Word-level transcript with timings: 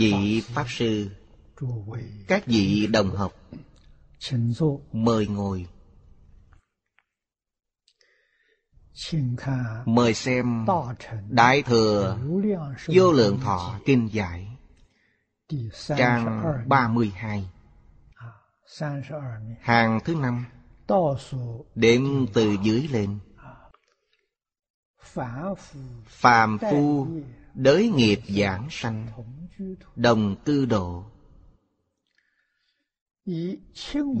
vị 0.00 0.42
pháp 0.46 0.64
sư, 0.68 1.10
các 2.28 2.46
vị 2.46 2.86
đồng 2.86 3.10
học, 3.10 3.32
mời 4.92 5.26
ngồi. 5.26 5.66
Mời 9.84 10.14
xem 10.14 10.66
đại 11.28 11.62
thừa 11.62 12.18
vô 12.86 13.12
lượng 13.12 13.40
thọ 13.40 13.80
kinh 13.84 14.08
giải, 14.12 14.56
trang 15.96 16.42
32 16.66 17.50
hàng 19.60 20.00
thứ 20.04 20.14
năm, 20.14 20.44
đếm 21.74 22.02
từ 22.34 22.56
dưới 22.62 22.88
lên. 22.88 23.18
Phàm 26.06 26.58
phu, 26.58 27.06
đới 27.54 27.88
nghiệp 27.88 28.20
giảng 28.28 28.66
sanh 28.70 29.06
đồng 29.96 30.36
tư 30.44 30.66
độ. 30.66 31.04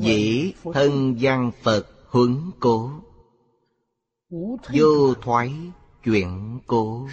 Dĩ 0.00 0.52
thân 0.74 1.16
văn 1.20 1.50
phật 1.62 1.86
huấn 2.08 2.50
cố, 2.60 2.90
vô 4.74 5.14
thoái 5.22 5.54
chuyển 6.04 6.60
cố, 6.66 7.08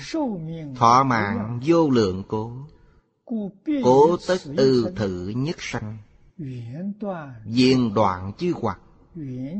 thọ 0.75 1.03
mạng 1.03 1.59
vô 1.65 1.89
lượng 1.89 2.23
cố 2.27 2.51
cố 3.83 4.17
tất 4.27 4.37
ư 4.57 4.93
thử 4.95 5.33
nhất 5.35 5.55
sanh, 5.59 5.97
viên 7.45 7.93
đoạn 7.93 8.31
chư 8.37 8.53
hoặc, 8.61 8.79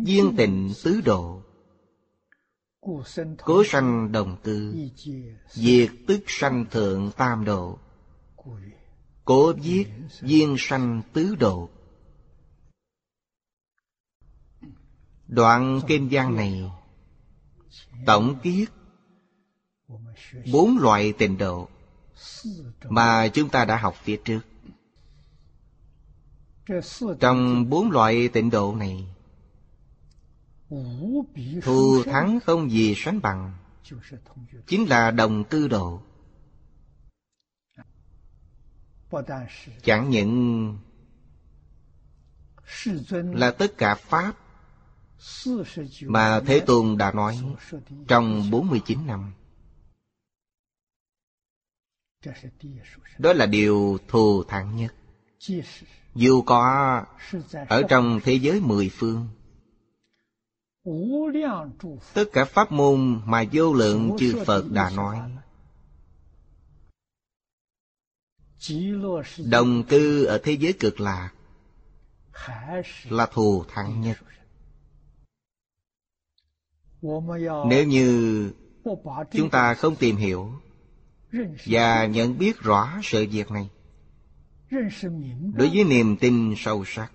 viên 0.05 0.35
tịnh 0.37 0.71
tứ 0.83 1.01
độ. 1.01 1.41
Cố 3.43 3.63
sanh 3.65 4.11
đồng 4.11 4.37
tư, 4.43 4.75
diệt 5.49 5.89
tức 6.07 6.19
sanh 6.27 6.65
thượng 6.71 7.11
tam 7.17 7.45
độ. 7.45 7.79
Cố 9.27 9.53
viết 9.53 9.85
viên 10.21 10.55
sanh 10.57 11.01
tứ 11.13 11.35
độ 11.35 11.69
Đoạn 15.27 15.81
kinh 15.87 16.07
văn 16.11 16.35
này, 16.35 16.71
Tổng 18.05 18.39
kiết 18.43 18.69
Bốn 20.51 20.77
loại 20.77 21.13
tình 21.17 21.37
độ 21.37 21.67
Mà 22.89 23.27
chúng 23.27 23.49
ta 23.49 23.65
đã 23.65 23.77
học 23.77 23.95
phía 24.03 24.17
trước. 24.17 24.39
Trong 27.19 27.69
bốn 27.69 27.91
loại 27.91 28.27
tịnh 28.27 28.49
độ 28.49 28.75
này, 28.75 29.07
Thù 31.63 32.03
thắng 32.05 32.39
không 32.45 32.71
gì 32.71 32.93
sánh 32.97 33.21
bằng, 33.21 33.53
Chính 34.67 34.89
là 34.89 35.11
đồng 35.11 35.43
tư 35.43 35.67
độ 35.67 36.01
chẳng 39.83 40.09
những 40.09 40.77
là 43.11 43.51
tất 43.51 43.77
cả 43.77 43.95
pháp 43.95 44.33
mà 46.01 46.41
thế 46.45 46.59
tôn 46.59 46.97
đã 46.97 47.11
nói 47.11 47.39
trong 48.07 48.51
49 48.51 49.07
năm. 49.07 49.33
đó 53.17 53.33
là 53.33 53.45
điều 53.45 53.97
thù 54.07 54.43
thắng 54.43 54.75
nhất. 54.75 54.93
dù 56.15 56.41
có 56.41 57.03
ở 57.67 57.83
trong 57.89 58.19
thế 58.23 58.33
giới 58.33 58.59
mười 58.59 58.89
phương 58.89 59.27
tất 62.13 62.25
cả 62.33 62.45
pháp 62.45 62.71
môn 62.71 63.21
mà 63.25 63.43
vô 63.51 63.73
lượng 63.73 64.15
chư 64.19 64.43
phật 64.45 64.71
đã 64.71 64.89
nói 64.89 65.19
đồng 69.45 69.83
cư 69.83 70.25
ở 70.25 70.37
thế 70.43 70.51
giới 70.51 70.73
cực 70.73 70.99
lạc 70.99 71.31
là 73.09 73.25
thù 73.25 73.63
thắng 73.67 74.01
nhất. 74.01 74.17
nếu 77.69 77.85
như 77.85 78.51
chúng 79.31 79.49
ta 79.49 79.73
không 79.73 79.95
tìm 79.95 80.15
hiểu 80.15 80.51
và 81.65 82.05
nhận 82.05 82.37
biết 82.37 82.59
rõ 82.59 82.99
sự 83.03 83.27
việc 83.31 83.51
này 83.51 83.69
đối 85.53 85.69
với 85.69 85.83
niềm 85.83 86.17
tin 86.17 86.53
sâu 86.57 86.83
sắc 86.85 87.11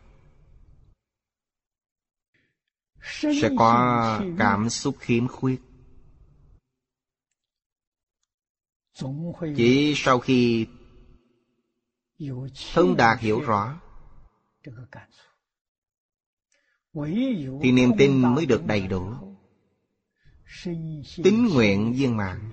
sẽ 3.12 3.50
có 3.59 4.20
cảm 4.38 4.70
xúc 4.70 4.97
khiếm 4.98 5.28
khuyết. 5.28 5.60
chỉ 9.56 9.94
sau 9.97 10.19
khi 10.19 10.66
Thông 12.75 12.97
đạt 12.97 13.21
hiểu 13.21 13.41
rõ. 13.41 13.81
Thì 17.62 17.72
niềm 17.72 17.91
tin 17.99 18.34
mới 18.34 18.47
được 18.47 18.66
đầy 18.66 18.87
đủ. 18.87 19.12
Tính 21.25 21.49
nguyện 21.55 21.93
viên 21.93 22.16
mãn. 22.16 22.53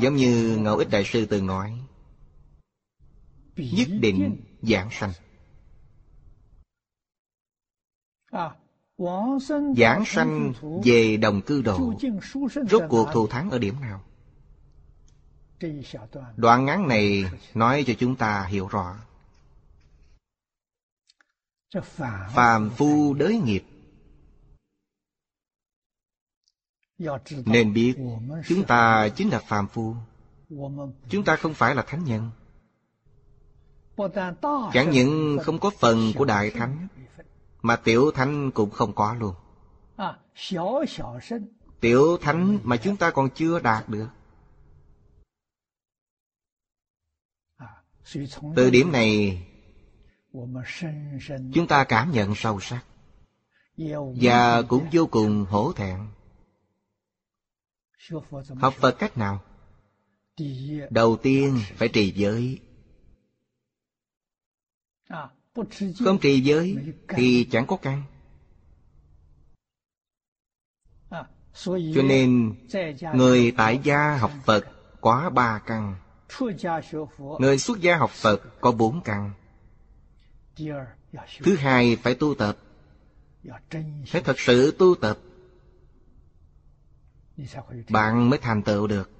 Giống 0.00 0.16
như 0.16 0.58
Ngẫu 0.60 0.76
Ích 0.76 0.88
Đại 0.90 1.04
Sư 1.04 1.26
từng 1.26 1.46
nói. 1.46 1.80
Nhất 3.56 3.88
định 4.00 4.44
giảng 4.62 4.88
sanh. 4.92 5.12
Giảng 9.76 10.04
sanh 10.06 10.52
về 10.84 11.16
đồng 11.16 11.42
cư 11.42 11.62
độ 11.62 11.94
Rốt 12.70 12.82
cuộc 12.88 13.08
thù 13.12 13.26
thắng 13.26 13.50
ở 13.50 13.58
điểm 13.58 13.80
nào? 13.80 14.04
Đoạn 16.36 16.64
ngắn 16.64 16.88
này 16.88 17.24
nói 17.54 17.84
cho 17.86 17.94
chúng 17.98 18.16
ta 18.16 18.44
hiểu 18.44 18.68
rõ. 18.68 18.96
Phàm 22.34 22.70
phu 22.70 23.14
đới 23.14 23.38
nghiệp. 23.38 23.64
Nên 27.46 27.72
biết 27.72 27.94
chúng 28.46 28.64
ta 28.66 29.08
chính 29.08 29.28
là 29.28 29.38
phàm 29.38 29.68
phu. 29.68 29.94
Chúng 31.08 31.24
ta 31.24 31.36
không 31.36 31.54
phải 31.54 31.74
là 31.74 31.82
thánh 31.82 32.04
nhân. 32.04 32.30
Chẳng 34.72 34.90
những 34.90 35.38
không 35.42 35.58
có 35.58 35.70
phần 35.78 36.12
của 36.16 36.24
đại 36.24 36.50
thánh 36.50 36.88
Mà 37.62 37.76
tiểu 37.76 38.10
thánh 38.10 38.50
cũng 38.50 38.70
không 38.70 38.94
có 38.94 39.14
luôn. 39.14 39.34
Tiểu 41.80 42.16
thánh 42.20 42.58
mà 42.62 42.76
chúng 42.76 42.96
ta 42.96 43.10
còn 43.10 43.28
chưa 43.34 43.60
đạt 43.60 43.88
được. 43.88 44.08
từ 48.56 48.70
điểm 48.70 48.92
này 48.92 49.42
chúng 51.54 51.66
ta 51.68 51.84
cảm 51.84 52.12
nhận 52.12 52.34
sâu 52.34 52.60
sắc 52.60 52.84
và 54.20 54.62
cũng 54.62 54.88
vô 54.92 55.06
cùng 55.06 55.46
hổ 55.48 55.72
thẹn. 55.72 55.98
học 58.56 58.74
phật 58.74 58.96
cách 58.98 59.18
nào? 59.18 59.42
đầu 60.90 61.16
tiên 61.16 61.60
phải 61.74 61.88
à, 61.88 61.92
trì 61.92 62.12
giới. 62.16 62.60
Không 66.04 66.18
trì 66.20 66.40
giới 66.40 66.76
thì 67.08 67.48
chẳng 67.50 67.66
có 67.66 67.76
căn 67.76 68.02
à, 71.10 71.24
cho 71.94 72.02
nên 72.04 72.54
người 73.14 73.52
tại 73.56 73.80
gia 73.82 74.16
học 74.16 74.32
phật 74.44 74.66
quá 75.00 75.30
ba 75.30 75.58
căn 75.66 75.96
Người 77.38 77.58
xuất 77.58 77.80
gia 77.80 77.96
học 77.96 78.10
Phật 78.10 78.60
có 78.60 78.72
bốn 78.72 79.00
căn. 79.00 79.32
Thứ 81.42 81.56
hai 81.56 81.96
phải 81.96 82.14
tu 82.14 82.34
tập. 82.34 82.56
Phải 84.06 84.22
thật 84.22 84.40
sự 84.40 84.76
tu 84.78 84.94
tập. 84.94 85.18
Bạn 87.90 88.30
mới 88.30 88.38
thành 88.38 88.62
tựu 88.62 88.86
được. 88.86 89.10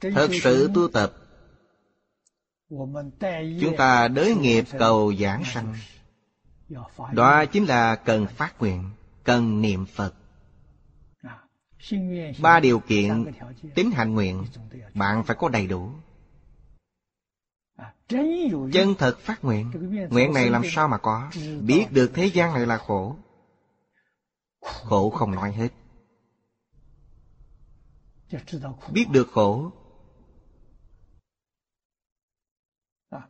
Thật 0.00 0.30
sự 0.42 0.70
tu 0.74 0.88
tập. 0.88 1.12
Chúng 3.60 3.76
ta 3.78 4.08
đới 4.08 4.34
nghiệp 4.34 4.64
cầu 4.78 5.14
giảng 5.14 5.44
sanh. 5.44 5.74
Đó 7.12 7.44
chính 7.44 7.64
là 7.64 7.96
cần 7.96 8.26
phát 8.26 8.60
nguyện, 8.60 8.90
cần 9.24 9.60
niệm 9.60 9.86
Phật 9.86 10.14
ba 12.40 12.60
điều 12.60 12.80
kiện 12.80 13.24
tính 13.74 13.90
hành 13.90 14.14
nguyện 14.14 14.44
bạn 14.94 15.24
phải 15.24 15.36
có 15.40 15.48
đầy 15.48 15.66
đủ. 15.66 15.90
À, 17.76 17.94
Chân 18.72 18.94
thật 18.98 19.18
phát 19.18 19.44
nguyện. 19.44 19.70
Nguyện 20.10 20.32
này 20.32 20.50
làm 20.50 20.62
sao 20.70 20.88
mà 20.88 20.98
có? 20.98 21.30
biết 21.60 21.86
được 21.90 22.10
thế 22.14 22.26
gian 22.26 22.54
này 22.54 22.66
là 22.66 22.78
khổ. 22.78 23.16
Khổ 24.60 25.10
không 25.10 25.34
nói 25.34 25.52
hết. 25.52 25.68
Biết 28.92 29.08
được 29.10 29.28
khổ. 29.32 29.72
À, 33.10 33.28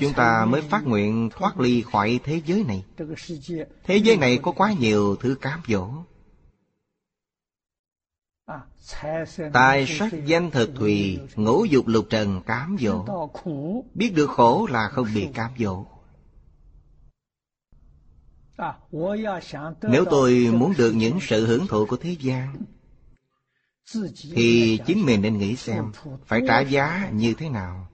chúng 0.00 0.12
ta 0.16 0.44
mới 0.44 0.62
phát 0.62 0.84
nguyện 0.84 1.30
thoát 1.32 1.60
ly 1.60 1.82
khỏi 1.92 2.20
thế 2.24 2.40
giới 2.46 2.64
này. 2.64 2.84
Thế 3.84 3.96
giới 3.96 4.16
này 4.16 4.38
có 4.42 4.52
quá 4.52 4.72
nhiều 4.72 5.16
thứ 5.16 5.34
cám 5.40 5.60
dỗ. 5.68 5.88
Tài 9.52 9.86
sắc 9.86 10.12
danh 10.24 10.50
thực 10.50 10.70
thùy 10.74 11.20
Ngũ 11.36 11.64
dục 11.64 11.86
lục 11.86 12.06
trần 12.10 12.42
cám 12.46 12.76
dỗ. 12.80 13.04
Biết 13.94 14.12
được 14.14 14.30
khổ 14.30 14.66
là 14.70 14.88
không 14.88 15.06
bị 15.14 15.28
cám 15.34 15.50
dỗ. 15.58 15.84
Nếu 19.82 20.04
tôi 20.10 20.50
muốn 20.52 20.74
được 20.78 20.92
những 20.92 21.18
sự 21.20 21.46
hưởng 21.46 21.66
thụ 21.66 21.86
của 21.86 21.96
thế 21.96 22.16
gian 22.20 22.56
Thì 24.34 24.80
chính 24.86 25.06
mình 25.06 25.22
nên 25.22 25.38
nghĩ 25.38 25.56
xem 25.56 25.92
Phải 26.26 26.40
trả 26.46 26.60
giá 26.60 27.10
như 27.12 27.34
thế 27.34 27.48
nào. 27.48 27.88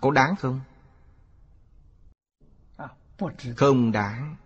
Có 0.00 0.10
đáng 0.10 0.36
không? 0.36 0.60
Không 3.56 3.92
đáng 3.92 4.36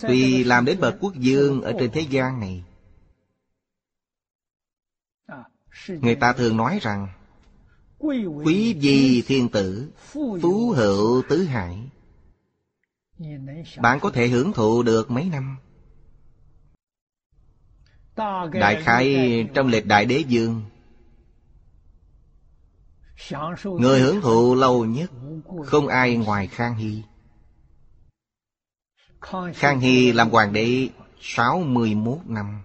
Tuy 0.00 0.44
làm 0.44 0.64
đến 0.64 0.80
bậc 0.80 0.96
quốc 1.00 1.14
dương 1.14 1.62
ở 1.62 1.72
trên 1.78 1.90
thế 1.90 2.00
gian 2.00 2.40
này. 2.40 2.64
Người 5.88 6.14
ta 6.14 6.32
thường 6.32 6.56
nói 6.56 6.78
rằng 6.82 7.08
Quý 8.44 8.76
di 8.80 9.22
thiên 9.22 9.48
tử 9.48 9.90
Phú 10.42 10.72
hữu 10.76 11.22
tứ 11.28 11.44
hải. 11.44 11.90
Bạn 13.78 14.00
có 14.00 14.10
thể 14.10 14.28
hưởng 14.28 14.52
thụ 14.52 14.82
được 14.82 15.10
mấy 15.10 15.24
năm? 15.24 15.56
Đại 18.52 18.82
khái 18.82 19.16
trong 19.54 19.66
lịch 19.66 19.86
đại 19.86 20.04
đế 20.04 20.18
dương. 20.18 20.62
Người 23.64 24.00
hưởng 24.00 24.20
thụ 24.20 24.54
lâu 24.54 24.84
nhất 24.84 25.10
Không 25.64 25.88
ai 25.88 26.16
ngoài 26.16 26.46
Khang 26.46 26.74
Hy 26.74 27.02
Khang 29.54 29.80
Hy 29.80 30.12
làm 30.12 30.30
hoàng 30.30 30.52
đế 30.52 30.88
61 31.20 32.18
năm. 32.24 32.62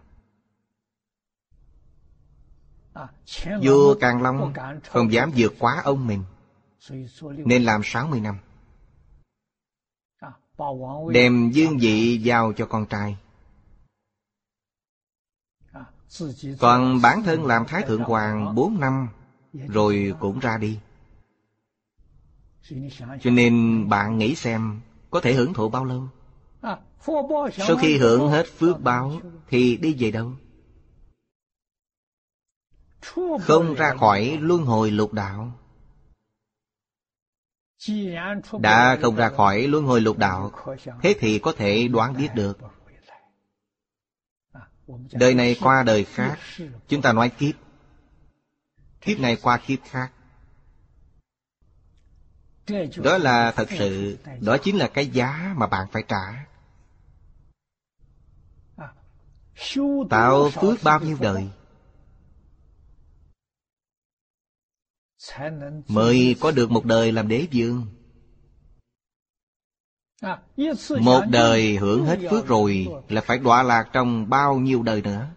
Vua 3.63 3.95
Càng 3.99 4.21
Long 4.21 4.53
không 4.89 5.13
dám 5.13 5.31
vượt 5.35 5.53
quá 5.59 5.81
ông 5.83 6.07
mình, 6.07 6.23
Nên 7.21 7.63
làm 7.63 7.81
60 7.83 8.21
năm. 8.21 8.37
Đem 11.11 11.51
dương 11.51 11.77
vị 11.81 12.17
giao 12.17 12.53
cho 12.53 12.65
con 12.65 12.85
trai. 12.85 13.17
Còn 16.59 17.01
bản 17.01 17.23
thân 17.23 17.45
làm 17.45 17.65
Thái 17.65 17.83
Thượng 17.87 18.03
Hoàng 18.03 18.55
4 18.55 18.79
năm, 18.79 19.09
Rồi 19.53 20.13
cũng 20.19 20.39
ra 20.39 20.57
đi. 20.57 20.79
Cho 23.21 23.31
nên 23.31 23.85
bạn 23.89 24.17
nghĩ 24.17 24.35
xem 24.35 24.81
Có 25.09 25.21
thể 25.21 25.33
hưởng 25.33 25.53
thụ 25.53 25.69
bao 25.69 25.85
lâu? 25.85 26.07
Sau 27.51 27.77
khi 27.81 27.97
hưởng 27.97 28.29
hết 28.29 28.45
phước 28.57 28.81
báo 28.81 29.21
Thì 29.47 29.77
đi 29.77 29.95
về 29.99 30.11
đâu? 30.11 30.33
Không 33.41 33.73
ra 33.73 33.95
khỏi 33.99 34.37
luân 34.41 34.63
hồi 34.63 34.91
lục 34.91 35.13
đạo. 35.13 35.59
Đã 38.59 38.97
không 39.01 39.15
ra 39.15 39.29
khỏi 39.29 39.67
luân 39.67 39.85
hồi 39.85 40.01
lục 40.01 40.17
đạo, 40.17 40.51
Thế 41.01 41.15
thì 41.19 41.39
có 41.39 41.53
thể 41.57 41.87
đoán 41.87 42.17
biết 42.17 42.29
được. 42.35 42.57
Đời 45.11 45.33
này 45.33 45.55
qua 45.61 45.83
đời 45.83 46.03
khác, 46.03 46.37
Chúng 46.87 47.01
ta 47.01 47.13
nói 47.13 47.29
kiếp. 47.29 47.55
Kiếp 49.01 49.19
này 49.19 49.35
qua 49.35 49.57
kiếp 49.57 49.79
khác. 49.83 50.11
Đó 53.03 53.17
là 53.17 53.51
thật 53.51 53.67
sự, 53.77 54.17
Đó 54.41 54.57
chính 54.57 54.77
là 54.77 54.87
cái 54.87 55.07
giá 55.07 55.53
mà 55.57 55.67
bạn 55.67 55.87
phải 55.91 56.03
trả. 56.07 56.52
Tạo 60.09 60.49
phước 60.49 60.83
bao 60.83 60.99
nhiêu 60.99 61.17
đời 61.21 61.49
Mới 65.87 66.35
có 66.39 66.51
được 66.51 66.71
một 66.71 66.85
đời 66.85 67.11
làm 67.11 67.27
đế 67.27 67.47
vương 67.53 67.87
Một 71.01 71.21
đời 71.29 71.77
hưởng 71.77 72.05
hết 72.05 72.19
phước 72.29 72.47
rồi 72.47 72.87
Là 73.09 73.21
phải 73.21 73.37
đọa 73.37 73.63
lạc 73.63 73.89
trong 73.93 74.29
bao 74.29 74.55
nhiêu 74.55 74.83
đời 74.83 75.01
nữa 75.01 75.29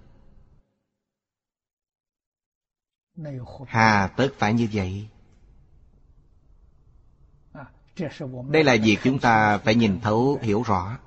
Hà 3.67 4.13
tất 4.17 4.29
phải 4.39 4.55
như 4.55 4.69
vậy 4.73 5.09
Đây 8.49 8.65
là 8.65 8.77
việc 8.85 8.99
chúng 9.05 9.19
ta 9.19 9.59
phải 9.59 9.75
nhìn 9.75 10.01
thấu, 10.01 10.39
hiểu 10.43 10.63
rõ 10.63 10.99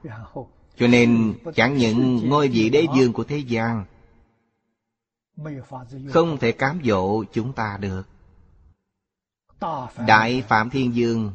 cho 0.79 0.87
nên, 0.87 1.33
chẳng 1.55 1.77
những 1.77 2.29
ngôi 2.29 2.47
vị 2.47 2.69
đế 2.69 2.85
vương 2.95 3.13
của 3.13 3.23
thế 3.23 3.37
gian 3.37 3.85
Không 6.09 6.37
thể 6.37 6.51
cám 6.51 6.81
dỗ 6.85 7.23
chúng 7.23 7.53
ta 7.53 7.77
được. 7.81 8.03
Đại 10.07 10.43
Phạm 10.47 10.69
Thiên 10.69 10.95
Dương, 10.95 11.33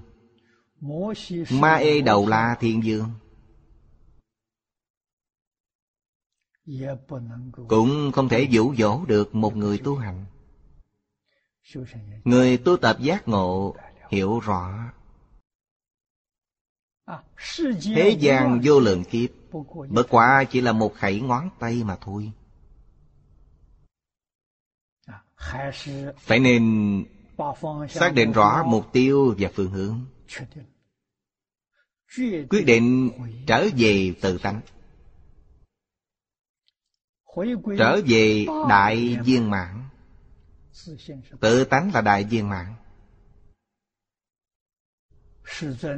Ma 1.50 1.74
Ê 1.74 2.00
Đầu 2.00 2.26
La 2.26 2.56
Thiên 2.60 2.84
Dương, 2.84 3.08
Cũng 7.68 8.12
không 8.12 8.28
thể 8.28 8.42
dụ 8.50 8.74
dỗ 8.74 9.04
được 9.04 9.34
một 9.34 9.56
người 9.56 9.78
tu 9.78 9.96
hành. 9.96 10.24
Người 12.24 12.56
tu 12.56 12.76
tập 12.76 12.96
giác 13.00 13.28
ngộ 13.28 13.76
Hiểu 14.10 14.40
rõ 14.40 14.92
Thế 17.94 18.16
gian 18.20 18.60
vô 18.64 18.80
lượng 18.80 19.04
kiếp. 19.04 19.30
Bất 19.88 20.06
quả 20.10 20.44
chỉ 20.50 20.60
là 20.60 20.72
một 20.72 20.94
khẩy 20.94 21.20
ngón 21.20 21.50
tay 21.58 21.84
mà 21.84 21.96
thôi. 22.00 22.32
Phải 26.18 26.38
nên 26.38 27.04
xác 27.88 28.14
định 28.14 28.32
rõ 28.32 28.64
mục 28.66 28.92
tiêu 28.92 29.34
và 29.38 29.50
phương 29.54 29.70
hướng. 29.70 30.00
quyết 32.50 32.64
định 32.66 33.10
trở 33.46 33.68
về 33.76 34.14
tự 34.20 34.38
tánh. 34.38 34.60
Trở 37.78 38.00
về 38.06 38.46
đại 38.68 39.18
viên 39.24 39.50
mãn. 39.50 39.88
tự 41.40 41.64
tánh 41.64 41.90
là 41.94 42.00
đại 42.00 42.24
viên 42.24 42.48
mãn 42.48 42.74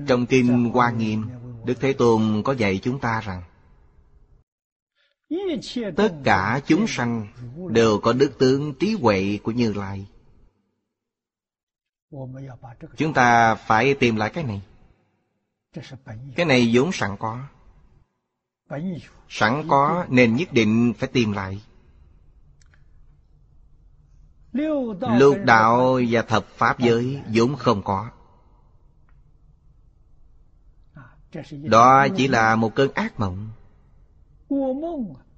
trong 0.08 0.26
kinh 0.26 0.70
hoa 0.70 0.90
nghiêm, 0.90 1.24
đức 1.64 1.74
thế 1.80 1.92
tôn 1.92 2.42
có 2.44 2.52
dạy 2.52 2.80
chúng 2.82 2.98
ta 2.98 3.20
rằng, 3.20 3.42
tất 5.96 6.12
cả 6.24 6.60
chúng 6.66 6.86
sanh 6.86 7.26
đều 7.70 7.98
có 7.98 8.12
đức 8.12 8.38
tướng 8.38 8.74
trí 8.74 8.96
huệ 9.00 9.38
của 9.42 9.52
như 9.52 9.72
lai. 9.72 10.06
Chúng 12.96 13.14
ta 13.14 13.54
phải 13.54 13.94
tìm 13.94 14.16
lại 14.16 14.30
cái 14.30 14.44
này. 14.44 14.62
Cái 16.36 16.46
này 16.46 16.70
vốn 16.72 16.92
sẵn 16.92 17.16
có. 17.18 17.40
Sẵn 19.28 19.68
có 19.68 20.06
nên 20.08 20.36
nhất 20.36 20.52
định 20.52 20.92
phải 20.98 21.08
tìm 21.12 21.32
lại. 21.32 21.62
Lục 25.18 25.36
đạo 25.44 26.00
và 26.10 26.22
thập 26.22 26.46
pháp 26.46 26.78
giới 26.78 27.22
vốn 27.34 27.56
không 27.56 27.82
có. 27.82 28.10
Đó 31.62 32.06
chỉ 32.16 32.28
là 32.28 32.56
một 32.56 32.74
cơn 32.74 32.92
ác 32.92 33.20
mộng. 33.20 33.50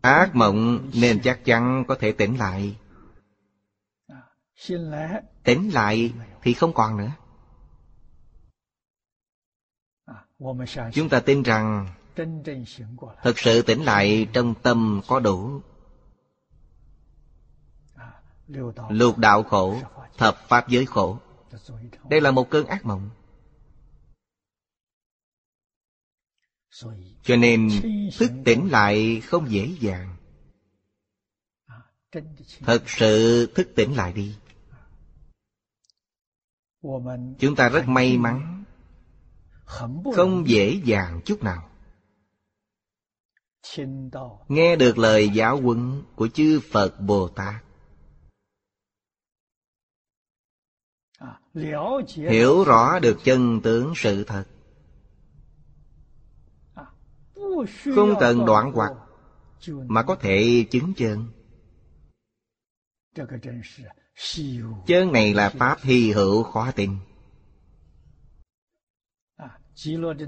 Ác 0.00 0.36
mộng 0.36 0.90
nên 0.94 1.20
chắc 1.22 1.44
chắn 1.44 1.84
có 1.88 1.96
thể 2.00 2.12
tỉnh 2.12 2.38
lại. 2.38 2.76
Tỉnh 5.44 5.70
lại 5.74 6.12
thì 6.42 6.54
không 6.54 6.72
còn 6.72 6.96
nữa. 6.96 7.10
Chúng 10.92 11.08
ta 11.08 11.20
tin 11.20 11.42
rằng 11.42 11.88
thực 13.22 13.38
sự 13.38 13.62
tỉnh 13.62 13.82
lại 13.82 14.28
trong 14.32 14.54
tâm 14.62 15.00
có 15.08 15.20
đủ. 15.20 15.60
Lục 18.88 19.18
đạo 19.18 19.42
khổ 19.42 19.76
thập 20.16 20.36
pháp 20.48 20.68
giới 20.68 20.86
khổ. 20.86 21.18
Đây 22.08 22.20
là 22.20 22.30
một 22.30 22.50
cơn 22.50 22.66
ác 22.66 22.84
mộng 22.84 23.10
cho 27.22 27.36
nên 27.36 27.70
thức 28.18 28.30
tỉnh 28.44 28.70
lại 28.70 29.20
không 29.20 29.50
dễ 29.50 29.76
dàng. 29.80 30.16
Thật 32.60 32.82
sự 32.86 33.46
thức 33.54 33.68
tỉnh 33.76 33.96
lại 33.96 34.12
đi. 34.12 34.34
Chúng 37.38 37.56
ta 37.56 37.68
rất 37.68 37.88
may 37.88 38.18
mắn. 38.18 38.64
Không 40.14 40.44
dễ 40.46 40.80
dàng 40.84 41.20
chút 41.24 41.42
nào. 41.42 41.70
Nghe 44.48 44.76
được 44.76 44.98
lời 44.98 45.28
giáo 45.28 45.60
huấn 45.60 46.02
của 46.14 46.28
chư 46.28 46.60
phật 46.70 47.00
bồ 47.00 47.28
tát. 47.28 47.64
Hiểu 52.14 52.64
rõ 52.64 52.98
được 52.98 53.18
chân 53.24 53.60
tướng 53.62 53.92
sự 53.96 54.24
thật 54.24 54.44
không 57.94 58.14
cần 58.20 58.44
đoạn 58.46 58.72
hoặc 58.72 58.92
mà 59.66 60.02
có 60.02 60.14
thể 60.14 60.66
chứng 60.70 60.94
chân. 60.96 61.26
Chân 64.86 65.12
này 65.12 65.34
là 65.34 65.48
pháp 65.48 65.78
hy 65.82 66.12
hữu 66.12 66.42
khó 66.42 66.70
tin. 66.70 66.96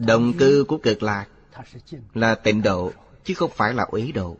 Động 0.06 0.32
cư 0.38 0.64
của 0.68 0.78
cực 0.78 1.02
lạc 1.02 1.26
là 2.14 2.34
tịnh 2.34 2.62
độ, 2.62 2.92
chứ 3.24 3.34
không 3.34 3.50
phải 3.54 3.74
là 3.74 3.82
uế 3.82 4.12
độ. 4.12 4.36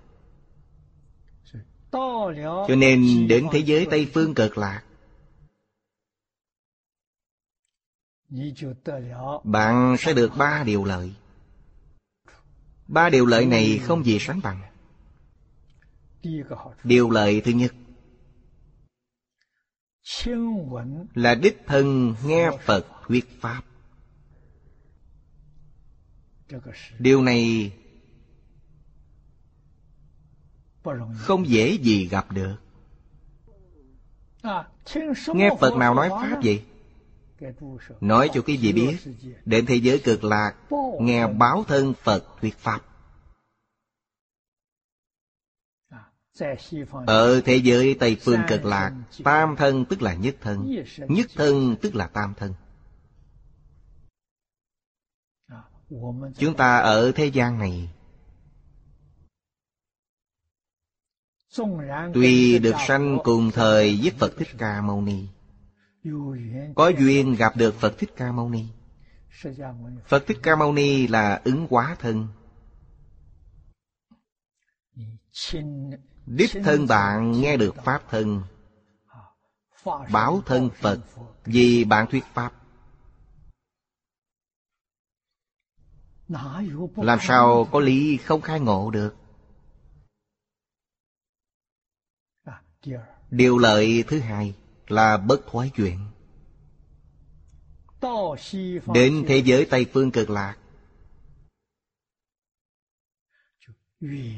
Cho 2.69 2.77
nên 2.79 3.29
đến 3.29 3.47
thế 3.53 3.59
giới 3.59 3.87
tây 3.91 4.11
phương 4.15 4.35
cực 4.35 4.59
lạc, 4.59 4.83
bạn 9.45 9.97
sẽ 9.99 10.13
được 10.13 10.31
ba 10.39 10.63
điều 10.67 10.85
lợi 10.85 11.15
ba 12.91 13.11
điều 13.11 13.27
lợi 13.27 13.47
này 13.47 13.79
không 13.79 14.07
gì 14.07 14.19
sánh 14.21 14.41
bằng. 14.43 14.63
Điều 16.85 17.11
lợi 17.11 17.41
thứ 17.41 17.53
nhất 17.53 17.75
là 21.15 21.35
đích 21.35 21.59
thân 21.67 22.15
nghe 22.25 22.51
phật 22.65 22.87
thuyết 23.07 23.41
pháp. 23.41 23.63
Điều 26.99 27.23
này 27.23 27.73
không 31.15 31.49
dễ 31.49 31.73
gì 31.73 32.09
gặp 32.09 32.33
được. 32.33 32.57
Nghe 35.27 35.51
phật 35.61 35.77
nào 35.77 35.95
nói 35.95 36.09
pháp 36.09 36.43
gì 36.43 36.63
nói 38.01 38.31
cho 38.33 38.43
quý 38.43 38.57
vị 38.57 38.73
biết, 38.73 38.97
đến 39.45 39.67
thế 39.67 39.75
giới 39.75 40.01
cực 40.05 40.25
lạc, 40.25 40.55
nghe 41.01 41.27
báo 41.27 41.65
thân 41.69 41.95
phật 42.03 42.25
thuyết 42.41 42.57
pháp. 42.59 42.81
Ở 47.07 47.41
thế 47.41 47.57
giới 47.57 47.97
tây 48.01 48.17
phương 48.21 48.41
cực 48.49 48.65
lạc, 48.65 48.95
tam 49.25 49.57
thân 49.57 49.85
tức 49.85 50.03
là 50.03 50.15
nhất 50.15 50.37
thân 50.41 50.85
nhất 51.09 51.27
thân 51.35 51.77
tức 51.83 51.95
là 51.95 52.07
tam 52.07 52.35
thân. 52.35 52.55
Chúng 56.39 56.57
ta 56.57 56.79
ở 56.79 57.13
thế 57.15 57.27
gian 57.27 57.59
này, 57.59 57.91
tuy 62.15 62.59
được 62.59 62.75
sanh 62.87 63.19
cùng 63.25 63.51
thời 63.51 63.99
với 64.03 64.13
phật 64.19 64.33
thích 64.37 64.49
ca 64.59 64.81
mâu 64.81 65.03
ni 65.03 65.27
có 66.75 66.89
duyên 66.89 67.35
gặp 67.35 67.57
được 67.57 67.75
phật 67.75 67.95
thích 67.99 68.11
ca 68.17 68.33
mâu 68.33 68.51
ni. 68.51 68.65
Phật 70.07 70.25
thích 70.27 70.39
ca 70.43 70.57
mâu 70.57 70.73
ni 70.73 71.07
là 71.07 71.41
ứng 71.45 71.67
hóa 71.71 71.97
thân. 71.99 72.29
Đích 76.27 76.51
thân 76.65 76.87
bạn 76.87 77.33
nghe 77.33 77.57
được 77.57 77.75
pháp 77.85 78.03
thân. 78.11 78.43
Báo 79.85 80.43
thân 80.47 80.71
phật 80.81 81.01
vì 81.45 81.85
bạn 81.85 82.07
thuyết 82.11 82.25
pháp. 82.35 82.53
Làm 86.97 87.19
sao 87.21 87.69
có 87.73 87.81
lý 87.81 88.17
không 88.17 88.41
khai 88.41 88.61
ngộ 88.61 88.91
được? 88.91 89.17
Điều 93.31 93.59
lợi 93.59 94.05
thứ 94.09 94.21
hai 94.21 94.55
là 94.93 95.17
bất 95.17 95.41
thoái 95.47 95.71
chuyện 95.77 95.99
đến 98.95 99.25
thế 99.29 99.43
giới 99.45 99.67
tây 99.71 99.87
phương 99.93 100.11
cực 100.11 100.31
lạc 100.31 100.57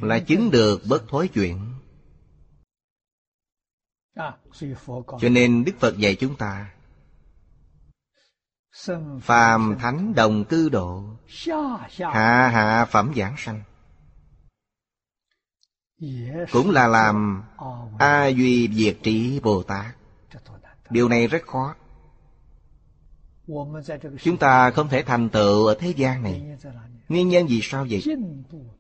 là 0.00 0.18
chứng 0.18 0.50
được 0.50 0.82
bất 0.88 1.04
thối 1.08 1.28
chuyện 1.28 1.74
cho 5.20 5.28
nên 5.30 5.64
đức 5.64 5.72
phật 5.80 5.96
dạy 5.98 6.16
chúng 6.20 6.36
ta 6.36 6.74
phàm 9.22 9.76
thánh 9.78 10.14
đồng 10.14 10.44
cư 10.44 10.68
độ 10.68 11.16
hạ 11.98 12.48
hạ 12.48 12.86
phẩm 12.90 13.12
giảng 13.16 13.34
sanh. 13.38 13.62
Cũng 16.52 16.70
là 16.70 16.86
làm 16.86 17.42
a 17.98 18.26
duy 18.26 18.68
diệt 18.72 18.98
trí 19.02 19.40
bồ 19.40 19.62
tát 19.62 19.96
điều 20.92 21.08
này 21.08 21.26
rất 21.26 21.42
khó. 21.46 21.74
Chúng 24.22 24.36
ta 24.36 24.70
không 24.70 24.88
thể 24.88 25.02
thành 25.02 25.28
tựu 25.28 25.66
ở 25.66 25.74
thế 25.74 25.90
gian 25.96 26.22
này. 26.22 26.56
Nguyên 27.08 27.28
nhân 27.28 27.46
vì 27.46 27.60
sao 27.62 27.86
vậy? 27.90 28.02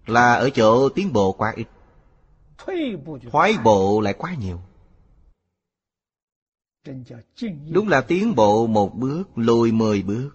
Là 0.06 0.34
ở 0.34 0.50
chỗ 0.50 0.88
tiến 0.88 1.12
bộ 1.12 1.32
quá 1.32 1.52
ít. 1.56 1.66
Thoái 3.30 3.56
bộ 3.64 4.00
lại 4.00 4.14
quá 4.18 4.34
nhiều. 4.34 4.60
Đúng 7.68 7.88
là 7.88 8.00
tiến 8.00 8.34
bộ 8.34 8.66
một 8.66 8.94
bước, 8.94 9.38
lùi 9.38 9.72
mười 9.72 10.02
bước. 10.02 10.30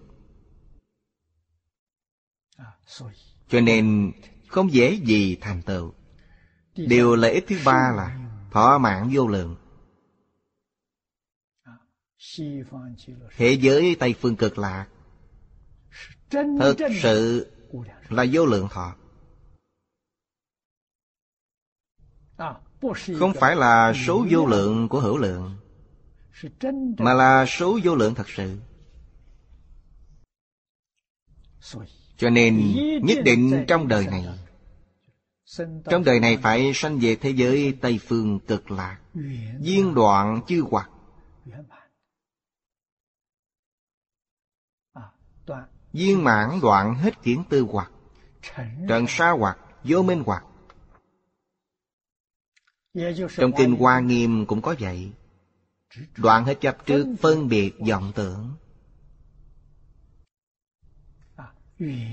Cho 3.48 3.60
nên 3.60 4.12
không 4.46 4.72
dễ 4.72 4.94
gì 4.94 5.36
thành 5.40 5.62
tựu. 5.62 5.92
Điều 6.76 7.16
lợi 7.16 7.32
ích 7.32 7.44
thứ 7.48 7.56
ba 7.64 7.92
là 7.96 8.18
thọ 8.50 8.78
mạng 8.78 9.10
vô 9.12 9.26
lượng 9.26 9.56
thế 13.36 13.52
giới 13.60 13.96
tây 13.98 14.14
phương 14.20 14.36
cực 14.36 14.58
lạc. 14.58 14.86
Thật 16.30 16.76
sự 17.02 17.46
là 18.08 18.26
vô 18.32 18.46
lượng 18.46 18.68
thọ. 18.70 18.94
Không 23.18 23.32
phải 23.34 23.56
là 23.56 23.92
số 24.06 24.26
vô 24.30 24.46
lượng 24.46 24.88
của 24.88 25.00
hữu 25.00 25.18
lượng, 25.18 25.56
mà 26.98 27.14
là 27.14 27.46
số 27.48 27.78
vô 27.84 27.94
lượng 27.94 28.14
thật 28.14 28.28
sự. 28.28 28.58
Cho 32.16 32.30
nên 32.30 32.74
nhất 33.02 33.18
định 33.24 33.64
trong 33.68 33.88
đời 33.88 34.06
này, 34.06 34.26
trong 35.90 36.04
đời 36.04 36.20
này 36.20 36.36
phải 36.36 36.72
sanh 36.74 36.98
về 36.98 37.16
thế 37.16 37.30
giới 37.30 37.74
tây 37.80 38.00
phương 38.06 38.38
cực 38.38 38.70
lạc, 38.70 38.98
viên 39.60 39.94
đoạn 39.94 40.40
chư 40.46 40.64
hoặc. 40.70 40.90
Viên 45.92 46.24
mãn 46.24 46.60
đoạn 46.62 46.94
hết 46.94 47.22
kiến 47.22 47.44
tư 47.48 47.66
hoặc. 47.70 47.90
Trần. 48.88 49.06
Sa 49.08 49.30
hoặc 49.30 49.58
vô 49.84 50.02
minh 50.02 50.22
hoặc. 50.26 50.44
Trong 53.36 53.52
kinh 53.58 53.76
hoa 53.76 54.00
nghiêm 54.00 54.46
cũng 54.46 54.62
có 54.62 54.74
vậy. 54.80 55.12
Đoạn 56.16 56.44
hết 56.44 56.60
chấp 56.60 56.86
trước 56.86 57.16
phân 57.20 57.48
biệt 57.48 57.74
vọng 57.88 58.12
tưởng. 58.14 58.54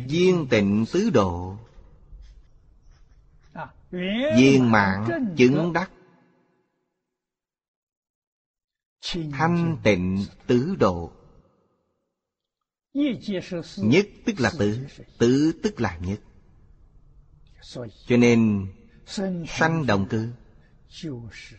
Viên 0.08 0.48
tịnh 0.50 0.86
tứ 0.94 1.10
độ. 1.10 1.58
Viên 4.38 4.72
mạng 4.72 5.34
chứng 5.38 5.74
đắc. 5.74 5.92
Thanh 9.32 9.78
tịnh 9.84 10.26
tứ 10.48 10.76
độ 10.80 11.12
nhất 13.78 14.06
tức 14.26 14.40
là 14.40 14.52
tứ 14.60 14.88
tứ 15.18 15.60
tức 15.64 15.82
là 15.82 15.98
nhất. 15.98 16.20
Cho 18.08 18.18
nên 18.18 18.68
sanh 19.48 19.86
đồng 19.86 20.08
cư 20.08 20.30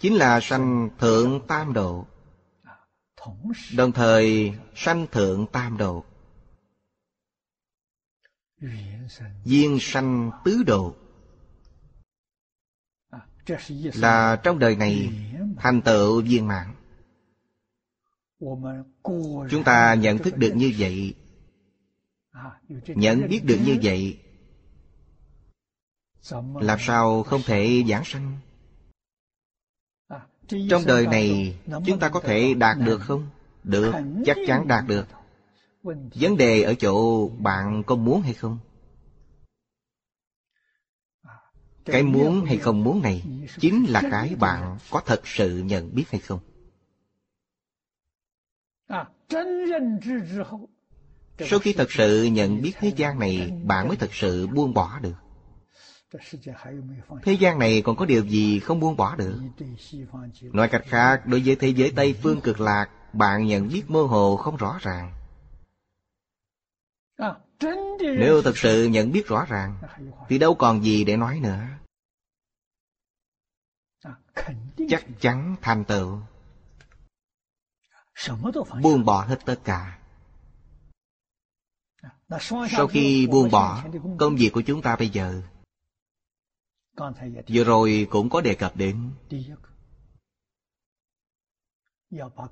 chính 0.00 0.14
là 0.14 0.40
sanh 0.43 0.90
thượng 0.99 1.47
tam 1.49 1.73
độ. 1.73 2.07
Đồng 3.76 3.93
thời 3.93 4.55
sanh 4.75 5.07
thượng 5.12 5.47
tam 5.52 5.76
độ. 5.76 6.05
Duyên 9.45 9.78
sanh 9.81 10.31
tứ 10.45 10.62
độ. 10.66 10.95
là 13.95 14.40
trong 14.43 14.59
đời 14.59 14.76
này 14.76 15.11
thành 15.57 15.83
tựu 15.83 16.23
viên 16.23 16.47
mạng 16.47 16.75
chúng 19.50 19.64
ta 19.64 19.95
nhận 19.95 20.19
thức 20.19 20.37
được 20.37 20.52
như 20.55 20.73
vậy 20.78 21.14
nhận 22.87 23.28
biết 23.28 23.45
được 23.45 23.59
như 23.64 23.78
vậy, 23.83 24.19
làm 26.61 26.78
sao 26.81 27.23
không 27.23 27.40
thể 27.47 27.85
giảng 27.88 28.05
sanh? 28.05 28.38
Trong 30.49 30.83
đời 30.87 31.07
này, 31.07 31.57
chúng 31.87 31.99
ta 31.99 32.09
có 32.09 32.21
thể 32.21 32.55
đạt 32.55 32.76
được 32.78 32.99
không? 32.99 33.28
Được, 33.64 33.93
chắc 34.25 34.37
chắn 34.47 34.69
đạt 34.69 34.85
được. 34.87 35.07
Vấn 36.14 36.37
đề 36.37 36.62
ở 36.62 36.75
chỗ 36.75 37.28
bạn 37.28 37.83
có 37.87 37.95
muốn 37.97 38.23
hay 38.23 38.35
không? 38.35 38.59
Cái 41.85 42.02
muốn 42.02 42.45
hay 42.45 42.59
không 42.59 42.85
muốn 42.85 43.02
này 43.02 43.23
chính 43.61 43.85
là 43.88 44.02
cái 44.11 44.35
bạn 44.35 44.78
có 44.90 45.02
thật 45.07 45.21
sự 45.25 45.59
nhận 45.59 45.95
biết 45.95 46.05
hay 46.11 46.21
không? 46.21 46.40
Sau 51.38 51.59
khi 51.59 51.73
thật 51.73 51.93
sự 51.93 52.25
nhận 52.25 52.62
biết 52.62 52.73
thế 52.81 52.93
gian 52.97 53.19
này, 53.19 53.52
bạn 53.64 53.88
mới 53.88 53.97
thật 53.97 54.14
sự 54.14 54.47
buông 54.47 54.75
bỏ 54.75 54.99
được. 55.02 55.14
Thế 57.23 57.33
gian 57.33 57.59
này 57.59 57.83
còn 57.83 57.97
có 57.97 58.05
điều 58.05 58.25
gì 58.25 58.61
không 58.61 58.81
buông 58.81 58.97
bỏ 58.97 59.16
được? 59.16 59.40
Nói 60.43 60.69
cách 60.69 60.85
khác, 60.87 61.26
Đối 61.26 61.43
với 61.45 61.57
thế 61.57 61.69
giới 61.69 61.93
Tây 61.97 62.14
phương 62.23 62.40
cực 62.40 62.61
lạc, 62.61 62.90
Bạn 63.12 63.47
nhận 63.47 63.69
biết 63.69 63.83
mơ 63.90 64.02
hồ 64.02 64.37
không 64.37 64.57
rõ 64.57 64.78
ràng. 64.81 65.12
Nếu 68.00 68.43
thật 68.43 68.59
sự 68.59 68.85
nhận 68.85 69.12
biết 69.12 69.26
rõ 69.26 69.45
ràng, 69.49 69.78
Thì 70.28 70.38
đâu 70.38 70.55
còn 70.55 70.85
gì 70.85 71.05
để 71.05 71.16
nói 71.16 71.40
nữa. 71.40 71.62
Chắc 74.88 75.05
chắn 75.21 75.57
thành 75.62 75.85
tựu. 75.85 76.21
Buông 78.83 79.05
bỏ 79.05 79.25
hết 79.25 79.38
tất 79.47 79.61
cả. 79.64 79.99
Sau 82.71 82.87
khi 82.87 83.26
buông 83.26 83.50
bỏ 83.50 83.85
Công 84.18 84.37
việc 84.37 84.50
của 84.52 84.62
chúng 84.62 84.83
ta 84.83 84.97
bây 84.97 85.09
giờ 85.09 85.42
Vừa 87.49 87.64
rồi 87.64 88.06
cũng 88.11 88.30
có 88.30 88.40
đề 88.40 88.54
cập 88.54 88.76
đến. 88.76 89.11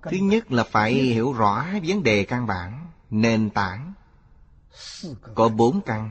Thứ 0.02 0.16
nhất 0.22 0.52
là 0.52 0.64
phải 0.64 0.94
hiểu 0.94 1.32
rõ 1.32 1.66
vấn 1.86 2.02
đề 2.02 2.24
căn 2.24 2.46
bản, 2.46 2.90
nền 3.10 3.50
tảng. 3.50 3.92
Có 5.34 5.48
bốn 5.48 5.80
căn. 5.86 6.10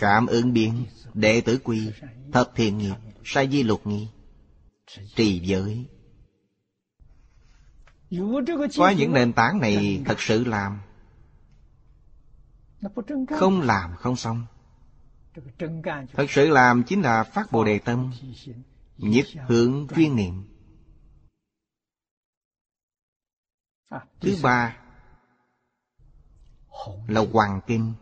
Cảm 0.00 0.26
ứng 0.26 0.52
biến, 0.52 0.86
đệ 1.14 1.40
tử 1.40 1.58
quy, 1.64 1.90
thập 2.32 2.50
thiện 2.54 2.78
nghiệp, 2.78 2.94
sai 3.24 3.48
di 3.50 3.62
lục 3.62 3.86
nghi, 3.86 4.08
trì 5.14 5.40
giới. 5.40 5.86
Có 8.76 8.90
những 8.90 9.12
nền 9.12 9.32
tảng 9.32 9.60
này 9.60 10.02
thật 10.06 10.20
sự 10.20 10.44
làm 10.44 10.80
Không 13.38 13.60
làm 13.60 13.96
không 13.96 14.16
xong. 14.16 14.46
Thật 16.12 16.26
sự 16.28 16.48
làm 16.48 16.82
chính 16.86 17.02
là 17.02 17.24
phát 17.24 17.52
Bồ 17.52 17.64
Đề 17.64 17.78
Tâm 17.78 18.12
Nhất 18.96 19.26
hướng 19.46 19.86
chuyên 19.96 20.16
niệm. 20.16 20.44
Thứ 24.20 24.36
ba 24.42 24.76
Là 27.06 27.24
Hoàng 27.32 27.60
Kinh. 27.66 27.94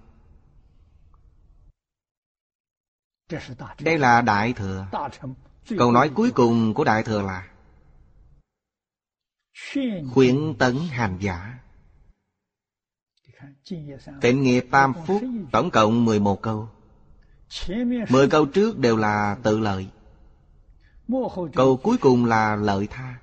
Đây 3.81 3.99
là 3.99 4.23
Đại 4.23 4.53
Thừa. 4.53 4.87
Câu 5.79 5.93
nói 5.93 6.11
cuối 6.15 6.31
cùng 6.35 6.75
của 6.75 6.85
Đại 6.85 7.03
Thừa 7.03 7.23
là 7.23 7.49
Khuyến 10.15 10.55
tấn 10.59 10.77
hành 10.91 11.19
giả 11.21 11.59
Tịnh 14.21 14.43
nghiệp 14.43 14.67
tam 14.71 14.93
phúc 15.07 15.23
Tổng 15.53 15.71
cộng 15.71 16.05
11 16.05 16.43
câu. 16.43 16.69
Mười 18.09 18.29
câu 18.29 18.47
trước 18.47 18.79
đều 18.79 18.97
là 18.97 19.37
tự 19.43 19.59
lợi. 19.59 19.89
Câu 21.55 21.77
cuối 21.77 21.97
cùng 21.99 22.25
là 22.25 22.57
lợi 22.57 22.87
tha. 22.87 23.15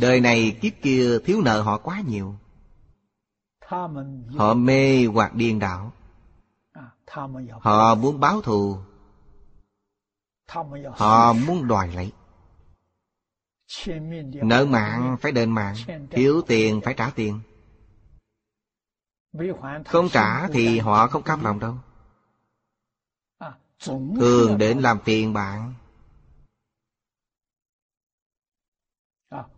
Đời 0.00 0.20
này 0.20 0.58
kiếp 0.60 0.72
kia 0.82 1.18
thiếu 1.24 1.40
nợ 1.44 1.62
họ 1.62 1.78
quá 1.78 2.02
nhiều. 2.06 2.34
Họ 4.36 4.54
mê 4.54 5.06
hoặc 5.06 5.34
điên 5.34 5.58
đảo. 5.58 5.92
Họ 7.60 7.94
muốn 7.94 8.20
báo 8.20 8.42
thù. 8.42 8.78
Họ 10.92 11.32
muốn 11.32 11.68
đòi 11.68 11.88
lấy. 11.94 12.12
Nợ 14.42 14.64
mạng 14.64 15.16
phải 15.20 15.32
đền 15.32 15.50
mạng, 15.50 15.74
Thiếu 16.10 16.42
tiền 16.46 16.80
phải 16.84 16.94
trả 16.94 17.10
tiền. 17.10 17.40
Không 19.86 20.08
trả 20.08 20.48
thì 20.48 20.78
họ 20.78 21.06
không 21.06 21.22
cam 21.22 21.44
lòng 21.44 21.58
đâu. 21.58 21.74
Thường 24.18 24.58
đến 24.58 24.78
làm 24.78 25.00
phiền 25.00 25.32
bạn. 25.32 25.74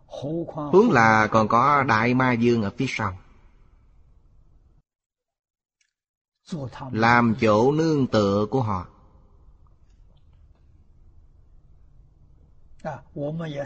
Huống 0.07 0.91
là 0.91 1.27
còn 1.31 1.47
có 1.47 1.83
Đại 1.83 2.13
Ma 2.13 2.31
Dương 2.31 2.63
ở 2.63 2.71
phía 2.77 2.85
sau. 2.89 3.17
Làm 6.91 7.35
chỗ 7.41 7.71
nương 7.71 8.07
tựa 8.07 8.45
của 8.51 8.61
họ. 8.61 8.87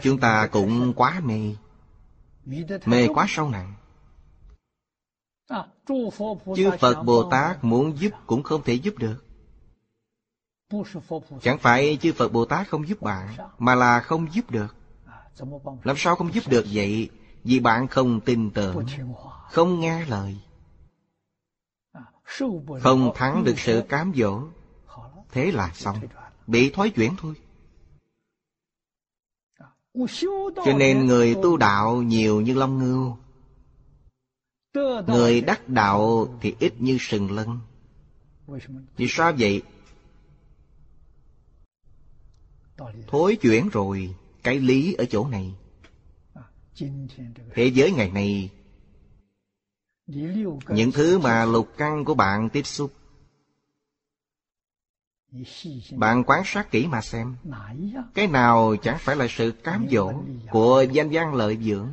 Chúng 0.02 0.20
ta 0.20 0.48
cũng 0.52 0.92
quá 0.96 1.20
mê. 1.24 1.54
Mê 2.84 3.08
quá 3.14 3.26
sâu 3.28 3.50
nặng. 3.50 3.74
Chư 6.56 6.70
phật 6.80 7.02
bồ 7.02 7.30
tát 7.30 7.64
muốn 7.64 7.98
giúp 7.98 8.10
cũng 8.26 8.42
không 8.42 8.62
thể 8.62 8.74
giúp 8.74 8.94
được. 8.98 9.24
Chẳng 11.42 11.58
phải 11.58 11.98
chư 12.00 12.12
phật 12.12 12.28
bồ 12.28 12.44
tát 12.44 12.68
không 12.68 12.88
giúp 12.88 13.02
bạn 13.02 13.36
mà 13.58 13.74
là 13.74 14.00
không 14.00 14.32
giúp 14.32 14.50
được 14.50 14.76
làm 15.82 15.96
sao 15.98 16.16
không 16.16 16.34
giúp 16.34 16.44
được 16.48 16.66
vậy? 16.72 17.10
Vì 17.44 17.60
bạn 17.60 17.88
không 17.88 18.20
tin 18.20 18.50
tưởng, 18.50 18.86
không 19.50 19.80
nghe 19.80 20.06
lời. 20.06 20.36
Không 22.80 23.12
thắng 23.14 23.44
được 23.44 23.58
sự 23.58 23.82
cám 23.88 24.12
dỗ. 24.16 24.42
Thế 25.30 25.52
là 25.52 25.70
xong. 25.74 25.96
Bị 26.46 26.70
thoái 26.70 26.90
chuyển 26.90 27.16
thôi. 27.18 27.34
Cho 30.64 30.72
nên 30.78 31.06
người 31.06 31.36
tu 31.42 31.56
đạo 31.56 32.02
nhiều 32.02 32.40
như 32.40 32.54
long 32.54 32.78
ngưu. 32.78 33.16
Người 35.06 35.40
đắc 35.40 35.68
đạo 35.68 36.28
thì 36.40 36.54
ít 36.58 36.74
như 36.78 36.96
sừng 37.00 37.30
lân. 37.30 37.58
Vì 38.96 39.06
sao 39.08 39.32
vậy? 39.38 39.62
Thối 43.08 43.36
chuyển 43.36 43.68
rồi. 43.68 44.14
Cái 44.42 44.60
lý 44.60 44.94
ở 44.94 45.04
chỗ 45.04 45.28
này. 45.28 45.54
Thế 47.54 47.66
giới 47.66 47.92
ngày 47.92 48.10
nay, 48.10 48.50
những 50.68 50.92
thứ 50.92 51.18
mà 51.18 51.44
lục 51.44 51.68
căn 51.76 52.04
của 52.04 52.14
bạn 52.14 52.48
tiếp 52.48 52.66
xúc, 52.66 52.92
Bạn 55.96 56.24
quan 56.26 56.42
sát 56.44 56.70
kỹ 56.70 56.86
mà 56.86 57.00
xem, 57.00 57.36
Cái 58.14 58.26
nào 58.26 58.76
chẳng 58.82 58.98
phải 59.00 59.16
là 59.16 59.26
sự 59.30 59.52
cám 59.52 59.86
dỗ 59.90 60.12
Của 60.50 60.84
danh 60.92 61.08
văn 61.12 61.34
lợi 61.34 61.58
dưỡng, 61.62 61.90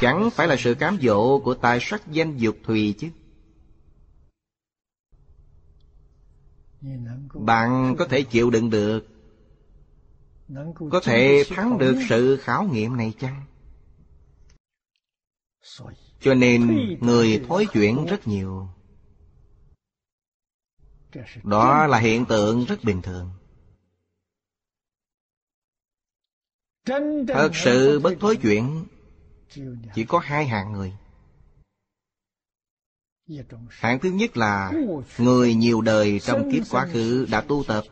Chẳng 0.00 0.30
phải 0.32 0.48
là 0.48 0.56
sự 0.58 0.74
cám 0.74 0.98
dỗ 1.02 1.38
Của 1.38 1.54
tài 1.54 1.78
sắc 1.80 2.02
danh 2.10 2.36
dục 2.36 2.56
thùy 2.64 2.94
chứ. 2.98 3.08
Bạn 7.34 7.94
có 7.98 8.06
thể 8.06 8.22
chịu 8.22 8.50
đựng 8.50 8.70
được 8.70 9.13
có 10.90 11.00
thể 11.02 11.44
thắng 11.48 11.78
được 11.78 11.98
sự 12.08 12.36
khảo 12.36 12.64
nghiệm 12.64 12.96
này 12.96 13.12
chăng? 13.18 13.44
Cho 16.20 16.34
nên 16.34 16.78
người 17.00 17.44
thối 17.48 17.66
chuyển 17.72 18.04
rất 18.04 18.28
nhiều. 18.28 18.68
đó 21.42 21.86
là 21.86 21.98
hiện 21.98 22.24
tượng 22.24 22.64
rất 22.64 22.84
bình 22.84 23.02
thường. 23.02 23.30
Thật 27.28 27.50
sự 27.54 28.00
bất 28.00 28.14
thối 28.20 28.36
chuyển 28.36 28.84
chỉ 29.94 30.04
có 30.04 30.18
hai 30.18 30.46
hạng 30.46 30.72
người. 30.72 30.92
Hạng 33.68 33.98
thứ 34.00 34.10
nhất 34.10 34.36
là 34.36 34.72
người 35.18 35.54
nhiều 35.54 35.80
đời 35.80 36.20
trong 36.20 36.52
kiếp 36.52 36.62
quá 36.70 36.88
khứ 36.92 37.26
đã 37.30 37.40
tu 37.40 37.64
tập 37.68 37.84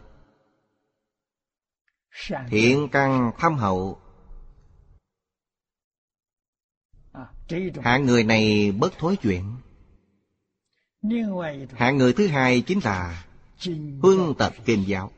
thiện 2.48 2.88
căn 2.92 3.32
thâm 3.38 3.54
hậu. 3.54 3.98
Hạng 7.82 8.06
người 8.06 8.24
này 8.24 8.72
bất 8.72 8.92
thối 8.98 9.16
chuyển 9.16 9.56
Hạng 11.72 11.96
người 11.98 12.12
thứ 12.12 12.26
hai 12.26 12.60
chính 12.60 12.80
là 12.84 13.24
Huân 14.02 14.34
tập 14.38 14.52
kinh 14.64 14.84
giáo. 14.86 15.12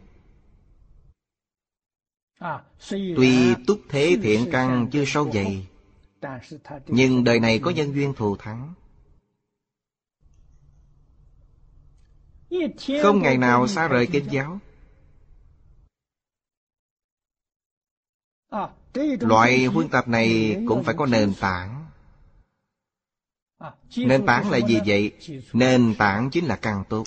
Tuy 2.91 3.55
túc 3.67 3.81
thế 3.89 4.17
thiện 4.23 4.49
căn 4.53 4.89
chưa 4.93 5.05
sâu 5.07 5.33
dày 5.33 5.67
Nhưng 6.87 7.25
đời 7.25 7.41
này 7.41 7.59
có 7.59 7.71
nhân 7.71 7.95
duyên 7.95 8.15
thù 8.17 8.37
thắng. 8.37 8.75
Không 13.03 13.23
ngày 13.23 13.39
nào 13.39 13.67
xa 13.67 13.89
rời 13.89 14.07
kinh 14.07 14.25
giáo 14.31 14.59
Loại 19.21 19.65
huân 19.65 19.89
tập 19.89 20.09
này 20.09 20.57
cũng 20.69 20.85
phải 20.85 20.95
có 20.99 21.07
nền 21.07 21.35
tảng. 21.41 21.87
Nền 23.97 24.27
tảng 24.27 24.51
là 24.51 24.59
gì 24.59 24.81
vậy? 24.87 25.13
Nền 25.53 25.95
tảng 25.99 26.31
chính 26.31 26.45
là 26.45 26.57
căn 26.57 26.85
tốt 26.89 27.05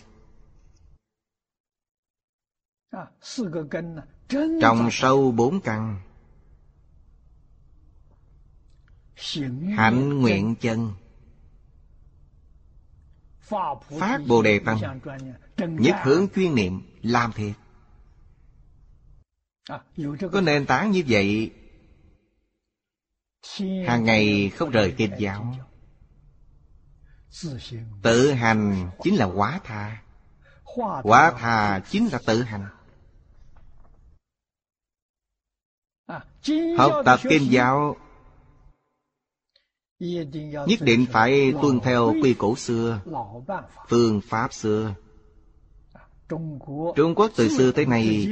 Trong 4.62 4.90
sâu 4.92 5.32
bốn 5.32 5.62
căn, 5.62 6.02
Hạnh 9.76 10.22
nguyện 10.22 10.56
chân, 10.56 10.94
Phát 14.00 14.20
Bồ 14.28 14.42
Đề 14.42 14.60
Tâm 14.60 14.78
Nhất 15.58 15.96
hướng 16.04 16.28
chuyên 16.36 16.56
niệm, 16.56 16.82
Làm 17.02 17.32
thiệt. 17.32 17.54
Có 20.32 20.42
nền 20.42 20.66
tảng 20.66 20.92
như 20.92 21.04
vậy 21.08 21.52
Hàng 23.88 24.04
ngày 24.04 24.50
không 24.50 24.70
rời 24.70 24.94
kinh 24.98 25.12
giáo 25.20 25.56
Tự 28.02 28.32
hành 28.32 28.90
chính 29.04 29.16
là 29.16 29.26
quá 29.26 29.60
tha. 29.64 30.04
Quá 31.04 31.34
tha. 31.38 31.80
Chính 31.80 32.10
là 32.12 32.20
tự 32.26 32.42
hành. 32.42 32.66
Học 36.78 36.92
tập 37.06 37.20
kinh 37.30 37.52
giáo 37.52 37.96
Nhất 40.00 40.80
định 40.82 41.06
phải 41.12 41.54
tuân 41.62 41.80
theo 41.80 42.14
quy 42.24 42.34
củ 42.34 42.56
xưa. 42.56 43.02
Phương 43.90 44.22
pháp 44.22 44.54
xưa. 44.54 44.94
Trung 46.96 47.16
Quốc 47.16 47.32
từ 47.36 47.50
xưa 47.58 47.72
tới 47.72 47.86
nay 47.86 48.28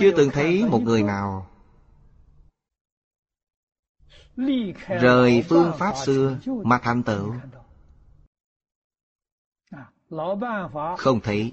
Chưa 0.00 0.16
từng 0.16 0.30
thấy 0.32 0.64
một 0.64 0.80
người 0.82 1.02
nào 1.02 1.50
rời 5.00 5.44
phương 5.48 5.72
pháp 5.78 5.94
xưa 6.04 6.38
mà 6.46 6.78
thành 6.78 7.02
tựu. 7.02 7.34
không 10.98 11.20
thấy. 11.20 11.52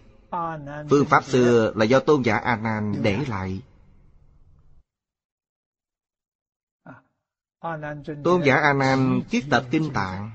Phương 0.90 1.06
pháp 1.06 1.24
xưa 1.24 1.74
là 1.76 1.86
do 1.86 2.00
tôn 2.00 2.22
giả 2.22 2.38
a 2.38 2.56
nan 2.56 2.96
để 3.02 3.26
lại. 3.28 3.62
Tôn 8.24 8.42
giả 8.46 8.56
a 8.56 8.74
nan 8.74 9.22
kiết 9.30 9.44
tập 9.50 9.66
kinh 9.72 9.94
tạng. 9.94 10.32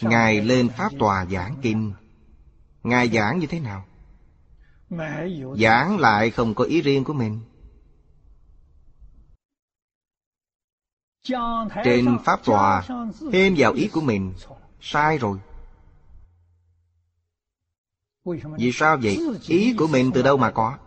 Ngài 0.00 0.40
lên 0.40 0.68
pháp 0.68 0.92
tòa 0.98 1.26
giảng 1.26 1.56
kinh. 1.62 1.92
Ngài 2.82 3.08
giảng 3.08 3.38
như 3.38 3.46
thế 3.46 3.60
nào 3.60 3.86
giảng 5.58 5.98
lại 5.98 6.30
không 6.30 6.54
có 6.54 6.64
ý 6.64 6.82
riêng 6.82 7.04
của 7.04 7.12
mình 7.12 7.40
Trên 11.84 12.18
pháp 12.24 12.44
tòa 12.44 12.82
Thêm 13.32 13.54
vào 13.56 13.72
ý 13.72 13.88
của 13.88 14.00
mình 14.00 14.32
Sai 14.80 15.18
rồi 15.18 15.38
Vì 18.58 18.72
sao 18.72 18.98
vậy? 19.02 19.18
Ý 19.46 19.74
của 19.78 19.86
mình 19.86 20.10
từ 20.14 20.22
đâu 20.22 20.36
mà 20.36 20.50
có? 20.50 20.78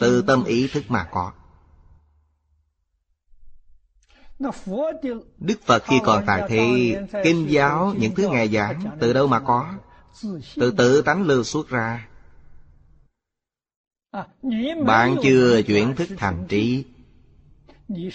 Từ 0.00 0.22
tâm 0.22 0.44
ý 0.44 0.68
thức 0.68 0.84
mà 0.88 1.08
có 1.10 1.32
Đức 5.38 5.60
Phật 5.64 5.82
khi 5.84 6.00
còn 6.04 6.24
tại 6.26 6.42
thế 6.48 6.94
Kinh 7.24 7.46
giáo 7.50 7.94
những 7.98 8.14
thứ 8.14 8.28
Ngài 8.28 8.48
giảng 8.48 8.98
Từ 9.00 9.12
đâu 9.12 9.26
mà 9.26 9.40
có? 9.40 9.74
Từ 10.54 10.70
tự 10.70 11.02
tánh 11.02 11.22
lưu 11.22 11.44
xuất 11.44 11.68
ra 11.68 12.09
Bạn 14.86 15.16
chưa 15.22 15.62
chuyển 15.62 15.94
thức 15.94 16.08
thành 16.16 16.46
trí. 16.48 16.84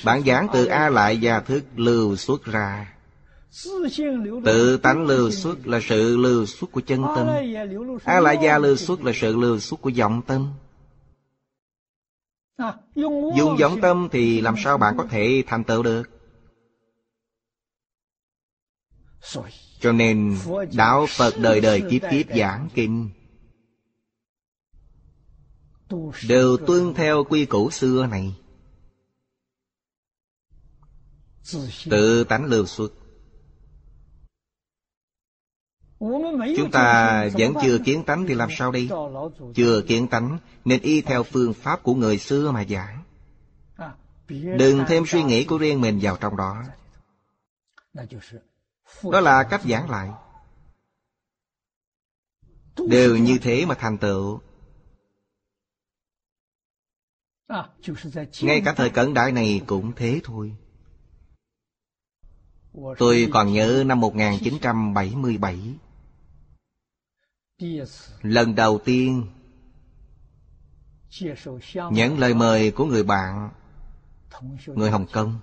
Bạn 0.05 0.23
giảng 0.25 0.47
từ 0.53 0.65
A 0.65 0.89
lại 0.89 1.17
gia 1.17 1.39
thức 1.39 1.63
lưu 1.75 2.15
xuất 2.15 2.45
ra. 2.45 2.93
Tự 4.45 4.77
tánh 4.77 5.05
lưu 5.05 5.31
xuất 5.31 5.67
là 5.67 5.79
sự 5.83 6.17
lưu 6.17 6.45
xuất 6.45 6.71
của 6.71 6.81
chân 6.81 7.03
tâm. 7.15 7.27
A 8.03 8.19
lại 8.19 8.37
gia 8.43 8.57
lưu 8.57 8.75
xuất 8.75 9.03
là 9.03 9.11
sự 9.15 9.35
lưu 9.35 9.59
xuất 9.59 9.81
của 9.81 9.91
vọng 9.97 10.21
tâm. 10.27 10.53
Dùng 13.35 13.57
vọng 13.59 13.81
tâm 13.81 14.07
thì 14.11 14.41
làm 14.41 14.55
sao 14.63 14.77
bạn 14.77 14.97
có 14.97 15.05
thể 15.09 15.43
thành 15.47 15.63
tựu 15.63 15.83
được? 15.83 16.03
Cho 19.79 19.91
nên 19.91 20.37
Đạo 20.73 21.05
Phật 21.09 21.33
đời 21.37 21.61
đời 21.61 21.83
kiếp 21.89 22.01
kiếp 22.11 22.35
giảng 22.37 22.69
kinh 22.73 23.09
Đều 26.27 26.57
tuân 26.67 26.93
theo 26.93 27.23
quy 27.23 27.45
củ 27.45 27.71
xưa 27.71 28.07
này. 28.07 28.35
Tự 31.89 32.23
tánh 32.23 32.45
lưu 32.45 32.65
xuất. 32.65 32.91
Chúng 36.57 36.71
ta 36.71 37.29
vẫn 37.37 37.53
chưa 37.61 37.77
kiến 37.85 38.03
tánh 38.03 38.25
thì 38.27 38.33
làm 38.33 38.49
sao 38.51 38.71
đi 38.71 38.89
Chưa 39.55 39.81
kiến 39.81 40.07
tánh 40.07 40.37
Nên 40.65 40.81
y 40.81 41.01
theo 41.01 41.23
phương 41.23 41.53
pháp 41.53 41.83
của 41.83 41.95
người 41.95 42.17
xưa 42.17 42.51
mà 42.51 42.63
giảng. 42.69 43.03
Đừng 44.57 44.83
thêm 44.87 45.03
suy 45.07 45.23
nghĩ 45.23 45.45
của 45.45 45.57
riêng 45.57 45.81
mình 45.81 45.99
vào 46.01 46.17
trong 46.17 46.37
đó. 46.37 46.63
Đó 49.03 49.19
là 49.19 49.43
cách 49.43 49.61
giảng 49.69 49.89
lại. 49.89 50.09
Đều 52.89 53.17
như 53.17 53.37
thế 53.41 53.65
mà 53.65 53.75
thành 53.75 53.97
tựu 53.97 54.39
Ngay 58.41 58.61
cả 58.65 58.73
thời 58.73 58.89
cận 58.89 59.13
đại 59.13 59.31
này 59.31 59.61
cũng 59.67 59.91
thế 59.95 60.19
thôi. 60.23 60.55
Tôi 62.97 63.29
còn 63.33 63.53
nhớ 63.53 63.83
năm 63.85 63.99
1977 63.99 65.59
Lần 68.21 68.55
đầu 68.55 68.79
tiên 68.85 69.27
Nhận 71.91 72.19
lời 72.19 72.33
mời 72.33 72.71
của 72.71 72.85
người 72.85 73.03
bạn 73.03 73.49
Người 74.65 74.91
Hồng 74.91 75.05
Kông. 75.13 75.39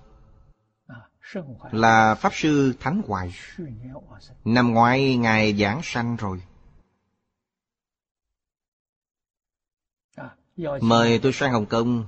Là 1.71 2.15
Pháp 2.15 2.33
Sư 2.33 2.73
Thánh 2.79 3.01
Hoài. 3.07 3.33
Năm 4.45 4.73
ngoái 4.73 5.15
Ngài 5.15 5.53
giảng 5.53 5.79
sanh 5.83 6.15
rồi 6.15 6.41
Mời 10.57 11.19
tôi 11.19 11.33
sang 11.33 11.53
Hồng 11.53 11.65
Kông. 11.65 12.05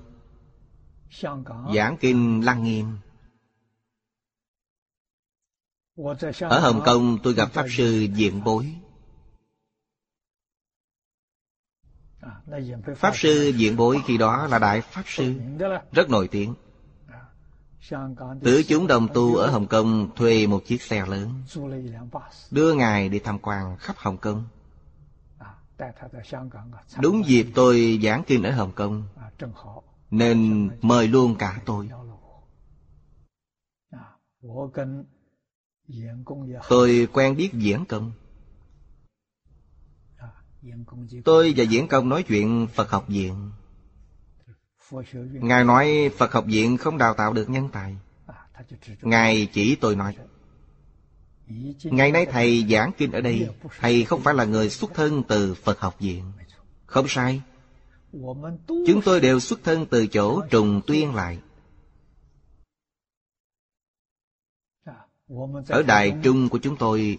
Giảng 1.76 1.98
kinh 2.00 2.46
Lăng 2.46 2.64
Nghiêm. 2.64 2.98
Ở 6.40 6.60
Hồng 6.60 6.82
Kông 6.86 7.18
tôi 7.24 7.34
gặp 7.34 7.50
Pháp 7.54 7.66
Sư 7.70 8.08
Diện 8.16 8.44
Bối. 8.44 8.76
Pháp 12.96 13.16
Sư 13.16 13.54
Diện 13.56 13.76
Bối 13.76 14.02
khi 14.06 14.18
đó 14.18 14.48
là 14.48 14.60
Đại 14.60 14.82
Pháp 14.82 15.04
Sư 15.06 15.34
Rất 15.92 16.10
nổi 16.10 16.28
tiếng. 16.28 16.54
Tử 18.44 18.64
chúng 18.68 18.88
đồng 18.88 19.08
tu 19.14 19.36
ở 19.36 19.52
Hồng 19.52 19.68
Kông 19.68 20.16
thuê 20.16 20.48
một 20.48 20.62
chiếc 20.66 20.82
xe 20.82 21.06
lớn 21.06 21.44
Đưa 22.52 22.74
Ngài 22.74 23.10
đi 23.10 23.20
tham 23.20 23.40
quan 23.40 23.78
khắp 23.78 23.96
Hồng 23.98 24.18
Kông 24.18 24.44
Đúng 27.02 27.26
dịp 27.26 27.48
tôi 27.56 28.00
giảng 28.04 28.24
kinh 28.28 28.44
ở 28.44 28.52
Hồng 28.52 28.72
Kông. 28.76 29.04
Nên 30.12 30.70
mời 30.82 31.08
luôn 31.08 31.36
cả 31.40 31.62
tôi. 31.66 31.90
Tôi 36.70 37.08
quen 37.14 37.36
biết 37.36 37.50
diễn 37.54 37.86
công. 37.86 38.12
Tôi 41.26 41.54
và 41.58 41.64
diễn 41.64 41.88
công 41.88 42.10
nói 42.10 42.24
chuyện 42.24 42.68
Phật 42.74 42.90
học 42.90 43.06
viện. 43.08 43.52
Ngài 45.32 45.64
nói 45.64 46.12
Phật 46.18 46.32
học 46.32 46.46
viện 46.48 46.78
không 46.78 46.98
đào 46.98 47.14
tạo 47.14 47.34
được 47.34 47.50
nhân 47.50 47.70
tài. 47.74 47.98
Ngài 49.02 49.50
chỉ 49.54 49.76
tôi 49.76 49.96
nói 49.96 50.16
Ngày 51.84 52.12
nay 52.12 52.26
thầy 52.26 52.66
giảng 52.70 52.92
kinh 52.98 53.12
ở 53.12 53.22
đây, 53.22 53.50
Thầy 53.80 54.04
không 54.04 54.22
phải 54.22 54.34
là 54.34 54.46
người 54.46 54.70
xuất 54.70 54.94
thân 54.94 55.24
từ 55.28 55.54
Phật 55.54 55.80
học 55.80 56.00
viện. 56.00 56.24
Không 56.86 57.06
sai. 57.08 57.42
Chúng 58.68 59.02
tôi 59.06 59.22
đều 59.22 59.40
xuất 59.40 59.64
thân 59.64 59.86
từ 59.86 60.08
chỗ 60.08 60.42
trùng 60.50 60.82
tuyên 60.88 61.16
lại. 61.16 61.40
Ở 65.68 65.84
Đại 65.88 66.18
Trung 66.24 66.50
của 66.50 66.58
chúng 66.58 66.78
tôi, 66.78 67.18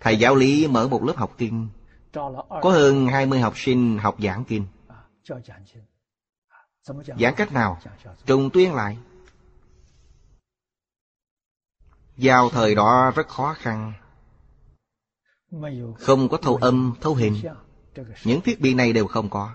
Thầy 0.00 0.18
giáo 0.18 0.34
lý 0.34 0.66
mở 0.66 0.88
một 0.88 1.04
lớp 1.04 1.16
học 1.16 1.34
kinh. 1.38 1.68
Có 2.62 2.70
hơn 2.70 3.06
20 3.06 3.40
học 3.40 3.52
sinh 3.56 3.98
học 3.98 4.16
giảng 4.22 4.44
kinh. 4.44 4.66
Giảng 7.18 7.34
cách 7.36 7.52
nào? 7.52 7.80
Trùng 8.26 8.50
tuyên 8.50 8.74
lại. 8.74 8.98
Vào 12.16 12.50
thời 12.50 12.74
đó 12.74 13.12
rất 13.16 13.28
khó 13.28 13.54
khăn. 13.54 13.92
Không 15.98 16.28
có 16.28 16.36
thâu 16.36 16.56
âm, 16.56 16.94
thâu 17.00 17.14
hình. 17.14 17.42
Những 18.24 18.40
thiết 18.40 18.60
bị 18.60 18.74
này 18.74 18.92
đều 18.92 19.06
không 19.06 19.30
có. 19.30 19.54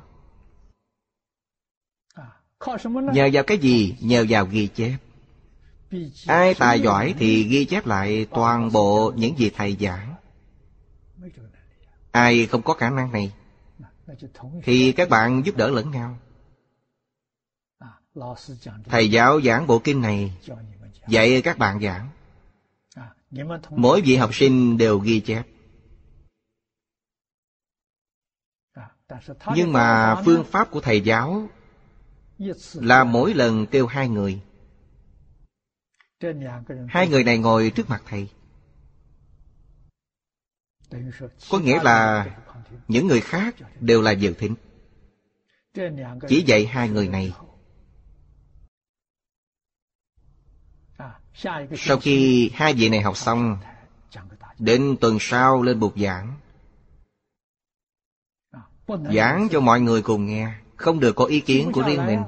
Nhờ 3.14 3.30
vào 3.34 3.44
cái 3.44 3.58
gì? 3.58 3.96
Nhờ 4.02 4.26
vào 4.30 4.46
ghi 4.46 4.68
chép. 4.68 4.98
Ai 6.28 6.54
tài 6.54 6.82
giỏi 6.82 7.16
thì 7.20 7.44
ghi 7.44 7.66
chép 7.66 7.86
lại 7.86 8.28
toàn 8.32 8.72
bộ 8.72 9.14
những 9.16 9.38
gì 9.38 9.52
thầy 9.56 9.78
giảng. 9.80 10.16
Ai 12.12 12.46
không 12.46 12.62
có 12.62 12.74
khả 12.74 12.90
năng 12.90 13.12
này 13.12 13.32
Thì 14.64 14.92
các 14.92 15.10
bạn 15.10 15.46
giúp 15.46 15.56
đỡ 15.58 15.70
lẫn 15.70 15.92
nhau. 15.92 16.18
Thầy 18.86 19.12
giáo 19.12 19.42
giảng 19.42 19.68
bộ 19.68 19.80
kinh 19.80 20.02
này 20.02 20.38
Dạy 21.08 21.42
các 21.42 21.58
bạn 21.58 21.82
giảng. 21.82 22.10
Mỗi 23.70 24.02
vị 24.02 24.16
học 24.16 24.36
sinh 24.36 24.78
đều 24.78 25.00
ghi 25.00 25.20
chép. 25.20 25.44
Nhưng 29.56 29.74
mà 29.74 30.16
phương 30.26 30.44
pháp 30.44 30.72
của 30.72 30.82
thầy 30.82 31.02
giáo 31.02 31.50
Là 32.74 33.04
mỗi 33.04 33.34
lần 33.34 33.66
kêu 33.66 33.88
hai 33.88 34.10
người. 34.10 34.42
Hai 36.88 37.08
người 37.08 37.24
này 37.24 37.38
ngồi 37.38 37.72
trước 37.76 37.90
mặt 37.90 38.04
thầy. 38.06 38.30
Có 41.50 41.60
nghĩa 41.60 41.84
là 41.84 42.28
Những 42.88 43.08
người 43.08 43.22
khác 43.22 43.56
đều 43.80 44.02
là 44.02 44.12
dự 44.12 44.34
thính. 44.34 44.56
Chỉ 46.28 46.44
dạy 46.48 46.66
hai 46.66 46.90
người 46.90 47.08
này 47.08 47.34
Sau 51.78 51.98
khi 52.02 52.50
hai 52.54 52.74
vị 52.74 52.90
này 52.90 53.02
học 53.02 53.18
xong, 53.18 53.58
Đến 54.60 54.96
tuần 55.02 55.18
sau 55.20 55.62
lên 55.62 55.80
bục 55.80 55.98
giảng. 55.98 56.34
Giảng 58.88 59.48
cho 59.52 59.60
mọi 59.60 59.82
người 59.82 60.02
cùng 60.02 60.26
nghe, 60.26 60.54
Không 60.76 61.00
được 61.00 61.16
có 61.16 61.26
ý 61.26 61.40
kiến 61.40 61.72
của 61.72 61.84
riêng 61.88 62.06
mình, 62.06 62.22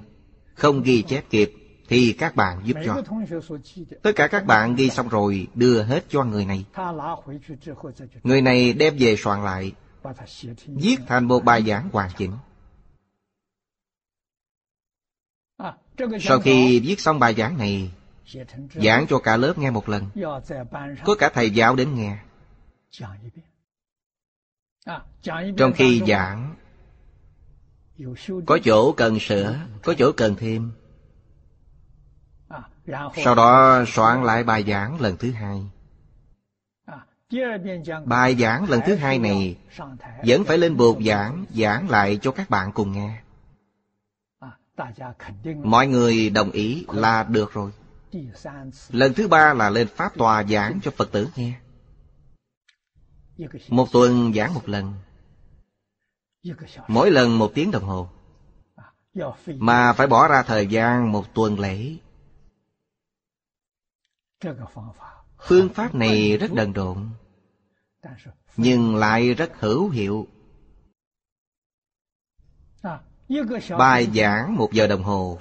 Không 0.55 0.83
ghi 0.83 1.01
chép 1.01 1.23
kịp 1.29 1.53
Thì 1.87 2.15
các 2.19 2.35
bạn 2.35 2.61
giúp 2.65 2.77
cho. 2.85 3.01
Tất 4.03 4.11
cả 4.15 4.27
các 4.27 4.45
bạn 4.45 4.75
ghi 4.75 4.89
xong 4.89 5.07
rồi, 5.07 5.47
Đưa 5.53 5.83
hết 5.83 6.05
cho 6.09 6.23
người 6.23 6.45
này. 6.45 6.65
Người 8.23 8.41
này 8.41 8.73
đem 8.73 8.95
về 8.99 9.15
soạn 9.17 9.43
lại, 9.43 9.71
Viết 10.67 10.97
thành 11.07 11.25
một 11.25 11.43
bài 11.43 11.63
giảng 11.67 11.89
hoàn 11.91 12.09
chỉnh. 12.17 12.31
Sau 16.21 16.39
khi 16.39 16.79
viết 16.79 16.99
xong 16.99 17.19
bài 17.19 17.33
giảng 17.33 17.57
này 17.57 17.91
Giảng 18.73 19.07
cho 19.09 19.19
cả 19.19 19.37
lớp 19.37 19.57
nghe 19.57 19.71
một 19.71 19.89
lần. 19.89 20.09
Có 21.05 21.15
cả 21.19 21.29
thầy 21.33 21.51
giáo 21.51 21.75
đến 21.75 21.95
nghe. 21.95 22.17
Trong 25.57 25.73
khi 25.75 26.01
giảng, 26.07 26.55
Có 28.45 28.59
chỗ 28.63 28.91
cần 28.91 29.19
sửa, 29.19 29.59
Có 29.83 29.93
chỗ 29.97 30.11
cần 30.17 30.35
thêm. 30.35 30.71
Sau 33.23 33.35
đó 33.35 33.83
soạn 33.87 34.23
lại 34.23 34.43
bài 34.43 34.63
giảng 34.67 35.01
lần 35.01 35.17
thứ 35.17 35.31
hai. 35.31 35.61
Bài 38.05 38.35
giảng 38.35 38.69
lần 38.69 38.81
thứ 38.85 38.95
hai 38.95 39.19
này 39.19 39.57
Vẫn 40.25 40.43
phải 40.43 40.57
lên 40.57 40.77
bục 40.77 40.97
giảng 41.05 41.45
Giảng 41.49 41.89
lại 41.89 42.19
cho 42.21 42.31
các 42.31 42.49
bạn 42.49 42.71
cùng 42.71 42.91
nghe. 42.91 43.21
Mọi 45.63 45.87
người 45.87 46.29
đồng 46.29 46.51
ý 46.51 46.85
là 46.87 47.23
được 47.23 47.53
rồi. 47.53 47.71
Lần 48.89 49.13
thứ 49.13 49.27
ba 49.27 49.53
là 49.53 49.69
lên 49.69 49.87
Pháp 49.87 50.17
Tòa 50.17 50.43
giảng 50.43 50.79
cho 50.83 50.91
Phật 50.91 51.11
tử 51.11 51.27
nghe. 51.35 51.59
Một 53.69 53.91
tuần 53.91 54.33
giảng 54.33 54.53
một 54.53 54.69
lần. 54.69 54.93
Mỗi 56.87 57.11
lần 57.11 57.37
một 57.37 57.51
tiếng 57.55 57.71
đồng 57.71 57.83
hồ. 57.83 58.09
Mà 59.47 59.93
phải 59.93 60.07
bỏ 60.07 60.27
ra 60.27 60.43
thời 60.43 60.67
gian 60.67 61.11
một 61.11 61.33
tuần 61.33 61.59
lễ. 61.59 61.97
Phương 65.47 65.69
pháp 65.69 65.95
này 65.95 66.37
rất 66.37 66.53
đần 66.53 66.73
độn, 66.73 67.09
Nhưng 68.57 68.95
lại 68.95 69.33
rất 69.33 69.51
hữu 69.59 69.89
hiệu. 69.89 70.27
Bài 73.77 74.07
giảng 74.15 74.55
một 74.55 74.69
giờ 74.71 74.87
đồng 74.87 75.03
hồ. 75.03 75.39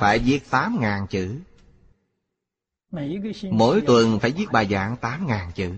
Phải 0.00 0.18
viết 0.18 0.50
tám 0.50 0.78
ngàn 0.80 1.06
chữ. 1.06 1.40
Mỗi 3.50 3.82
tuần 3.86 4.18
phải 4.20 4.30
viết 4.30 4.46
bài 4.52 4.66
giảng 4.70 4.96
tám 4.96 5.26
ngàn 5.26 5.52
chữ. 5.54 5.76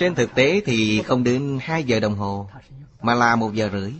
Trên 0.00 0.14
thực 0.14 0.34
tế 0.34 0.60
thì 0.64 1.02
không 1.02 1.24
đến 1.24 1.58
hai 1.62 1.84
giờ 1.84 2.00
đồng 2.00 2.14
hồ, 2.14 2.50
Mà 3.00 3.14
là 3.14 3.36
một 3.36 3.54
giờ 3.54 3.70
rưỡi. 3.72 3.92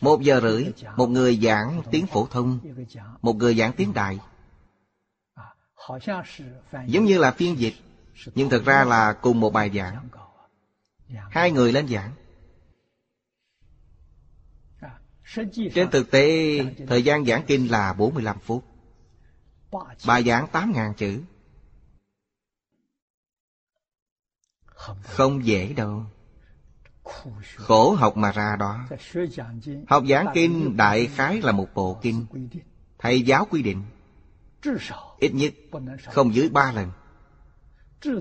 Một 0.00 0.20
giờ 0.22 0.40
rưỡi, 0.40 0.72
Một 0.96 1.06
người 1.06 1.36
giảng 1.36 1.82
tiếng 1.90 2.06
phổ 2.06 2.26
thông, 2.26 2.58
Một 3.22 3.36
người 3.36 3.54
giảng 3.54 3.72
tiếng 3.72 3.92
đại 3.92 4.18
Giống 6.86 7.04
như 7.04 7.18
là 7.18 7.30
phiên 7.30 7.58
dịch, 7.58 7.74
Nhưng 8.34 8.50
thực 8.50 8.64
ra 8.64 8.84
là 8.84 9.12
cùng 9.12 9.40
một 9.40 9.50
bài 9.50 9.70
giảng. 9.74 10.08
Hai 11.30 11.50
người 11.50 11.72
lên 11.72 11.88
giảng. 11.88 12.10
Trên 15.74 15.90
thực 15.90 16.10
tế, 16.10 16.58
thời 16.86 17.02
gian 17.02 17.24
giảng 17.24 17.42
kinh 17.46 17.70
là 17.70 17.92
45 17.92 18.38
phút. 18.38 18.64
Bài 20.06 20.22
giảng 20.24 20.46
8.000 20.52 20.94
chữ. 20.94 21.22
Không 25.02 25.46
dễ 25.46 25.72
đâu. 25.72 26.04
Khổ 27.56 27.94
học 27.94 28.16
mà 28.16 28.32
ra 28.32 28.56
đó. 28.56 28.86
Học 29.88 30.04
giảng 30.08 30.26
kinh 30.34 30.76
đại 30.76 31.06
khái 31.06 31.42
là 31.42 31.52
một 31.52 31.68
bộ 31.74 31.98
kinh. 32.02 32.26
Thầy 32.98 33.22
giáo 33.22 33.46
quy 33.50 33.62
định. 33.62 33.82
Ít 35.18 35.34
nhất 35.34 35.54
không 36.04 36.34
dưới 36.34 36.48
ba 36.48 36.72
lần. 36.72 36.90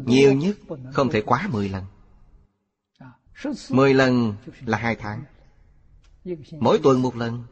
Nhiều 0.06 0.34
nhất 0.34 0.58
không 0.94 1.10
thể 1.10 1.22
quá 1.22 1.48
mười 1.52 1.70
lần. 1.70 1.86
Mười 3.70 3.94
lần 3.94 4.36
là 4.66 4.78
hai 4.78 4.96
tháng. 4.96 5.24
Mỗi 6.60 6.80
tuần 6.84 7.02
một 7.02 7.16
lần. 7.16 7.44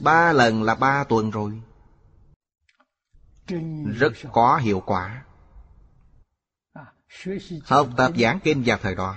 Ba 0.00 0.32
lần 0.32 0.62
là 0.62 0.74
ba 0.74 1.04
tuần 1.04 1.30
rồi. 1.30 1.62
Rất 3.98 4.12
có 4.32 4.56
hiệu 4.56 4.82
quả. 4.86 5.24
Học 7.64 7.88
tập 7.96 8.12
giảng 8.16 8.38
kinh 8.44 8.62
vào 8.66 8.78
thời 8.82 8.94
đó, 8.94 9.16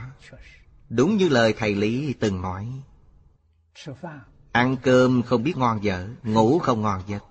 Đúng 0.89 1.17
như 1.17 1.29
lời 1.29 1.53
thầy 1.57 1.75
Lý 1.75 2.13
từng 2.13 2.41
nói. 2.41 2.81
Ăn 4.51 4.77
cơm 4.83 5.21
không 5.23 5.43
biết 5.43 5.57
ngon 5.57 5.83
dở, 5.83 6.09
Ngủ 6.23 6.59
không 6.59 6.81
ngon 6.81 7.01
giấc. 7.07 7.23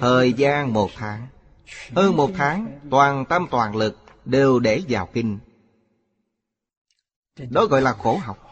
Thời 0.00 0.32
gian 0.32 0.72
một 0.72 0.90
tháng. 0.94 1.26
Hơn 1.94 2.16
một 2.16 2.30
tháng, 2.34 2.80
Toàn 2.90 3.24
tâm 3.24 3.46
toàn 3.50 3.76
lực 3.76 4.01
Đều 4.24 4.58
để 4.58 4.82
vào 4.88 5.08
kinh. 5.12 5.38
Đó 7.50 7.66
gọi 7.66 7.82
là 7.82 7.92
khổ 7.92 8.16
học. 8.16 8.48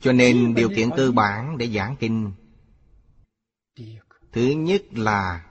Cho 0.00 0.12
nên 0.12 0.54
điều 0.54 0.68
kiện 0.76 0.90
cơ 0.96 1.10
bản 1.10 1.58
để 1.58 1.68
giảng 1.68 1.96
kinh. 2.00 2.32
Thứ 4.32 4.42
nhất 4.42 4.82
là 4.90 5.46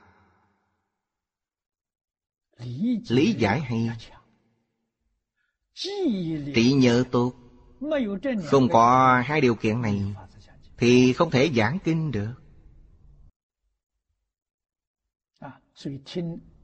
Lý 3.10 3.34
giải. 3.38 3.62
hay. 3.62 3.90
Trí 6.56 6.74
nhớ 6.74 7.04
tốt. 7.12 7.34
Không 8.46 8.70
có 8.70 9.18
hai 9.26 9.42
điều 9.42 9.56
kiện 9.56 9.82
này 9.82 10.16
Thì 10.78 11.14
không 11.14 11.32
thể 11.32 11.52
giảng 11.56 11.80
kinh 11.84 12.12
được 12.12 12.34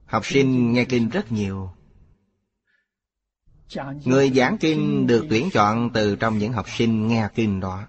Học 0.06 0.26
sinh 0.26 0.74
nghe 0.74 0.86
kinh 0.86 1.10
rất 1.10 1.32
nhiều. 1.32 1.70
Người 4.06 4.30
giảng 4.30 4.58
kinh 4.58 5.08
được 5.08 5.26
tuyển 5.30 5.50
chọn 5.54 5.90
từ 5.94 6.16
trong 6.16 6.38
những 6.38 6.54
học 6.54 6.66
sinh 6.70 7.08
nghe 7.08 7.30
kinh 7.36 7.60
đó. 7.60 7.88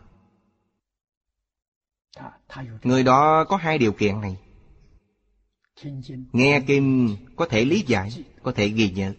Người 2.83 3.03
đó 3.03 3.45
có 3.45 3.57
hai 3.57 3.79
điều 3.79 3.93
kiện 3.93 4.21
này. 4.21 4.37
Nghe 6.33 6.61
kinh 6.67 7.17
có 7.37 7.47
thể 7.47 7.65
lý 7.65 7.85
giải, 7.87 8.25
có 8.43 8.53
thể 8.53 8.69
ghi 8.69 8.91
nhớ. 8.91 9.15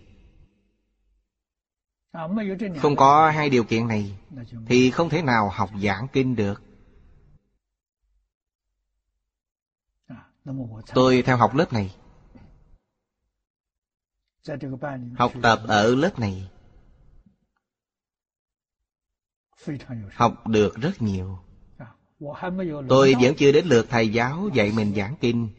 Không 2.77 2.95
có 2.95 3.29
hai 3.29 3.49
điều 3.49 3.63
kiện 3.63 3.87
này 3.87 4.17
Thì 4.67 4.91
không 4.91 5.09
thể 5.09 5.21
nào 5.21 5.49
học 5.49 5.69
giảng 5.83 6.07
kinh 6.13 6.35
được. 6.35 6.66
Tôi 10.93 11.23
theo 11.25 11.37
học 11.37 11.55
lớp 11.55 11.73
này. 11.73 11.95
Học 15.17 15.31
tập 15.43 15.59
ở 15.67 15.95
lớp 15.95 16.19
này. 16.19 16.49
Học 20.13 20.47
được 20.47 20.75
rất 20.75 21.01
nhiều. 21.01 21.39
Tôi 22.89 23.15
vẫn 23.21 23.35
chưa 23.37 23.51
đến 23.51 23.65
lượt 23.65 23.87
thầy 23.89 24.09
giáo 24.09 24.49
dạy 24.53 24.71
mình 24.71 24.93
giảng 24.95 25.15
kinh. 25.19 25.49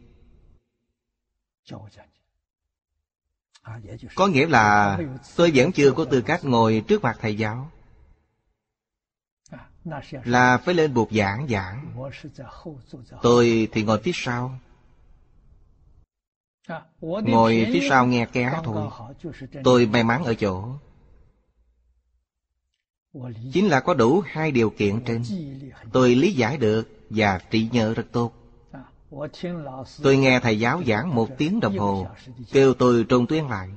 Có 4.15 4.27
nghĩa 4.27 4.47
là 4.47 4.99
tôi 5.37 5.53
vẫn 5.55 5.73
chưa 5.73 5.93
có 5.93 6.05
tư 6.05 6.23
cách 6.27 6.45
ngồi 6.45 6.85
trước 6.89 7.03
mặt 7.03 7.17
thầy 7.21 7.39
giáo. 7.39 7.71
Là 10.25 10.59
phải 10.59 10.75
lên 10.75 10.95
buộc 10.95 11.09
giảng 11.13 11.47
giảng. 11.49 12.11
Tôi 13.23 13.69
thì 13.73 13.83
ngồi 13.83 14.01
phía 14.03 14.13
sau. 14.15 14.59
Ngồi 17.01 17.67
phía 17.73 17.87
sau 17.89 18.07
nghe 18.07 18.27
ké 18.27 18.61
thôi. 18.65 18.91
Tôi 19.65 19.87
may 19.87 20.05
mắn 20.05 20.25
ở 20.25 20.35
chỗ. 20.35 20.69
Chính 23.53 23.69
là 23.69 23.81
có 23.81 23.95
đủ 23.95 24.23
hai 24.27 24.53
điều 24.53 24.71
kiện 24.71 25.01
trên. 25.05 25.23
Tôi 25.93 26.15
lý 26.15 26.33
giải 26.33 26.57
được 26.57 26.89
và 27.11 27.41
trí 27.51 27.69
nhớ 27.73 27.95
rất 27.95 28.07
tốt. 28.13 28.33
Tôi 30.03 30.17
nghe 30.17 30.41
thầy 30.41 30.59
giáo 30.59 30.83
giảng 30.87 31.15
một 31.15 31.29
tiếng 31.39 31.61
đồng 31.61 31.79
hồ 31.79 32.07
Kêu 32.53 32.75
tôi 32.75 33.05
trùng 33.09 33.27
tuyên 33.27 33.49
lại. 33.49 33.69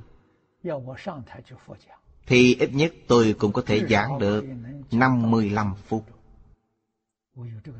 Thì 2.26 2.56
ít 2.60 2.70
nhất 2.72 2.92
tôi 3.08 3.34
cũng 3.38 3.52
có 3.52 3.62
thể 3.66 3.86
giảng 3.90 4.18
được 4.18 4.44
năm 4.90 5.30
mười 5.30 5.50
lăm 5.50 5.74
phút. 5.86 6.04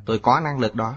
Tôi 0.07 0.18
có 0.18 0.40
năng 0.40 0.59
lực 0.59 0.75
đó 0.75 0.94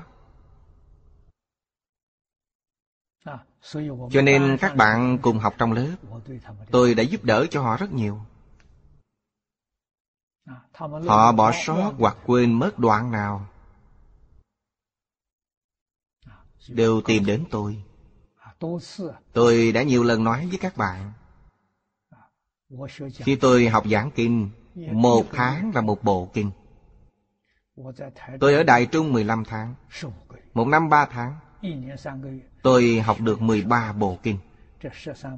Cho 4.12 4.22
nên 4.22 4.58
các 4.62 4.76
bạn 4.76 5.18
cùng 5.22 5.40
học 5.40 5.54
trong 5.58 5.72
lớp. 5.72 5.96
Tôi 6.72 6.94
đã 6.94 7.04
giúp 7.04 7.24
đỡ 7.24 7.46
cho 7.50 7.62
họ 7.62 7.78
rất 7.78 7.94
nhiều. 7.94 8.20
Họ 11.08 11.32
bỏ 11.32 11.52
sót 11.66 11.94
hoặc 11.98 12.18
quên 12.26 12.54
mất 12.54 12.80
đoạn 12.80 13.12
nào 13.12 13.48
Đều 16.70 17.02
tìm 17.02 17.26
đến 17.26 17.44
tôi. 17.52 17.84
Tôi 19.34 19.72
đã 19.72 19.84
nhiều 19.84 20.04
lần 20.04 20.24
nói 20.24 20.48
với 20.50 20.58
các 20.58 20.78
bạn. 20.78 21.12
Khi 23.12 23.36
tôi 23.36 23.70
học 23.70 23.84
giảng 23.92 24.12
kinh, 24.12 24.50
Một 24.76 25.26
tháng 25.32 25.72
là 25.76 25.82
một 25.82 26.04
bộ 26.04 26.30
kinh. 26.34 26.52
Tôi 28.40 28.54
ở 28.54 28.64
đài 28.64 28.86
Trung 28.86 29.14
15 29.14 29.44
tháng. 29.46 29.76
Một 30.54 30.68
năm 30.68 30.90
ba 30.90 31.06
tháng. 31.06 31.36
Tôi 32.66 33.00
học 33.00 33.22
được 33.22 33.42
13 33.42 33.92
bộ 33.92 34.18
kinh. 34.24 34.38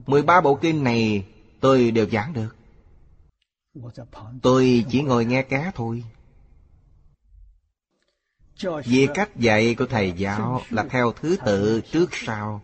13 0.06 0.42
bộ 0.42 0.56
kinh 0.56 0.84
này 0.84 1.26
tôi 1.60 1.92
đều 1.92 2.10
giảng 2.10 2.34
được. 2.34 2.56
Tôi 4.42 4.86
chỉ 4.90 5.02
ngồi 5.02 5.26
nghe 5.26 5.42
cá 5.42 5.72
thôi. 5.76 6.04
Vì 8.86 9.08
cách 9.14 9.36
dạy 9.36 9.76
của 9.76 9.86
thầy 9.86 10.12
giáo 10.12 10.62
là 10.70 10.86
theo 10.90 11.12
thứ 11.12 11.38
tự 11.46 11.82
trước 11.82 12.10
sau. 12.12 12.62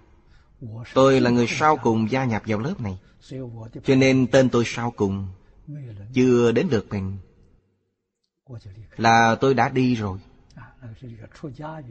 Tôi 0.93 1.21
là 1.21 1.29
người 1.29 1.47
sau 1.49 1.77
cùng 1.77 2.11
gia 2.11 2.25
nhập 2.25 2.41
vào 2.45 2.59
lớp 2.59 2.81
này. 2.81 2.97
Cho 3.83 3.95
nên 3.95 4.27
tên 4.27 4.49
tôi 4.49 4.63
sau 4.65 4.91
cùng 4.91 5.27
Chưa 6.13 6.51
đến 6.51 6.69
được 6.69 6.87
mình. 6.89 7.17
Là 8.97 9.35
tôi 9.35 9.53
đã 9.53 9.69
đi 9.69 9.95
rồi. 9.95 10.19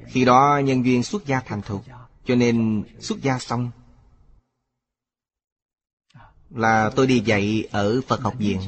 Khi 0.07 0.25
đó 0.25 0.61
nhân 0.65 0.85
duyên 0.85 1.03
xuất 1.03 1.27
gia 1.27 1.41
thành 1.41 1.63
thục. 1.63 1.83
Cho 2.25 2.35
nên 2.35 2.85
xuất 3.01 3.23
gia 3.23 3.39
xong 3.39 3.71
là 6.51 6.91
tôi 6.97 7.07
đi 7.07 7.21
dạy 7.21 7.69
ở 7.73 8.01
Phật 8.07 8.21
học 8.21 8.35
viện. 8.39 8.61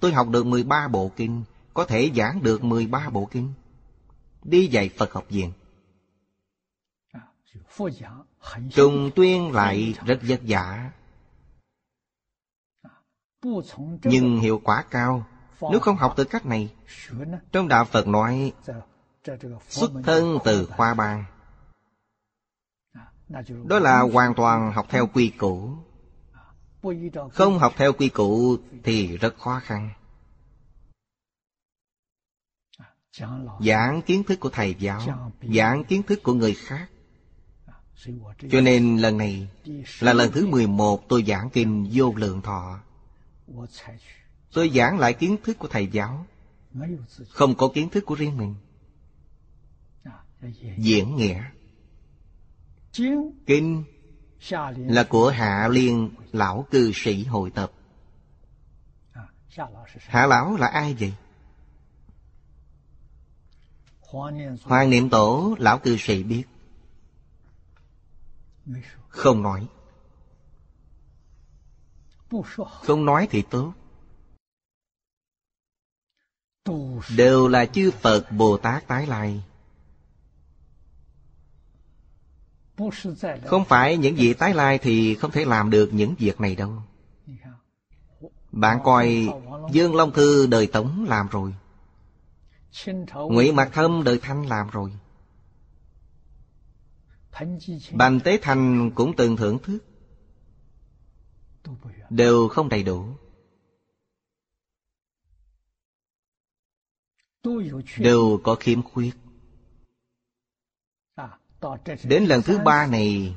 Tôi 0.00 0.12
học 0.12 0.28
được 0.28 0.46
13 0.46 0.88
bộ 0.88 1.10
kinh, 1.16 1.42
có 1.74 1.84
thể 1.84 2.10
giảng 2.16 2.42
được 2.42 2.64
13 2.64 3.10
bộ 3.10 3.28
kinh. 3.30 3.52
Đi 4.42 4.66
dạy 4.66 4.88
Phật 4.88 5.12
học 5.12 5.24
viện. 5.28 5.52
Trùng 8.70 9.10
tuyên 9.14 9.52
lại 9.52 9.94
rất 10.04 10.18
vất 10.22 10.40
vả. 10.42 10.90
Nhưng 14.02 14.40
hiệu 14.40 14.60
quả 14.64 14.84
cao 14.90 15.26
Nếu 15.60 15.80
không 15.80 15.96
học 15.96 16.14
từ 16.16 16.24
cách 16.24 16.46
này 16.46 16.74
Trong 17.52 17.68
Đạo 17.68 17.84
Phật 17.84 18.08
nói 18.08 18.52
Xuất 19.68 19.90
thân 20.04 20.38
từ 20.44 20.66
khoa 20.66 20.94
bang 20.94 21.24
đó 23.64 23.78
là 23.78 24.00
hoàn 24.00 24.34
toàn 24.34 24.72
học 24.72 24.86
theo 24.88 25.06
quy 25.06 25.28
củ. 25.28 25.76
Không 27.32 27.58
học 27.58 27.72
theo 27.76 27.92
quy 27.92 28.08
củ 28.08 28.56
thì 28.84 29.16
rất 29.16 29.38
khó 29.38 29.60
khăn. 29.60 29.90
Giảng 33.60 34.02
kiến 34.02 34.24
thức 34.24 34.40
của 34.40 34.50
thầy 34.50 34.74
giáo 34.74 35.30
Giảng 35.54 35.84
kiến 35.84 36.02
thức 36.02 36.22
của 36.22 36.32
người 36.32 36.54
khác. 36.54 36.88
Cho 38.50 38.60
nên 38.60 38.96
lần 38.96 39.18
này 39.18 39.48
Là 40.00 40.12
lần 40.12 40.32
thứ 40.32 40.46
11 40.46 41.08
tôi 41.08 41.24
giảng 41.24 41.50
kinh 41.50 41.90
vô 41.92 42.12
lượng 42.16 42.42
thọ. 42.42 42.80
Tôi 44.52 44.70
giảng 44.70 44.98
lại 44.98 45.12
kiến 45.12 45.36
thức 45.44 45.58
của 45.58 45.68
thầy 45.68 45.86
giáo. 45.86 46.26
Không 47.28 47.54
có 47.54 47.68
kiến 47.74 47.88
thức 47.90 48.04
của 48.06 48.14
riêng 48.14 48.36
mình. 48.36 48.54
Diễn 50.76 51.16
nghĩa 51.16 51.42
Kinh 53.46 53.84
là 54.76 55.04
của 55.04 55.30
Hạ 55.30 55.68
Liên 55.70 56.10
Lão 56.32 56.66
cư 56.70 56.92
sĩ 56.94 57.24
hội 57.24 57.50
tập. 57.50 57.72
Hạ 59.96 60.26
Lão 60.26 60.56
là 60.56 60.66
ai 60.66 60.94
vậy? 60.94 61.14
Hoàng 64.62 64.90
Niệm 64.90 65.10
Tổ 65.10 65.56
Lão 65.58 65.78
cư 65.78 65.96
sĩ 65.98 66.22
biết. 66.22 66.44
Không 69.08 69.42
nói. 69.42 69.68
Không 72.82 73.04
nói 73.04 73.28
thì 73.30 73.42
tốt. 73.42 73.72
Đều 77.16 77.48
là 77.48 77.66
chư 77.66 77.90
Phật 77.90 78.32
Bồ 78.32 78.56
Tát 78.56 78.86
tái 78.86 79.06
lai 79.06 79.42
Không 83.44 83.64
phải 83.64 83.96
những 83.96 84.14
vị 84.14 84.34
tái 84.34 84.54
lai 84.54 84.78
thì 84.78 85.14
không 85.14 85.30
thể 85.30 85.44
làm 85.44 85.70
được 85.70 85.90
những 85.92 86.14
việc 86.18 86.40
này 86.40 86.56
đâu. 86.56 86.82
Bạn 88.52 88.78
coi 88.84 89.28
Dương 89.72 89.94
Long 89.94 90.12
Thư 90.12 90.46
đời 90.46 90.66
Tống 90.66 91.04
làm 91.08 91.28
rồi. 91.28 91.54
Ngụy 93.14 93.52
Mạc 93.52 93.70
Thâm 93.72 94.02
đời 94.04 94.18
Thanh 94.22 94.46
làm 94.46 94.70
rồi. 94.70 94.92
Bành 97.92 98.20
Tế 98.20 98.38
Thành 98.42 98.90
cũng 98.94 99.16
từng 99.16 99.36
thưởng 99.36 99.58
thức. 99.62 99.78
Đều 102.10 102.48
không 102.48 102.68
đầy 102.68 102.82
đủ. 102.82 103.06
Đều 107.98 108.40
có 108.44 108.54
khiếm 108.54 108.82
khuyết 108.82 109.12
đến 112.04 112.24
lần 112.24 112.42
thứ 112.42 112.58
ba 112.58 112.86
này, 112.86 113.36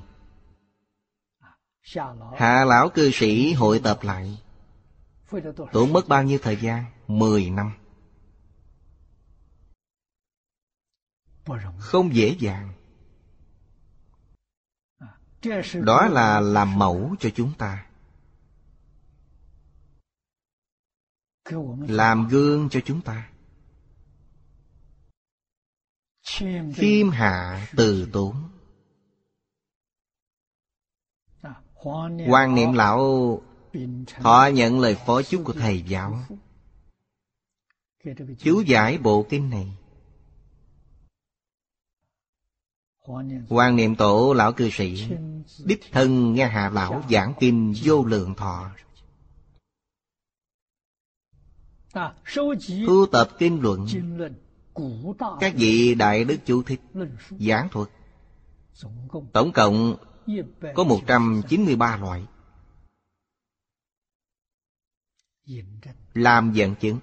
hạ 2.38 2.66
lão 2.66 2.90
cư 2.90 3.12
sĩ 3.14 3.54
hội 3.54 3.82
tập 3.84 4.00
lại. 4.02 4.42
Tốn 5.72 5.94
mất 5.94 6.08
bao 6.08 6.24
nhiêu 6.24 6.40
thời 6.42 6.58
gian? 6.58 6.86
Mười 7.08 7.50
năm. 7.50 7.72
Không 11.80 12.16
dễ 12.16 12.36
dàng. 12.40 12.74
Đó 15.74 16.08
là 16.08 16.40
làm 16.40 16.80
mẫu 16.80 17.16
cho 17.20 17.30
chúng 17.36 17.54
ta. 17.58 17.86
Làm 21.88 22.28
gương 22.28 22.70
cho 22.70 22.80
chúng 22.86 23.02
ta 23.02 23.31
khiêm 26.76 27.10
hạ 27.10 27.68
từ 27.76 28.10
tốn. 28.14 28.36
Quan 32.28 32.56
niệm 32.56 32.74
lão 32.74 33.42
họ 34.16 34.48
nhận 34.48 34.80
lời 34.80 34.98
phó 35.06 35.22
chúc 35.22 35.42
của 35.46 35.54
thầy 35.54 35.82
giáo. 35.82 36.20
Chú 38.40 38.62
giải 38.62 38.98
bộ 38.98 39.26
kinh 39.30 39.50
này. 39.50 39.78
Quan 43.50 43.76
niệm 43.76 43.96
tổ 43.96 44.34
lão 44.34 44.54
cư 44.54 44.70
sĩ. 44.70 45.08
Đích 45.66 45.82
thân 45.92 46.34
nghe 46.34 46.48
hạ 46.48 46.70
lão 46.74 47.04
giảng 47.10 47.34
kinh 47.40 47.74
vô 47.84 48.06
lượng 48.06 48.36
thọ. 48.36 48.72
Thu 52.88 53.06
tập 53.12 53.30
kinh 53.40 53.62
luận 53.62 53.88
các 55.40 55.54
vị 55.56 55.96
đại 55.96 56.24
đức 56.24 56.38
chú 56.46 56.64
thích 56.64 56.82
Giảng 57.40 57.70
thuật. 57.70 57.90
Tổng 59.34 59.52
cộng 59.54 59.96
có 60.76 60.84
193 60.84 61.98
loại. 61.98 62.26
Làm 66.14 66.52
dẫn 66.54 66.76
chứng. 66.76 67.00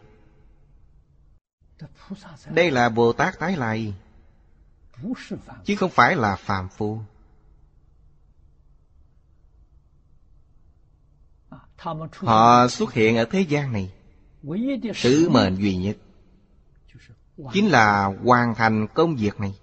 Đây 2.51 2.71
là 2.71 2.89
Bồ 2.89 3.13
Tát 3.13 3.39
tái 3.39 3.57
lai, 3.57 3.95
chứ 5.65 5.77
không 5.77 5.91
phải 5.91 6.17
là 6.17 6.37
phàm 6.37 6.69
phu. 6.69 7.01
Họ 12.17 12.69
xuất 12.69 12.93
hiện 12.93 13.17
ở 13.17 13.25
thế 13.31 13.41
gian 13.41 13.73
này, 13.73 13.93
sứ 14.95 15.29
mệnh 15.31 15.57
duy 15.57 15.77
nhất 15.77 15.97
chính 17.53 17.69
là 17.69 18.05
hoàn 18.25 18.55
thành 18.55 18.87
công 18.95 19.17
việc 19.17 19.41
này. 19.41 19.59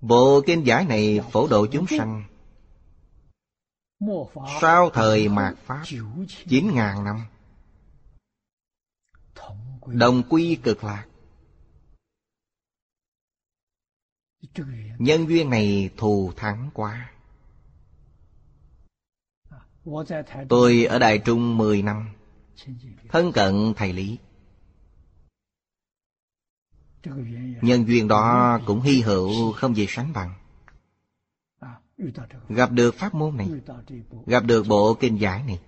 Bộ 0.00 0.40
kinh 0.46 0.66
giải 0.66 0.84
này 0.84 1.20
phổ 1.32 1.48
độ 1.48 1.66
chúng 1.66 1.86
sanh. 1.86 2.24
Sau 4.60 4.90
thời 4.90 5.28
mạt 5.28 5.54
pháp 5.66 5.82
chín 6.48 6.70
ngàn 6.74 7.04
năm 7.04 7.26
đồng 9.86 10.22
quy 10.28 10.58
cực 10.62 10.84
lạc. 10.84 11.06
Nhân 14.98 15.28
duyên 15.28 15.50
này 15.50 15.90
thù 15.96 16.32
thắng 16.36 16.70
quá. 16.74 17.12
Tôi 20.48 20.84
ở 20.84 20.98
Đài 20.98 21.18
Trung 21.18 21.56
10 21.56 21.82
năm 21.82 22.10
Thân 23.08 23.32
cận 23.32 23.74
thầy 23.76 23.92
Lý 23.92 24.18
Nhân 27.62 27.84
duyên 27.86 28.08
đó 28.08 28.58
cũng 28.66 28.80
hy 28.80 29.00
hữu 29.00 29.52
không 29.52 29.76
gì 29.76 29.86
sánh 29.88 30.12
bằng. 30.12 30.34
Gặp 32.48 32.72
được 32.72 32.94
pháp 32.94 33.14
môn 33.14 33.36
này, 33.36 33.48
Gặp 34.26 34.44
được 34.44 34.66
bộ 34.68 34.94
kinh 34.94 35.20
giải 35.20 35.42
này, 35.42 35.60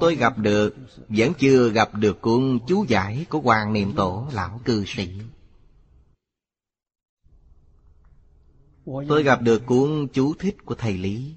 Tôi 0.00 0.16
gặp 0.16 0.38
được, 0.38 0.76
Vẫn 1.08 1.32
chưa 1.38 1.70
gặp 1.70 1.94
được 1.94 2.20
cuốn 2.20 2.58
chú 2.66 2.84
giải 2.88 3.26
Của 3.28 3.40
Hoàng 3.40 3.72
Niệm 3.72 3.92
Tổ 3.96 4.26
Lão 4.32 4.60
Cư 4.64 4.84
Sĩ. 4.86 5.20
Tôi 8.84 9.22
gặp 9.22 9.42
được 9.42 9.66
cuốn 9.66 10.08
chú 10.12 10.34
thích 10.38 10.56
của 10.64 10.74
thầy 10.74 10.98
Lý. 10.98 11.34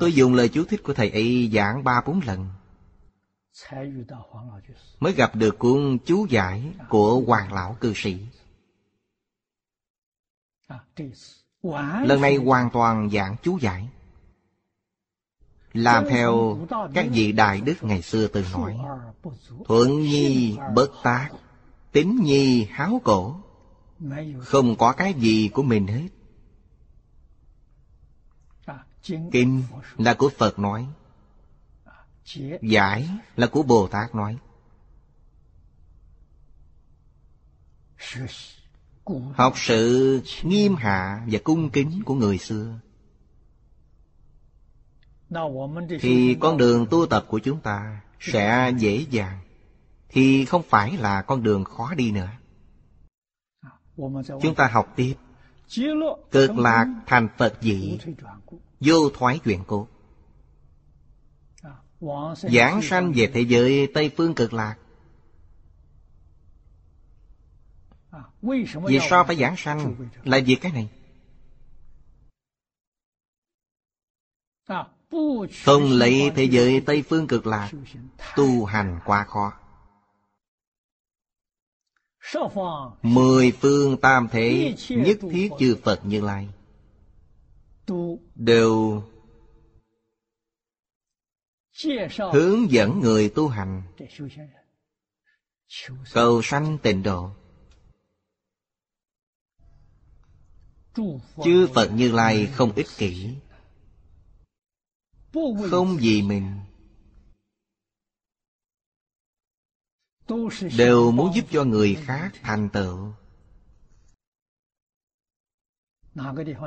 Tôi 0.00 0.12
dùng 0.12 0.34
lời 0.34 0.48
chú 0.48 0.64
thích 0.64 0.80
của 0.82 0.94
thầy 0.94 1.10
ấy 1.10 1.50
giảng 1.54 1.84
ba 1.84 2.02
bốn 2.06 2.20
lần. 2.20 2.48
Mới 5.00 5.12
gặp 5.12 5.36
được 5.36 5.58
cuốn 5.58 5.98
chú 6.06 6.26
giải 6.30 6.72
của 6.88 7.20
Hoàng 7.26 7.52
Lão 7.52 7.76
Cư 7.80 7.92
Sĩ. 7.96 8.26
Lần 12.02 12.20
này 12.20 12.36
hoàn 12.36 12.70
toàn 12.70 13.10
giảng 13.10 13.36
chú 13.42 13.58
giải. 13.58 13.88
Làm 15.72 16.04
theo 16.08 16.58
các 16.94 17.06
vị 17.12 17.32
đại 17.32 17.60
đức 17.60 17.74
ngày 17.80 18.02
xưa 18.02 18.26
từng 18.26 18.44
nói. 18.52 18.78
Thuận 19.64 20.00
nhi 20.00 20.56
bất 20.74 20.90
tác 21.02 21.30
Tính 21.92 22.18
nhi 22.22 22.64
háo 22.64 23.00
cổ. 23.04 23.36
Không 24.40 24.76
có 24.76 24.92
cái 24.92 25.14
gì 25.14 25.50
của 25.54 25.62
mình 25.62 25.86
hết. 25.86 26.08
Kinh 29.32 29.62
là 29.98 30.14
của 30.14 30.28
phật 30.28 30.58
nói 30.58 30.88
giải 32.62 33.08
là 33.36 33.46
của 33.46 33.62
bồ 33.62 33.88
tát 33.88 34.14
nói. 34.14 34.38
Học 39.34 39.52
sự 39.56 40.20
nghiêm 40.42 40.74
hạ 40.74 41.26
và 41.30 41.38
cung 41.44 41.70
kính 41.70 42.02
của 42.04 42.14
người 42.14 42.38
xưa. 42.38 42.78
Thì 46.00 46.36
con 46.40 46.56
đường 46.56 46.86
tu 46.90 47.06
tập 47.06 47.24
của 47.28 47.38
chúng 47.38 47.60
ta 47.60 48.00
sẽ 48.20 48.72
dễ 48.78 49.06
dàng. 49.10 49.38
Thì 50.08 50.44
không 50.44 50.62
phải 50.68 50.96
là 50.96 51.22
con 51.22 51.42
đường 51.42 51.64
khó 51.64 51.94
đi 51.94 52.12
nữa. 52.12 52.28
Chúng 54.42 54.54
ta 54.56 54.68
học 54.72 54.92
tiếp. 54.96 55.14
Cực 56.30 56.58
lạc 56.58 57.02
thành 57.06 57.28
Phật 57.38 57.58
dị. 57.60 57.98
Vô 58.80 59.10
thoái 59.14 59.38
chuyển 59.38 59.64
cố 59.66 59.88
Giảng 62.36 62.82
sanh 62.82 63.12
về 63.16 63.30
thế 63.34 63.40
giới 63.40 63.86
Tây 63.94 64.10
Phương 64.16 64.34
cực 64.34 64.52
lạc. 64.52 64.76
Vì 68.86 68.98
sao 69.10 69.24
phải 69.24 69.36
giảng 69.36 69.54
sanh? 69.56 70.08
Là 70.24 70.40
vì 70.46 70.54
cái 70.54 70.72
này. 70.72 70.88
Không 75.64 75.82
lấy 75.90 76.30
thế 76.34 76.44
giới 76.44 76.80
Tây 76.80 77.04
Phương 77.08 77.26
cực 77.26 77.46
lạc, 77.46 77.70
Tu 78.36 78.64
hành 78.64 79.00
quá 79.04 79.24
khó 79.24 79.52
Mười 83.02 83.52
phương 83.52 83.96
tam 83.96 84.28
thế, 84.30 84.74
Nhất 84.88 85.18
thiết 85.30 85.50
chư 85.58 85.76
Phật 85.84 86.00
Như 86.04 86.20
Lai. 86.20 86.48
Đều 88.34 89.02
Hướng 92.32 92.70
dẫn 92.70 93.00
người 93.00 93.28
tu 93.28 93.48
hành. 93.48 93.82
Cầu 96.12 96.42
sanh 96.42 96.78
tịnh 96.82 97.02
độ. 97.02 97.30
Chư 101.44 101.68
Phật 101.74 101.90
Như 101.94 102.12
Lai 102.12 102.46
không 102.46 102.72
ích 102.72 102.86
kỷ. 102.98 103.34
Không 105.70 105.96
vì 106.00 106.22
mình. 106.22 106.60
Đều 110.78 111.10
muốn 111.10 111.34
giúp 111.34 111.44
cho 111.50 111.64
người 111.64 111.94
khác 111.94 112.32
thành 112.42 112.68
tựu. 112.68 113.12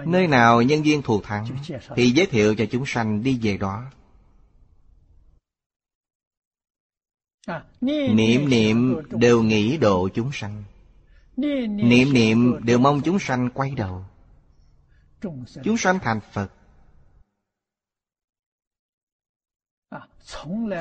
Nơi 0.06 0.28
nào 0.28 0.62
nhân 0.62 0.84
viên 0.84 1.02
thù 1.02 1.22
thắng 1.22 1.48
thì 1.96 2.10
giới 2.10 2.26
thiệu 2.26 2.56
cho 2.56 2.66
chúng 2.72 2.84
sanh 2.86 3.24
đi 3.24 3.40
về 3.42 3.58
đó 3.58 3.92
niệm 7.82 8.50
niệm 8.50 8.96
đều 9.10 9.44
nghĩ 9.44 9.78
độ 9.78 10.10
chúng 10.14 10.30
sanh. 10.34 10.64
Niệm 11.38 12.14
niệm 12.14 12.66
đều 12.66 12.80
mong 12.80 13.02
chúng 13.06 13.20
sanh 13.20 13.50
quay 13.50 13.72
đầu. 13.72 14.06
Chúng 15.64 15.78
sanh. 15.78 16.00
Thành 16.00 16.20
phật. 16.32 16.52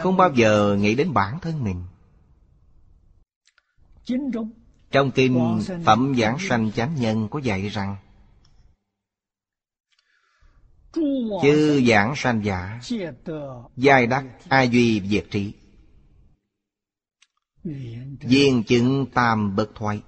Không 0.03 0.17
bao 0.17 0.35
giờ 0.35 0.77
nghĩ 0.81 0.95
đến 0.95 1.13
bản 1.13 1.41
thân 1.41 1.65
mình. 1.65 1.83
Trong 4.91 5.11
kinh 5.11 5.61
Phẩm 5.85 6.15
Giảng 6.19 6.39
Sanh 6.39 6.73
Chánh 6.73 6.95
Nhân 6.95 7.29
có 7.31 7.39
dạy 7.39 7.69
rằng 7.69 7.97
Chư 11.43 11.83
giảng 11.89 12.13
sanh 12.17 12.45
giả 12.45 12.81
Giai 13.77 14.07
đắc 14.07 14.25
A 14.49 14.63
duy 14.63 15.03
diệt 15.09 15.27
trị 15.31 15.55
Viên 18.21 18.65
chứng 18.67 19.07
tam 19.15 19.57
bất 19.57 19.71
thoại 19.75 20.03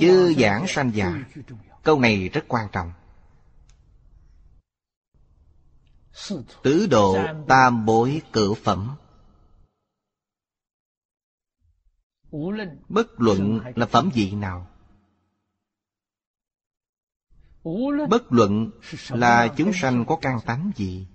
Chư 0.00 0.34
giảng 0.38 0.64
sanh 0.68 0.90
giả 0.94 1.24
Câu 1.82 2.00
này 2.00 2.28
rất 2.28 2.44
quan 2.48 2.68
trọng. 2.72 2.92
Tứ 6.62 6.86
độ 6.90 7.16
tam 7.48 7.86
bối 7.86 8.22
cử 8.32 8.54
phẩm. 8.64 8.96
Bất 12.88 13.20
luận 13.20 13.60
là 13.76 13.86
phẩm 13.86 14.10
vị 14.14 14.32
nào. 14.32 14.68
Bất 18.10 18.32
luận 18.32 18.70
là 19.08 19.54
chúng 19.56 19.72
sanh 19.74 20.04
có 20.06 20.18
căn 20.22 20.38
tánh 20.46 20.70
gì 20.76 21.06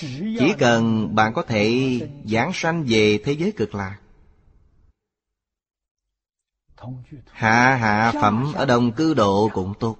Chỉ 0.00 0.54
cần 0.58 1.14
bạn 1.14 1.32
có 1.34 1.42
thể 1.42 1.98
giảng 2.24 2.50
sanh 2.54 2.84
về 2.88 3.18
thế 3.24 3.32
giới 3.32 3.52
cực 3.56 3.74
lạc. 3.74 3.98
Hạ 7.26 7.76
hạ 7.76 8.12
phẩm 8.22 8.52
ở 8.54 8.66
đồng 8.66 8.92
cư 8.92 9.14
độ 9.14 9.50
cũng 9.54 9.74
tốt. 9.80 9.96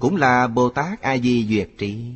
Cũng 0.00 0.16
là 0.16 0.46
Bồ 0.46 0.68
Tát 0.68 1.00
A-di 1.00 1.46
Duyệt 1.48 1.70
Trị 1.78 2.14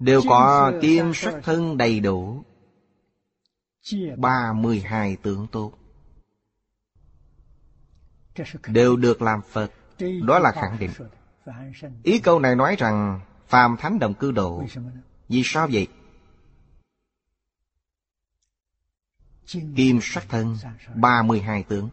Đều 0.00 0.22
có 0.28 0.72
kim 0.82 1.14
sắc 1.14 1.34
thân 1.42 1.76
đầy 1.76 2.00
đủ. 2.00 2.44
Ba 4.16 4.52
mươi 4.52 4.80
hai 4.80 5.16
tượng 5.16 5.46
tốt. 5.52 5.72
Đều 8.66 8.96
được 8.96 9.22
làm 9.22 9.40
Phật 9.42 9.72
đó 9.98 10.38
là 10.38 10.52
khẳng 10.52 10.78
định. 10.78 10.90
Ý 12.02 12.18
câu 12.18 12.38
này 12.38 12.56
nói 12.56 12.76
rằng 12.78 13.20
Phàm 13.48 13.76
thánh 13.76 13.98
đồng 13.98 14.14
cư 14.14 14.32
độ 14.32 14.64
Vì 15.28 15.42
sao 15.44 15.68
vậy? 15.72 15.88
Kim 19.76 19.98
sắc 20.02 20.24
thân, 20.28 20.56
ba 20.94 21.22
mươi 21.22 21.40
hai 21.40 21.62
tướng, 21.62 21.88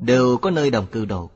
Đều 0.00 0.38
có 0.42 0.50
nơi 0.50 0.70
đồng 0.70 0.86
cư 0.86 1.04
độ 1.04 1.30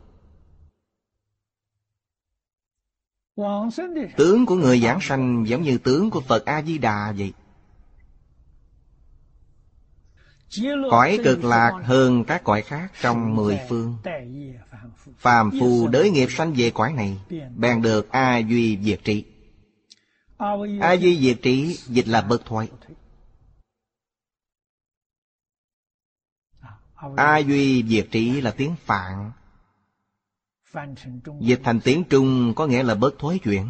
Tướng 4.16 4.47
của 4.47 4.55
người 4.55 4.80
giảng 4.80 4.99
sanh 5.01 5.45
giống 5.47 5.62
như 5.62 5.78
tướng 5.78 6.11
của 6.11 6.20
Phật 6.20 6.45
A-di-đà 6.45 7.14
vậy. 7.18 7.32
Cõi 10.90 11.18
cực 11.24 11.45
lạc 11.45 11.72
hơn 11.84 12.24
các 12.24 12.45
cõi 12.45 12.62
khác 12.62 12.92
trong 13.01 13.36
mười 13.36 13.61
phương. 13.68 13.97
Phàm 15.18 15.51
phu 15.61 15.89
đới 15.89 16.11
nghiệp 16.11 16.28
sanh 16.30 16.55
về 16.57 16.70
cõi 16.70 16.93
này, 16.93 17.18
Bèn 17.57 17.82
được 17.82 18.11
A 18.11 18.39
Duy 18.39 18.78
Diệt 18.82 19.01
Trị. 19.05 19.24
A 20.80 20.93
Duy 20.93 21.20
Diệt 21.20 21.39
Trị 21.43 21.78
dịch 21.89 22.09
là 22.09 22.20
bất 22.20 22.47
thoại 22.47 22.68
A 27.16 27.39
Duy 27.39 27.85
Diệt 27.89 28.09
Trị 28.11 28.41
là 28.41 28.51
tiếng 28.51 28.74
Phạn. 28.85 29.30
Dịch 31.41 31.61
thành 31.64 31.80
tiếng 31.80 32.05
Trung 32.05 32.53
có 32.57 32.66
nghĩa 32.66 32.82
là 32.82 32.95
bất 32.95 33.14
thối 33.18 33.39
chuyển. 33.39 33.68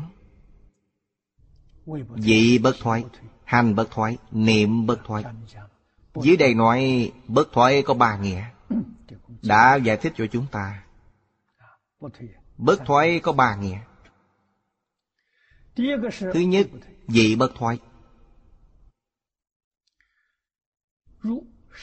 Vị 2.17 2.59
bất 2.59 2.77
thoái, 2.81 3.05
Hành 3.45 3.75
bất 3.75 3.91
thoái, 3.91 4.17
Niệm 4.31 4.87
bất 4.87 5.01
thoái. 5.07 5.25
Dưới 6.15 6.37
đây 6.37 6.55
nói 6.55 7.12
bất 7.29 7.53
thoái 7.53 7.83
có 7.83 7.95
ba 7.95 8.19
nghĩa. 8.19 8.45
Đã 9.43 9.77
giải 9.77 9.97
thích 9.97 10.12
cho 10.17 10.27
chúng 10.33 10.47
ta. 10.53 10.84
Bất 12.57 12.80
thoái 12.86 13.20
có 13.20 13.32
ba 13.32 13.57
nghĩa. 13.57 13.80
Thứ 15.76 16.40
nhất 16.40 16.66
Vị 17.09 17.36
bất 17.36 17.52
thoái. 17.55 17.78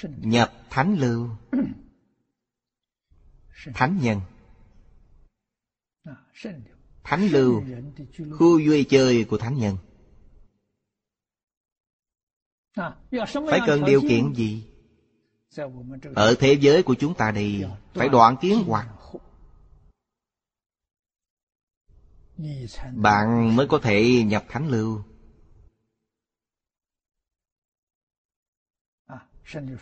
Nhập 0.04 0.54
thánh 0.70 0.98
lưu. 1.00 1.30
Thánh 3.74 4.00
nhân. 4.02 4.22
Thánh 7.04 7.28
lưu. 7.28 7.64
Khu 8.38 8.62
vui 8.68 8.86
chơi 8.90 9.26
của 9.30 9.38
thánh 9.38 9.58
nhân. 9.58 9.78
Phải 13.50 13.60
cần 13.68 13.86
điều 13.86 14.02
kiện 14.02 14.34
gì? 14.34 14.68
Ở 16.16 16.36
thế 16.40 16.54
giới 16.54 16.84
của 16.84 16.96
chúng 17.00 17.14
ta 17.14 17.32
đây 17.32 17.66
Phải 17.94 18.10
đoạn 18.10 18.36
kiến 18.42 18.64
hoặc 18.68 18.88
Bạn 22.94 23.56
mới 23.56 23.68
có 23.68 23.80
thể 23.84 24.24
nhập 24.24 24.46
thánh 24.50 24.68
lưu. 24.68 25.04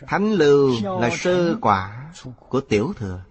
Thánh 0.07 0.33
lưu 0.33 0.75
là 1.01 1.09
sơ 1.17 1.57
quả 1.61 2.13
của 2.49 2.61
tiểu 2.61 2.93
thừa. 2.97 3.23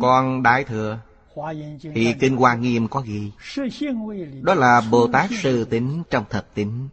Còn 0.00 0.42
Đại 0.42 0.64
Thừa 0.64 1.00
Thì 1.94 2.14
Kinh 2.20 2.36
Hoa 2.36 2.54
Nghiêm 2.54 2.88
có 2.88 3.00
ghi. 3.00 3.32
Đó 4.42 4.54
là 4.54 4.80
Bồ 4.90 5.08
Tát 5.12 5.30
sư 5.42 5.64
tính 5.64 6.02
trong 6.10 6.24
thập 6.30 6.54
tính 6.54 6.88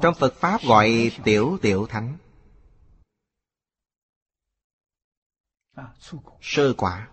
Trong 0.00 0.14
Phật 0.14 0.34
Pháp 0.34 0.60
gọi 0.62 1.10
tiểu 1.24 1.58
tiểu 1.62 1.86
thánh. 1.86 2.16
Sơ 6.40 6.74
quả. 6.76 7.10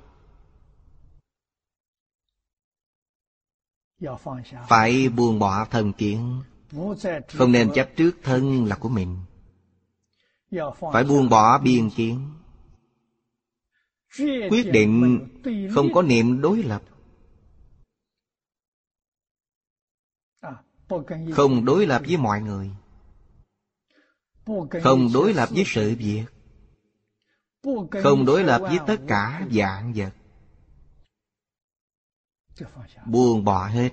Phải 4.67 5.09
buông 5.09 5.39
bỏ 5.39 5.65
thần 5.65 5.93
kiến. 5.93 6.43
Không 7.27 7.51
nên 7.51 7.71
chấp 7.75 7.89
trước 7.95 8.11
thân 8.23 8.65
là 8.65 8.75
của 8.75 8.89
mình. 8.89 9.17
Phải 10.93 11.03
buông 11.03 11.29
bỏ 11.29 11.57
biên 11.57 11.89
kiến. 11.89 12.33
Quyết 14.49 14.63
định 14.71 15.19
không 15.73 15.93
có 15.93 16.01
niệm 16.01 16.41
đối 16.41 16.63
lập. 16.63 16.81
Không 21.33 21.65
đối 21.65 21.87
lập 21.87 22.01
với 22.07 22.17
mọi 22.17 22.41
người. 22.41 22.71
Không 24.83 25.09
đối 25.13 25.33
lập 25.33 25.49
với 25.51 25.63
sự 25.67 25.95
việc 25.99 26.25
không 28.03 28.25
đối 28.25 28.43
lập 28.43 28.61
với 28.61 28.79
tất 28.87 28.97
cả 29.07 29.47
dạng 29.51 29.93
vật. 29.95 30.11
Buông 33.05 33.43
bỏ 33.43 33.67
hết. 33.67 33.89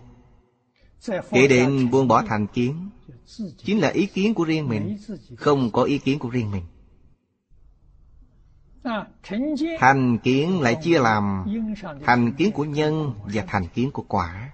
Kể 1.31 1.49
đến 1.49 1.91
buông 1.91 2.09
bỏ 2.09 2.23
thành 2.23 2.47
kiến. 2.47 2.91
Chính 3.57 3.81
là 3.81 3.89
ý 3.89 4.07
kiến 4.07 4.35
của 4.35 4.45
riêng 4.45 4.69
mình. 4.69 4.99
Không 5.37 5.71
có 5.73 5.83
ý 5.83 5.99
kiến 5.99 6.19
của 6.19 6.29
riêng 6.29 6.51
mình. 6.51 6.65
Thành 9.79 10.19
kiến 10.19 10.61
lại 10.61 10.77
chia 10.83 10.99
làm 10.99 11.45
thành 12.05 12.33
kiến 12.33 12.53
của 12.53 12.65
nhân 12.65 13.15
và 13.35 13.45
thành 13.49 13.69
kiến 13.75 13.91
của 13.91 14.05
quả. 14.09 14.53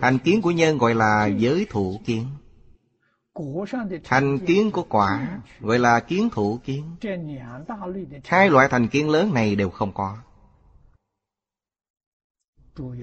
Thành 0.00 0.18
kiến 0.24 0.42
của 0.42 0.50
nhân 0.50 0.78
gọi 0.78 0.94
là 0.94 1.26
giới 1.26 1.66
thủ 1.70 2.00
kiến 2.04 2.26
thành 4.04 4.38
kiến 4.46 4.70
của 4.70 4.82
quả 4.88 5.40
gọi 5.60 5.78
là 5.78 6.00
kiến 6.00 6.28
thủ 6.32 6.58
kiến. 6.64 6.96
Hai 8.24 8.50
loại 8.50 8.68
thành 8.70 8.88
kiến 8.88 9.10
lớn 9.10 9.34
này 9.34 9.56
đều 9.56 9.70
không 9.70 9.92
có. 9.94 10.18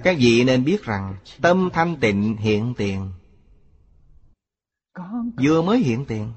Các 0.04 0.18
vị 0.20 0.44
nên 0.44 0.64
biết 0.64 0.84
rằng, 0.84 1.16
tâm 1.42 1.70
thanh 1.74 1.98
tịnh 2.02 2.38
hiện 2.38 2.74
tiền. 2.78 3.12
Vừa 5.44 5.62
mới 5.62 5.80
hiện 5.80 6.06
tiền. 6.06 6.34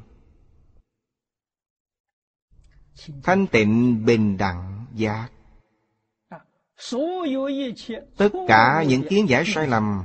Thanh 3.23 3.47
tịnh 3.47 4.05
bình 4.05 4.37
đẳng 4.37 4.87
giác. 4.95 5.29
Tất 8.17 8.29
cả 8.49 8.85
những 8.89 9.03
kiến 9.09 9.29
giải 9.29 9.45
sai 9.47 9.67
lầm 9.67 10.05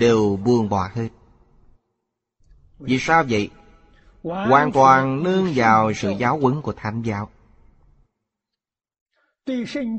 đều 0.00 0.36
buông 0.44 0.68
bỏ 0.68 0.90
hết 0.94 1.08
vì 2.78 2.98
sao 2.98 3.24
vậy? 3.28 3.50
Hoàn 4.22 4.72
toàn 4.72 5.22
nương 5.22 5.52
vào 5.54 5.92
sự 5.92 6.10
giáo 6.10 6.38
huấn 6.38 6.62
của 6.62 6.72
thánh 6.72 7.02
giáo. 7.02 7.30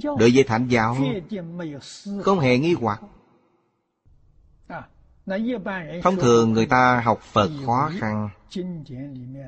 Đối 0.04 0.32
với 0.34 0.44
thánh 0.48 0.68
giáo, 0.68 0.98
không 2.24 2.40
hề 2.40 2.58
nghi 2.58 2.74
hoặc. 2.74 3.02
Thông 6.04 6.16
thường 6.16 6.54
người 6.54 6.66
ta 6.66 7.02
học 7.06 7.22
Phật 7.22 7.50
khó 7.66 7.92
khăn, 8.00 8.30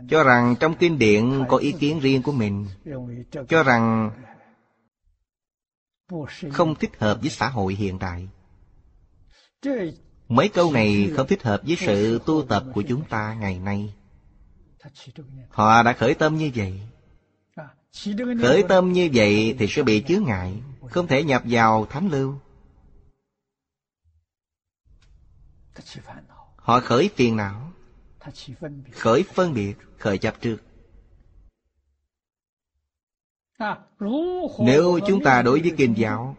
Cho 0.09 0.23
rằng 0.23 0.55
trong 0.59 0.75
kinh 0.75 0.99
điển 0.99 1.43
có 1.49 1.57
ý 1.57 1.71
kiến 1.71 1.99
riêng 1.99 2.21
của 2.21 2.31
mình, 2.31 2.67
Cho 3.49 3.63
rằng 3.63 4.11
không 6.51 6.75
thích 6.75 6.91
hợp 6.99 7.17
với 7.21 7.29
xã 7.29 7.49
hội 7.49 7.73
hiện 7.73 7.99
đại 7.99 8.27
Mấy 10.31 10.49
câu 10.49 10.71
này 10.71 11.11
không 11.15 11.27
thích 11.27 11.43
hợp 11.43 11.61
với 11.63 11.75
sự 11.79 12.19
tu 12.25 12.45
tập 12.49 12.63
của 12.73 12.83
chúng 12.87 13.05
ta 13.09 13.33
ngày 13.33 13.59
nay. 13.59 13.93
Họ 15.49 15.83
đã 15.83 15.93
khởi 15.93 16.13
tâm 16.13 16.37
như 16.37 16.51
vậy. 16.55 16.81
Khởi 18.41 18.63
tâm 18.69 18.93
như 18.93 19.09
vậy 19.13 19.55
thì 19.59 19.67
sẽ 19.69 19.83
bị 19.83 20.03
chướng 20.07 20.23
ngại, 20.23 20.61
Không 20.89 21.07
thể 21.07 21.23
nhập 21.23 21.43
vào 21.45 21.85
thánh 21.85 22.09
lưu. 22.09 22.35
Họ 26.55 26.79
khởi 26.79 27.09
phiền 27.15 27.35
não, 27.35 27.71
Khởi 28.91 29.23
phân 29.23 29.53
biệt, 29.53 29.73
Khởi 29.97 30.17
chấp 30.17 30.41
trước. 30.41 30.57
Nếu 34.59 34.99
chúng 35.07 35.23
ta 35.23 35.41
đối 35.41 35.61
với 35.61 35.71
kinh 35.77 35.93
giáo, 35.97 36.37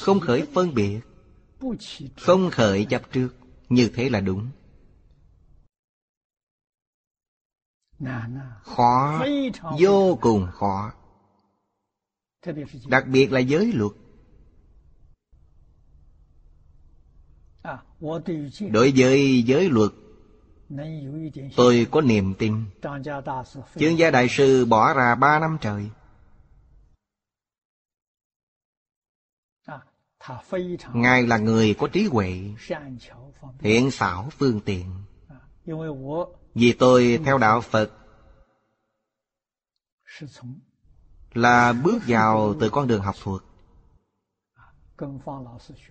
Không 0.00 0.20
khởi 0.20 0.46
phân 0.54 0.74
biệt 0.74 1.00
không 2.16 2.50
khởi 2.50 2.84
chấp 2.84 3.02
trước 3.12 3.28
Như 3.68 3.90
thế 3.94 4.08
là 4.08 4.20
đúng. 4.20 4.50
Khó 8.62 9.24
Vô 9.78 10.18
cùng 10.20 10.46
khó. 10.52 10.92
Đặc 12.88 13.06
biệt 13.06 13.32
là 13.32 13.40
giới 13.40 13.72
luật. 13.72 13.92
Đối 18.70 18.92
với 18.96 19.42
giới 19.42 19.70
luật 19.70 19.90
Tôi 21.56 21.86
có 21.90 22.00
niềm 22.00 22.34
tin. 22.34 22.64
Chương 23.78 23.98
gia 23.98 24.10
đại 24.10 24.28
sư 24.28 24.64
bỏ 24.64 24.94
ra 24.94 25.14
ba 25.14 25.38
năm 25.38 25.58
trời 25.60 25.90
Ngài 30.92 31.22
là 31.22 31.38
người 31.38 31.74
có 31.74 31.88
trí 31.88 32.04
huệ 32.04 32.40
Thiện 33.58 33.90
xảo 33.90 34.28
phương 34.38 34.60
tiện. 34.60 34.92
Vì 36.54 36.72
tôi 36.72 37.20
theo 37.24 37.38
đạo 37.38 37.60
Phật 37.60 37.92
Là 41.34 41.72
bước 41.72 41.98
vào 42.06 42.54
từ 42.60 42.70
con 42.70 42.86
đường 42.86 43.02
học 43.02 43.14
thuật 43.22 43.42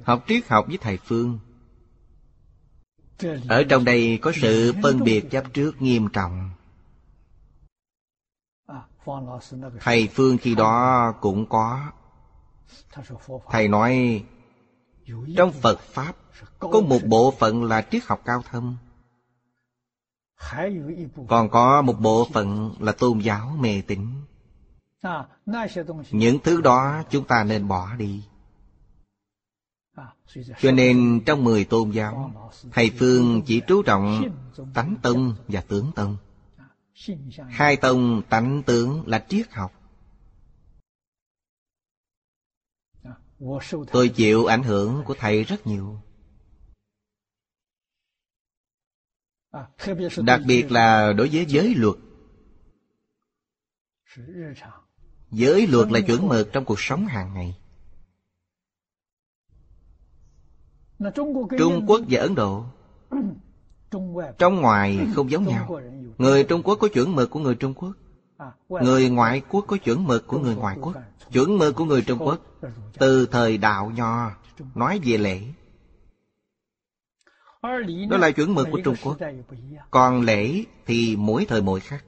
Học 0.04 0.24
triết 0.28 0.48
học 0.48 0.66
với 0.68 0.78
thầy 0.78 0.98
Phương. 0.98 1.40
ở 3.50 3.64
trong 3.70 3.86
đây 3.86 4.20
có 4.22 4.32
sự 4.42 4.74
phân 4.84 5.04
biệt 5.04 5.26
chấp 5.32 5.54
trước 5.54 5.82
nghiêm 5.82 6.08
trọng. 6.14 6.50
Thầy 9.80 10.10
phương 10.14 10.38
khi 10.38 10.56
đó 10.56 11.12
cũng 11.22 11.50
có 11.50 11.92
thầy 13.52 13.68
nói 13.68 14.24
trong 15.38 15.52
phật 15.52 15.80
pháp 15.80 16.16
có 16.60 16.82
một 16.82 17.00
bộ 17.06 17.32
phận 17.32 17.64
là 17.64 17.82
triết 17.92 18.04
học 18.06 18.22
cao 18.26 18.42
thâm. 18.52 18.78
Còn 21.28 21.50
có 21.50 21.82
một 21.82 22.00
bộ 22.00 22.28
phận 22.34 22.76
là 22.80 22.92
tôn 22.92 23.20
giáo 23.20 23.58
mê 23.60 23.82
tín. 23.88 24.08
Những 26.12 26.40
thứ 26.44 26.62
đó 26.62 27.04
chúng 27.10 27.28
ta 27.28 27.44
nên 27.44 27.68
bỏ 27.68 27.96
đi. 27.96 28.24
Cho 30.62 30.72
nên 30.72 31.22
trong 31.26 31.44
mười 31.44 31.66
tôn 31.66 31.92
giáo, 31.92 32.32
Thầy 32.72 32.92
Phương 33.00 33.42
chỉ 33.46 33.62
chú 33.68 33.84
trọng 33.84 34.24
tánh 34.74 34.96
tông 35.02 35.36
và 35.48 35.62
tướng 35.62 35.92
tông. 35.96 36.18
Hai 37.50 37.76
tông 37.76 38.22
tánh 38.30 38.64
tướng 38.64 39.08
là 39.08 39.26
triết 39.30 39.52
học. 39.52 39.72
Tôi 43.92 44.10
chịu 44.10 44.46
ảnh 44.46 44.64
hưởng 44.64 45.04
của 45.06 45.16
thầy 45.20 45.44
rất 45.44 45.68
nhiều. 45.68 46.00
Đặc 50.24 50.42
biệt 50.48 50.72
là 50.72 51.14
đối 51.14 51.30
với 51.30 51.46
giới 51.46 51.76
luật. 51.76 51.96
Giới 55.32 55.68
luật 55.68 55.92
là 55.92 56.00
chuẩn 56.08 56.28
mực 56.28 56.50
trong 56.54 56.66
cuộc 56.66 56.80
sống 56.80 57.06
hàng 57.06 57.34
ngày. 57.34 57.58
Trung 61.58 61.86
Quốc 61.88 62.02
và 62.10 62.22
Ấn 62.22 62.36
Độ 62.36 62.66
Trong 64.38 64.62
ngoài 64.62 65.00
không 65.16 65.32
giống 65.32 65.44
nhau. 65.44 65.80
Người 66.18 66.44
Trung 66.44 66.64
Quốc 66.64 66.76
có 66.76 66.88
chuẩn 66.88 67.16
mực 67.16 67.30
của 67.30 67.40
người 67.40 67.56
Trung 67.56 67.74
Quốc. 67.74 67.92
Người 68.70 69.10
ngoại 69.10 69.42
quốc 69.50 69.66
có 69.68 69.78
chuẩn 69.78 70.08
mực 70.08 70.28
của 70.28 70.40
người 70.40 70.56
ngoại 70.56 70.78
quốc. 70.82 70.96
Chuẩn 71.32 71.58
mực 71.58 71.76
của 71.76 71.86
người 71.86 72.02
Trung 72.02 72.20
Quốc 72.20 72.40
từ 73.00 73.28
thời 73.32 73.58
đạo 73.58 73.92
nho, 73.96 74.32
Nói 74.76 75.00
về 75.04 75.18
lễ. 75.18 75.42
Đó 78.10 78.18
là 78.18 78.32
chuẩn 78.32 78.56
mực 78.56 78.68
của 78.72 78.82
Trung 78.84 78.96
Quốc. 79.04 79.18
Còn 79.92 80.22
lễ 80.22 80.64
thì 80.86 81.16
mỗi 81.16 81.46
thời 81.46 81.62
mỗi 81.62 81.80
khác. 81.80 82.06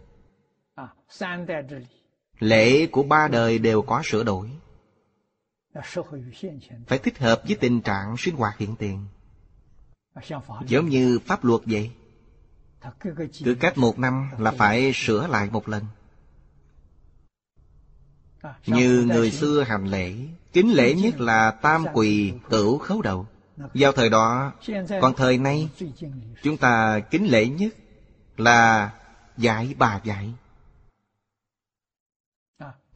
Lễ 2.40 2.88
của 2.88 3.04
ba 3.04 3.28
đời 3.28 3.60
đều 3.60 3.82
có 3.82 4.02
sửa 4.06 4.24
đổi. 4.24 4.52
Phải 6.88 7.00
thích 7.00 7.20
hợp 7.20 7.42
với 7.48 7.56
tình 7.56 7.82
trạng 7.82 8.18
sinh 8.18 8.36
hoạt 8.36 8.58
hiện 8.58 8.76
tiền. 8.76 9.06
Giống 10.66 10.90
như 10.90 11.20
pháp 11.20 11.46
luật 11.46 11.62
vậy. 11.66 11.92
Cứ 13.44 13.56
cách 13.60 13.78
một 13.78 14.00
năm 14.00 14.30
là 14.38 14.52
phải 14.52 14.92
sửa 14.94 15.28
lại 15.28 15.50
một 15.52 15.70
lần. 15.70 15.86
Như 18.66 19.06
người 19.08 19.32
xưa 19.32 19.64
hành 19.64 19.86
lễ 19.86 20.14
kính 20.54 20.74
lễ 20.74 20.94
nhất 20.94 21.20
là 21.20 21.52
tam 21.52 21.86
quỳ 21.94 22.34
cửu 22.50 22.78
khấu 22.78 23.02
đầu. 23.02 23.28
Vào 23.74 23.92
thời 23.92 24.10
đó 24.10 24.54
còn 25.02 25.14
thời 25.14 25.38
nay, 25.38 25.70
chúng 26.44 26.58
ta 26.58 27.00
kính 27.00 27.28
lễ 27.32 27.48
nhất 27.48 27.74
là 28.38 28.92
dạy 29.38 29.76
bà 29.78 30.02
dạy 30.04 30.34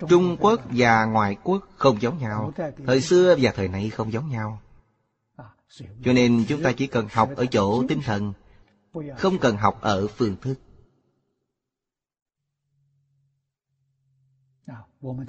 Trung 0.10 0.38
Quốc 0.40 0.62
và 0.72 1.06
ngoại 1.06 1.38
quốc 1.44 1.68
không 1.78 2.02
giống 2.02 2.18
nhau. 2.18 2.54
Thời 2.86 3.02
xưa 3.02 3.36
và 3.42 3.52
thời 3.56 3.68
nay 3.68 3.90
không 3.90 4.12
giống 4.12 4.30
nhau. 4.30 4.62
Cho 6.04 6.14
nên 6.14 6.46
chúng 6.48 6.64
ta 6.64 6.72
chỉ 6.72 6.88
cần 6.88 7.08
học 7.12 7.30
ở 7.36 7.46
chỗ 7.46 7.84
tinh 7.88 8.02
thần, 8.06 8.34
Không 9.18 9.40
cần 9.40 9.58
học 9.58 9.82
ở 9.82 10.08
phương 10.08 10.36
thức. 10.42 10.56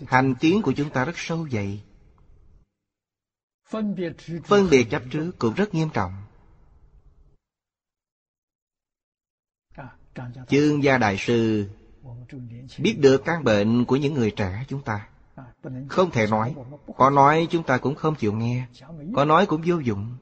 Hành 0.07 0.35
tiến 0.41 0.63
của 0.63 0.73
chúng 0.73 0.91
ta 0.91 1.05
rất 1.05 1.13
sâu 1.17 1.49
dày. 1.49 1.83
Phân 4.45 4.71
biệt 4.71 4.85
chấp 4.91 5.03
trước 5.11 5.33
cũng 5.39 5.55
rất 5.55 5.75
nghiêm 5.75 5.89
trọng. 5.95 6.13
Chương 10.49 10.85
gia 10.85 10.99
đại 10.99 11.17
sư 11.19 11.69
biết 12.79 12.97
được 12.99 13.23
căn 13.25 13.45
bệnh 13.45 13.85
của 13.85 13.97
những 13.97 14.15
người 14.15 14.31
trẻ 14.31 14.65
chúng 14.69 14.83
ta. 14.83 15.09
Không 15.89 16.11
thể 16.11 16.27
nói. 16.27 16.55
có 16.97 17.11
nói 17.11 17.47
chúng 17.51 17.63
ta 17.63 17.79
cũng 17.79 17.95
không 17.95 18.15
chịu 18.15 18.33
nghe. 18.33 18.67
Có 19.15 19.25
nói 19.25 19.47
cũng 19.47 19.63
vô 19.67 19.79
dụng. 19.79 20.17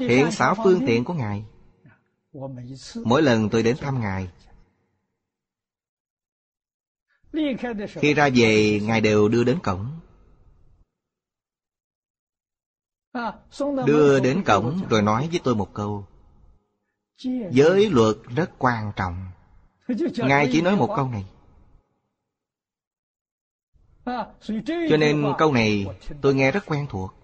Hiện 0.00 0.30
xảo 0.30 0.54
phương 0.64 0.86
tiện 0.86 1.04
của 1.04 1.14
ngài. 1.14 1.44
Mỗi 3.04 3.22
lần 3.22 3.48
tôi 3.48 3.62
đến 3.62 3.76
thăm 3.80 4.00
ngài 4.00 4.28
khi 7.86 8.14
ra 8.14 8.28
về 8.34 8.80
ngài 8.82 9.00
đều 9.00 9.28
đưa 9.28 9.44
đến 9.44 9.58
cổng 9.62 10.00
đưa 13.86 14.20
đến 14.20 14.42
cổng 14.46 14.88
rồi 14.90 15.02
nói 15.02 15.28
với 15.30 15.40
tôi 15.44 15.54
một 15.54 15.74
câu. 15.74 16.06
Giới 17.50 17.90
luật 17.90 18.16
rất 18.36 18.50
quan 18.58 18.92
trọng. 18.96 19.30
Ngài 20.16 20.48
chỉ 20.52 20.60
nói 20.60 20.76
một 20.76 20.92
câu 20.96 21.08
này. 21.08 21.24
Cho 24.64 24.96
nên 24.96 25.24
câu 25.38 25.52
này 25.52 25.86
tôi 26.20 26.34
nghe 26.34 26.52
rất 26.52 26.66
quen 26.66 26.86
thuộc. 26.90 27.14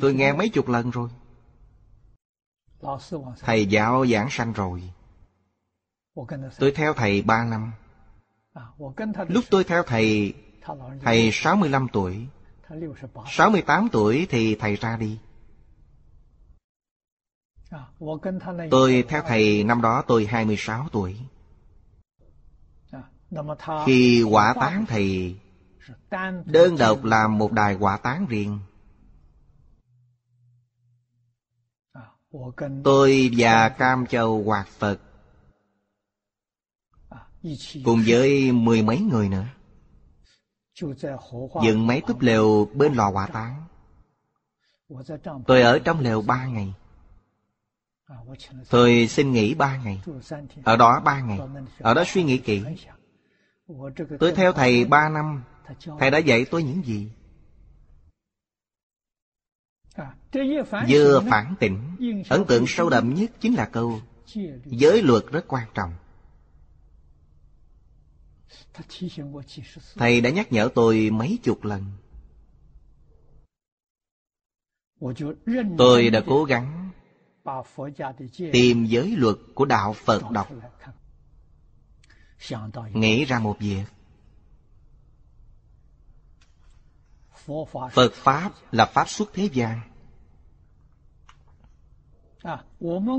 Tôi 0.00 0.14
nghe 0.14 0.32
mấy 0.32 0.48
chục 0.48 0.68
lần 0.68 0.90
rồi. 0.90 1.08
Thầy 3.40 3.66
giáo 3.66 4.06
giảng 4.06 4.28
sanh 4.30 4.52
rồi. 4.52 4.82
Tôi 6.58 6.72
theo 6.74 6.94
thầy 6.94 7.22
ba 7.22 7.44
năm. 7.44 7.72
Lúc 9.28 9.44
tôi 9.50 9.64
theo 9.64 9.82
thầy 9.82 10.34
Thầy 11.02 11.30
65 11.32 11.86
tuổi 11.92 12.26
68 13.26 13.88
tuổi 13.92 14.26
thì 14.30 14.54
thầy 14.54 14.76
ra 14.76 14.96
đi. 14.96 15.18
Tôi 18.70 19.04
theo 19.08 19.22
thầy 19.26 19.64
năm 19.64 19.82
đó 19.82 20.02
tôi 20.06 20.26
26 20.26 20.88
tuổi. 20.92 21.16
Khi 23.86 24.22
quả 24.22 24.54
tán 24.60 24.84
thầy 24.88 25.36
Đơn 26.44 26.76
độc 26.78 27.04
làm 27.04 27.38
một 27.38 27.52
đài 27.52 27.74
quả 27.74 27.96
tán 27.96 28.26
riêng. 28.26 28.58
Tôi 32.84 33.30
và 33.36 33.68
Cam 33.68 34.06
Châu 34.06 34.42
Hoạt 34.42 34.68
Phật 34.68 35.00
Cùng 37.84 38.02
với 38.06 38.52
mười 38.52 38.82
mấy 38.82 39.00
người 39.00 39.28
nữa 39.28 39.44
Dựng 41.62 41.86
mấy 41.86 42.02
túp 42.06 42.20
lều 42.20 42.68
bên 42.74 42.94
lò 42.94 43.10
hỏa 43.10 43.26
táng. 43.26 43.64
Tôi 45.46 45.62
ở 45.62 45.78
trong 45.78 46.00
lều 46.00 46.22
ba 46.22 46.46
ngày. 46.46 46.74
Tôi 48.70 49.06
xin 49.06 49.32
nghỉ 49.32 49.54
ba 49.54 49.76
ngày. 49.76 50.00
Ở 50.64 50.76
đó 50.76 51.00
ba 51.04 51.20
ngày. 51.20 51.38
Ở 51.78 51.94
đó 51.94 52.04
suy 52.06 52.22
nghĩ 52.22 52.38
kỹ. 52.38 52.62
Tôi 54.20 54.32
theo 54.34 54.52
thầy 54.52 54.84
ba 54.84 55.08
năm. 55.08 55.42
Thầy 55.98 56.10
đã 56.10 56.18
dạy 56.18 56.44
tôi 56.50 56.62
những 56.62 56.82
gì? 56.84 57.12
Vừa 60.88 61.20
phản 61.30 61.54
tỉnh, 61.60 61.78
Ấn 62.28 62.44
tượng 62.44 62.64
sâu 62.66 62.90
đậm 62.90 63.14
nhất 63.14 63.30
chính 63.40 63.54
là 63.54 63.66
câu, 63.66 64.00
Giới 64.64 65.02
luật 65.02 65.24
rất 65.30 65.44
quan 65.48 65.68
trọng. 65.74 65.92
Thầy 69.96 70.20
đã 70.20 70.30
nhắc 70.30 70.52
nhở 70.52 70.68
tôi 70.74 71.10
mấy 71.10 71.38
chục 71.42 71.64
lần. 71.64 71.84
Tôi 75.78 76.10
đã 76.10 76.22
cố 76.26 76.44
gắng 76.44 76.90
tìm 78.52 78.84
giới 78.84 79.16
luật 79.16 79.36
của 79.54 79.64
đạo 79.64 79.92
Phật 79.92 80.30
đọc. 80.30 80.48
Nghĩ 82.92 83.24
ra 83.24 83.38
một 83.38 83.56
việc. 83.58 83.84
Phật 87.92 88.12
Pháp 88.12 88.52
là 88.72 88.84
Pháp 88.86 89.08
xuất 89.08 89.30
thế 89.34 89.48
gian. 89.52 89.80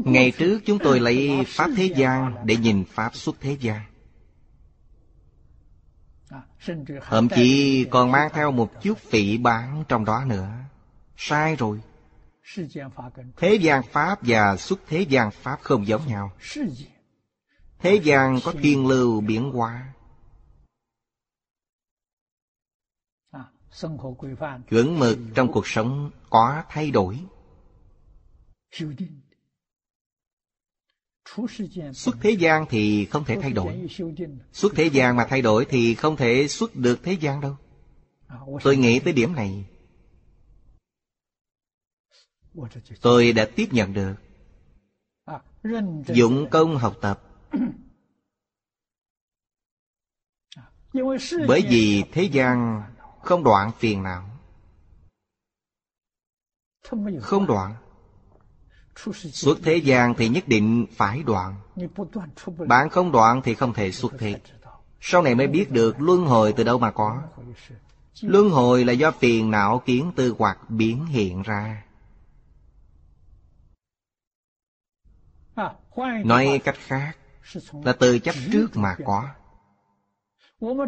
Ngày 0.06 0.32
trước 0.38 0.60
chúng 0.66 0.80
tôi 0.84 1.00
lấy 1.06 1.44
Pháp 1.48 1.70
thế 1.76 1.94
gian 1.96 2.36
để 2.46 2.56
nhìn 2.58 2.86
Pháp 2.86 3.16
xuất 3.16 3.36
thế 3.40 3.58
gian 3.60 3.89
Thậm 7.02 7.30
chí 7.36 7.86
còn 7.92 8.12
mang 8.12 8.30
theo 8.34 8.52
một 8.52 8.82
chút 8.82 8.98
phỉ 8.98 9.38
bán 9.38 9.84
trong 9.88 10.06
đó 10.06 10.26
nữa. 10.26 10.50
Sai 11.18 11.56
rồi. 11.56 11.82
Thế 13.38 13.56
gian 13.56 13.84
Pháp 13.84 14.20
và 14.22 14.58
xuất 14.58 14.80
thế 14.88 15.02
gian 15.02 15.32
Pháp 15.32 15.60
không 15.62 15.88
giống 15.88 16.08
nhau. 16.08 16.32
Thế 17.80 17.96
gian 17.96 18.40
có 18.44 18.54
thiên 18.62 18.88
lưu 18.88 19.22
biến 19.22 19.52
hóa 19.52 19.94
Chuẩn 24.70 25.00
mực 25.00 25.18
trong 25.36 25.52
cuộc 25.52 25.68
sống 25.68 26.12
có 26.30 26.64
thay 26.70 26.92
đổi 26.92 27.20
Xuất 31.94 32.16
thế 32.22 32.32
gian 32.32 32.66
thì 32.70 33.06
không 33.06 33.26
thể 33.26 33.38
thay 33.42 33.52
đổi. 33.52 33.90
Xuất 34.52 34.74
thế 34.76 34.86
gian 34.86 35.16
mà 35.16 35.26
thay 35.30 35.42
đổi 35.42 35.66
thì 35.70 35.96
không 35.96 36.16
thể 36.16 36.48
xuất 36.48 36.76
được 36.76 37.00
thế 37.04 37.14
gian 37.14 37.42
đâu. 37.42 37.58
Tôi 38.64 38.78
nghĩ 38.78 39.00
tới 39.00 39.14
điểm 39.14 39.36
này. 39.36 39.66
Tôi 43.02 43.34
đã 43.34 43.48
tiếp 43.56 43.68
nhận 43.72 43.94
được. 43.94 44.16
Dụng 46.08 46.48
công 46.52 46.78
học 46.78 46.96
tập. 47.02 47.24
Bởi 51.48 51.62
vì 51.70 52.04
thế 52.12 52.24
gian 52.24 52.84
không 53.24 53.44
đoạn 53.44 53.72
phiền 53.80 54.04
não. 54.04 54.30
Không 57.22 57.46
đoạn 57.48 57.76
Xuất 59.34 59.58
thế 59.64 59.76
gian 59.76 60.14
thì 60.18 60.30
nhất 60.30 60.48
định 60.48 60.86
phải 60.92 61.24
đoạn. 61.24 61.56
Bạn 62.68 62.90
không 62.90 63.12
đoạn 63.12 63.42
thì 63.44 63.56
không 63.56 63.74
thể 63.74 63.92
xuất 63.92 64.14
thế. 64.20 64.36
Sau 65.02 65.22
này 65.22 65.36
mới 65.36 65.48
biết 65.48 65.72
được 65.72 66.02
luân 66.02 66.26
hồi 66.26 66.54
từ 66.54 66.64
đâu 66.64 66.80
mà 66.80 66.92
có. 66.92 67.22
Luân 68.22 68.50
hồi 68.50 68.86
là 68.86 68.94
do 68.94 69.12
phiền 69.12 69.52
não 69.52 69.80
kiến 69.86 70.12
tư 70.16 70.36
hoặc 70.40 70.70
biến 70.70 71.06
hiện 71.06 71.42
ra. 71.42 71.84
Nói 76.24 76.62
cách 76.64 76.78
khác 76.80 77.18
Là 77.84 77.94
từ 77.94 78.20
chấp 78.20 78.36
trước 78.52 78.68
mà 78.74 78.96
có. 79.06 79.30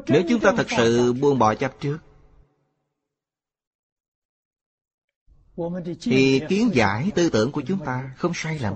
Nếu 0.07 0.23
chúng 0.29 0.39
ta 0.39 0.51
thật 0.57 0.67
sự 0.77 1.13
buông 1.13 1.39
bỏ 1.39 1.55
chấp 1.55 1.71
trước 1.79 1.97
thì 6.01 6.41
kiến 6.49 6.71
giải 6.73 7.11
tư 7.15 7.29
tưởng 7.29 7.51
của 7.51 7.63
chúng 7.67 7.85
ta 7.85 8.13
không 8.17 8.31
sai 8.35 8.59
lầm. 8.59 8.75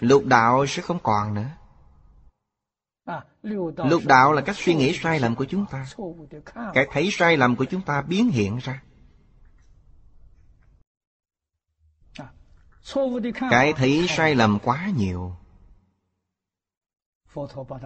Lục 0.00 0.24
đạo 0.26 0.66
sẽ 0.66 0.82
không 0.82 0.98
còn 1.02 1.34
nữa. 1.34 1.50
Lục 3.76 4.02
đạo 4.06 4.32
là 4.32 4.42
cách 4.42 4.56
suy 4.58 4.74
nghĩ 4.74 4.98
sai 5.02 5.20
lầm 5.20 5.34
của 5.34 5.44
chúng 5.44 5.66
ta. 5.70 5.86
Cái 6.74 6.86
thấy 6.92 7.08
sai 7.12 7.36
lầm 7.36 7.56
của 7.56 7.64
chúng 7.64 7.82
ta 7.82 8.02
biến 8.02 8.28
hiện 8.28 8.58
ra. 8.58 8.82
Cái 13.50 13.72
thấy 13.76 14.06
sai 14.08 14.34
lầm 14.34 14.58
quá 14.62 14.90
nhiều. 14.96 15.36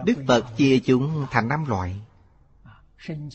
Đức 0.05 0.23
phật 0.27 0.45
chia 0.57 0.79
chúng 0.85 1.27
thành 1.31 1.47
năm 1.47 1.65
loại. 1.65 2.01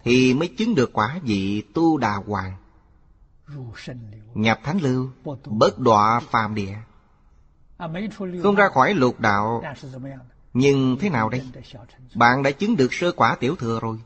Thì 0.04 0.34
mới 0.34 0.48
chứng 0.48 0.76
được 0.76 0.94
quả 0.94 1.20
vị 1.24 1.64
tu 1.74 1.98
đà 1.98 2.16
hoàng. 2.16 2.54
Nhập 4.34 4.60
thánh 4.64 4.82
lưu, 4.82 5.10
bất 5.46 5.80
đọa 5.80 6.20
phàm 6.20 6.56
địa. 6.56 6.76
Không 8.44 8.56
ra 8.56 8.70
khỏi 8.70 8.94
lục 8.94 9.20
đạo. 9.20 9.64
Nhưng 10.54 10.98
thế 11.00 11.10
nào 11.10 11.30
đây? 11.30 11.42
Bạn 12.16 12.44
đã 12.44 12.52
chứng 12.52 12.78
được 12.78 12.94
sơ 12.94 13.12
quả 13.12 13.36
tiểu 13.40 13.56
thừa 13.56 13.80
rồi. 13.80 13.98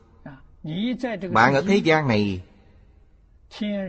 Bạn 1.32 1.54
ở 1.54 1.60
thế 1.60 1.76
gian 1.76 2.08
này 2.08 2.42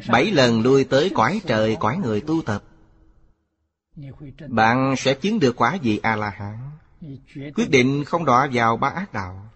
Bảy 0.09 0.31
lần 0.31 0.61
lui 0.61 0.83
tới 0.83 1.11
cõi 1.15 1.41
trời 1.47 1.77
cõi 1.79 1.97
người 1.97 2.21
tu 2.21 2.41
tập. 2.41 2.63
Bạn 4.47 4.95
sẽ 4.97 5.13
chứng 5.13 5.39
được 5.39 5.55
quả 5.55 5.77
vị 5.81 5.99
A-la-hán. 6.03 6.57
Quyết 7.55 7.69
định 7.69 8.03
không 8.03 8.25
đọa 8.25 8.49
vào 8.53 8.77
ba 8.77 8.89
ác 8.89 9.13
đạo. 9.13 9.49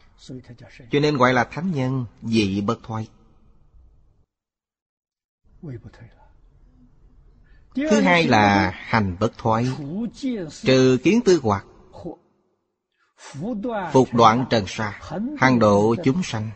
Cho 0.92 1.00
nên 1.00 1.18
gọi 1.18 1.34
là 1.34 1.44
thánh 1.44 1.72
nhân, 1.72 2.06
vị 2.22 2.62
bất 2.62 2.84
thoái. 2.84 3.08
Thứ 7.76 8.02
hai 8.02 8.28
là 8.28 8.72
hành 8.76 9.16
bất 9.20 9.38
thoái. 9.38 9.68
Trừ 10.62 10.98
kiến 11.04 11.22
tư 11.26 11.40
hoặc 11.44 11.66
Phục 13.92 14.14
đoạn 14.14 14.46
trần 14.50 14.64
sa 14.68 15.00
Hàng 15.38 15.60
độ 15.60 15.96
chúng 16.04 16.24
sanh. 16.24 16.50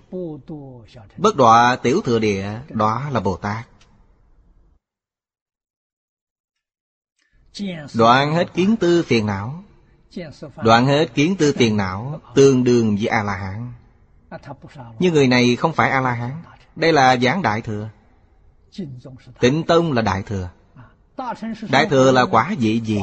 Bất 1.17 1.35
đọa 1.35 1.75
tiểu 1.75 2.01
thừa 2.01 2.19
địa, 2.19 2.59
Đó 2.69 3.09
là 3.11 3.19
Bồ 3.19 3.37
Tát. 3.37 3.67
Đoạn 7.95 8.33
hết 8.33 8.53
kiến 8.53 8.75
tư 8.79 9.03
phiền 9.07 9.25
não. 9.25 9.63
Đoạn 10.63 10.85
hết 10.85 11.13
kiến 11.13 11.35
tư 11.35 11.53
phiền 11.57 11.77
não, 11.77 12.21
Tương 12.35 12.63
đương 12.63 12.95
với 12.95 13.07
A-la-hán. 13.07 13.73
Nhưng 14.99 15.13
người 15.13 15.27
này 15.27 15.55
không 15.55 15.73
phải 15.73 15.89
A-la-hán. 15.89 16.43
Đây 16.75 16.93
là 16.93 17.17
giảng 17.17 17.41
Đại 17.41 17.61
Thừa. 17.61 17.89
Tịnh 19.39 19.63
Tông 19.63 19.93
là 19.93 20.01
Đại 20.01 20.23
Thừa. 20.23 20.49
Đại 21.71 21.87
Thừa 21.89 22.11
là 22.11 22.25
quả 22.25 22.55
vị 22.59 22.81
gì? 22.85 23.01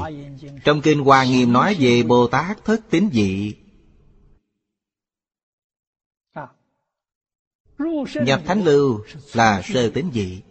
Trong 0.65 0.81
Kinh 0.81 1.05
Hoa 1.05 1.25
Nghiêm 1.25 1.53
nói 1.53 1.77
về 1.81 2.03
Bồ 2.03 2.27
Tát 2.27 2.65
thất 2.65 2.81
tín 2.91 3.09
vị 3.09 3.55
Nhập 8.15 8.41
thánh 8.47 8.65
lưu 8.65 9.01
là 9.33 9.63
sơ 9.63 9.91
tín 9.91 10.11
vị 10.11 10.43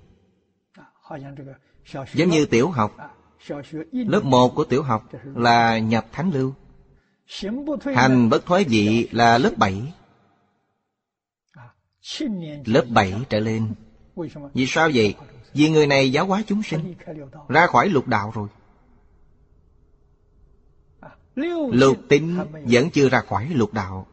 Giống 2.13 2.29
như 2.29 2.45
tiểu 2.45 2.69
học. 2.69 2.97
Lớp 3.91 4.23
1 4.23 4.55
của 4.55 4.63
tiểu 4.63 4.83
học 4.83 5.09
là 5.35 5.79
nhập 5.79 6.05
thánh 6.11 6.31
lưu. 6.33 6.53
Hành 7.95 8.29
bất 8.29 8.45
thoái 8.45 8.63
vị 8.63 9.09
là 9.11 9.37
lớp 9.37 9.51
7 9.57 9.93
Lớp 12.65 12.85
7 12.89 13.13
trở 13.29 13.39
lên. 13.39 13.73
Vì 14.53 14.65
sao 14.67 14.89
vậy? 14.93 15.15
Vì 15.57 15.69
người 15.69 15.87
này 15.87 16.11
giáo 16.11 16.25
hóa 16.25 16.43
chúng 16.47 16.63
sinh. 16.63 16.95
Ra 17.47 17.67
khỏi 17.67 17.89
lục 17.89 18.07
đạo 18.07 18.31
rồi. 18.35 18.47
Lục 21.71 21.97
tính 22.09 22.39
vẫn 22.65 22.89
chưa 22.89 23.09
ra 23.09 23.21
khỏi 23.21 23.49
lục 23.49 23.73
đạo. 23.73 24.07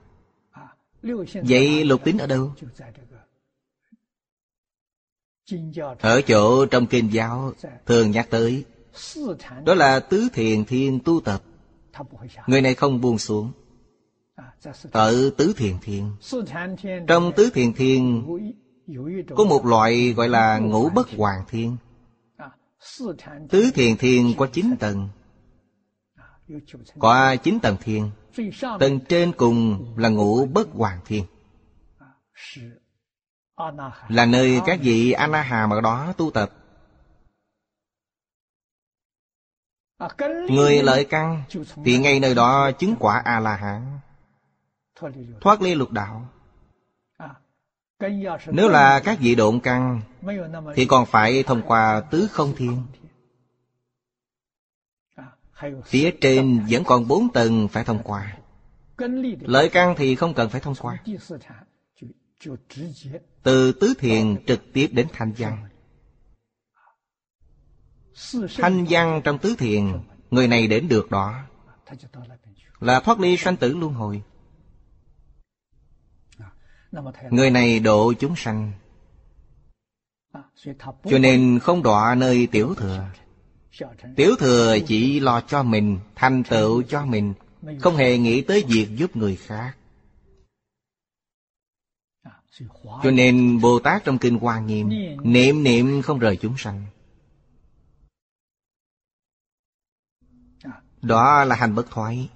Vậy 1.32 1.84
lục 1.84 2.04
tính 2.04 2.18
ở 2.18 2.26
đâu? 2.26 2.52
Ở 6.00 6.20
chỗ 6.22 6.66
trong 6.66 6.86
kinh 6.86 7.12
giáo, 7.12 7.52
thường 7.86 8.10
nhắc 8.10 8.26
tới. 8.30 8.64
Đó 9.64 9.74
là 9.74 10.00
tứ 10.00 10.28
thiền 10.32 10.64
thiên 10.64 11.00
tu 11.00 11.20
tập. 11.20 11.42
Người 12.46 12.60
này 12.60 12.74
không 12.74 13.00
buông 13.00 13.18
xuống. 13.18 13.52
Ở 14.92 15.30
tứ 15.36 15.54
thiền 15.56 15.74
thiên. 15.82 16.12
Trong 17.08 17.32
tứ 17.36 17.50
thiền 17.54 17.72
thiên 17.72 18.26
có 19.36 19.44
một 19.44 19.66
loại 19.66 20.12
gọi 20.12 20.28
là 20.28 20.58
ngũ 20.58 20.88
bất 20.88 21.08
hoàng 21.16 21.44
thiên. 21.48 21.76
Tứ 23.50 23.70
thiền 23.74 23.96
thiên 23.96 24.34
có 24.38 24.46
chín 24.46 24.76
tầng. 24.80 25.08
Có 26.98 27.36
chín 27.42 27.58
tầng 27.60 27.76
thiên. 27.80 28.10
Tầng 28.80 29.00
trên 29.08 29.32
cùng 29.36 29.86
là 29.96 30.08
ngũ 30.08 30.46
bất 30.46 30.68
hoàng 30.72 31.00
thiên. 31.04 31.24
Là 34.08 34.26
nơi 34.26 34.60
các 34.66 34.78
vị 34.82 35.12
Anaham 35.12 35.70
ở 35.70 35.80
đó 35.80 36.12
tu 36.16 36.30
tập. 36.30 36.50
Người 40.50 40.82
lợi 40.82 41.04
căn 41.04 41.42
Thì 41.84 41.98
ngay 41.98 42.20
nơi 42.20 42.34
đó 42.34 42.70
chứng 42.78 42.94
quả 42.98 43.22
A-la-hán. 43.24 43.98
Thoát 45.40 45.62
ly 45.62 45.74
lục 45.74 45.90
đạo. 45.90 46.33
Nếu 48.46 48.68
là 48.68 49.00
các 49.04 49.18
vị 49.20 49.34
độn 49.34 49.60
căn, 49.60 50.00
Thì 50.74 50.86
còn 50.86 51.06
phải 51.06 51.42
thông 51.42 51.62
qua 51.62 52.00
tứ 52.00 52.28
không 52.30 52.54
thiên. 52.56 52.82
Phía 55.84 56.10
trên 56.20 56.66
vẫn 56.70 56.84
còn 56.84 57.08
bốn 57.08 57.32
tầng 57.32 57.68
phải 57.68 57.84
thông 57.84 58.02
qua. 58.04 58.36
Lợi 59.40 59.68
căn 59.68 59.94
thì 59.98 60.14
không 60.14 60.34
cần 60.34 60.48
phải 60.48 60.60
thông 60.60 60.74
qua. 60.74 61.02
Từ 63.42 63.72
tứ 63.72 63.94
thiền 63.98 64.44
trực 64.46 64.72
tiếp 64.72 64.88
đến 64.92 65.06
thanh 65.12 65.32
văn. 65.38 65.68
Thanh 68.56 68.86
văn 68.90 69.20
trong 69.24 69.38
tứ 69.38 69.54
thiền, 69.58 69.92
Người 70.34 70.48
này 70.48 70.66
đến 70.66 70.88
được 70.88 71.10
đó. 71.10 71.34
Là 72.80 73.00
thoát 73.00 73.20
ly 73.20 73.36
sanh 73.36 73.56
tử 73.56 73.76
luân 73.76 73.92
hồi. 73.92 74.22
Người 77.30 77.50
này 77.50 77.80
độ 77.80 78.12
chúng 78.12 78.36
sanh. 78.36 78.72
Cho 81.04 81.18
nên 81.20 81.58
không 81.62 81.82
đọa 81.82 82.14
nơi 82.14 82.46
tiểu 82.46 82.74
thừa. 82.74 83.04
Tiểu 84.16 84.36
thừa 84.38 84.78
chỉ 84.86 85.20
lo 85.20 85.40
cho 85.40 85.62
mình, 85.62 85.98
Thành 86.14 86.42
tựu 86.42 86.82
cho 86.82 87.06
mình, 87.06 87.34
Không 87.80 87.96
hề 87.96 88.18
nghĩ 88.18 88.42
tới 88.42 88.64
việc 88.68 88.88
giúp 88.96 89.16
người 89.16 89.36
khác. 89.36 89.76
Cho 93.02 93.10
nên 93.10 93.60
Bồ 93.60 93.78
Tát 93.78 94.04
trong 94.04 94.18
Kinh 94.18 94.38
Hoa 94.38 94.60
Nghiêm 94.60 94.88
Niệm 95.22 95.62
niệm 95.62 96.02
không 96.02 96.18
rời 96.18 96.36
chúng 96.36 96.54
sanh. 96.58 96.86
Đó 101.02 101.44
là 101.44 101.56
hành 101.56 101.74
bất 101.74 101.90
thoái. 101.90 102.28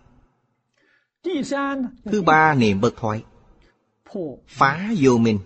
Thứ 2.04 2.22
ba 2.22 2.54
niệm 2.54 2.80
bất 2.80 2.96
thoái. 2.96 3.24
Phá 4.46 4.92
vô 4.98 5.18
minh. 5.18 5.38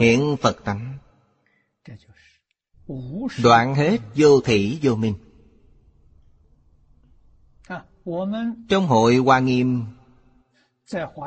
Hiện 0.00 0.36
Phật 0.40 0.64
tánh. 0.64 0.98
Đoạn 3.42 3.74
hết 3.74 4.00
vô 4.14 4.40
thị 4.40 4.78
vô 4.82 4.94
minh. 4.94 5.14
Trong 8.68 8.86
hội 8.86 9.16
Hoa 9.16 9.38
Nghiêm 9.38 9.84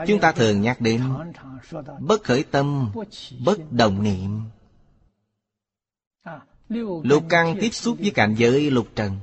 Chúng 0.07 0.19
ta 0.21 0.31
thường 0.31 0.61
nhắc 0.61 0.81
đến 0.81 1.03
Bất 1.99 2.23
khởi 2.23 2.43
tâm, 2.43 2.91
bất 3.45 3.71
đồng 3.71 4.03
niệm. 4.03 4.41
Lục 7.03 7.23
căn 7.29 7.57
tiếp 7.61 7.69
xúc 7.69 7.97
với 7.99 8.11
cảnh 8.11 8.35
giới 8.37 8.71
lục 8.71 8.87
trần. 8.95 9.19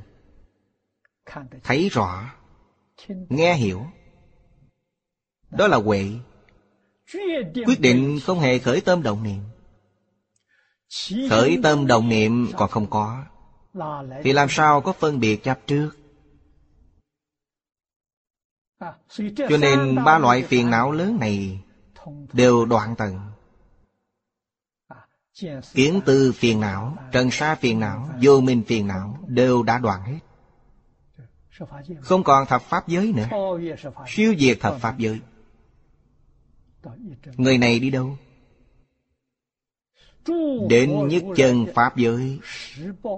Thấy 1.65 1.89
rõ 1.89 2.35
Nghe 3.09 3.55
hiểu. 3.55 3.87
Đó 5.51 5.67
là 5.67 5.77
huệ 5.77 6.11
Quyết 7.67 7.81
định 7.81 8.19
không 8.25 8.39
hề 8.39 8.59
khởi 8.59 8.81
tâm 8.81 9.03
động 9.03 9.23
niệm. 9.23 9.41
Khởi 11.31 11.59
tâm 11.63 11.87
đồng 11.87 12.09
niệm 12.09 12.53
còn 12.57 12.71
không 12.71 12.87
có. 12.91 13.25
Thì 14.23 14.33
làm 14.33 14.49
sao 14.51 14.81
có 14.81 14.93
phân 14.93 15.21
biệt 15.21 15.43
chấp 15.45 15.59
trước? 15.67 15.91
Cho 19.49 19.57
nên 19.61 20.05
ba 20.05 20.19
loại 20.19 20.43
phiền 20.43 20.71
não 20.71 20.93
lớn 20.93 21.19
này 21.21 21.61
Đều 22.33 22.65
đoạn 22.65 22.95
tận. 22.99 23.21
Kiến 25.75 26.01
tư 26.07 26.33
phiền 26.33 26.61
não, 26.61 26.97
Trần 27.13 27.31
sa 27.31 27.55
phiền 27.55 27.81
não, 27.81 28.09
Vô 28.23 28.41
minh 28.41 28.63
phiền 28.67 28.87
não 28.87 29.19
Đều 29.27 29.63
đã 29.63 29.79
đoạn 29.79 30.03
hết. 30.03 30.19
Không 32.01 32.25
còn 32.25 32.47
thập 32.47 32.63
pháp 32.63 32.89
giới 32.89 33.13
nữa. 33.13 33.29
Siêu 34.07 34.35
diệt 34.39 34.59
thập 34.61 34.77
pháp 34.81 34.99
giới. 34.99 35.21
Người 37.37 37.59
này 37.59 37.79
đi 37.79 37.91
đâu? 37.91 38.17
Đến 40.69 41.09
nhất 41.09 41.23
chân 41.37 41.67
Pháp 41.75 41.97
giới. 41.97 42.39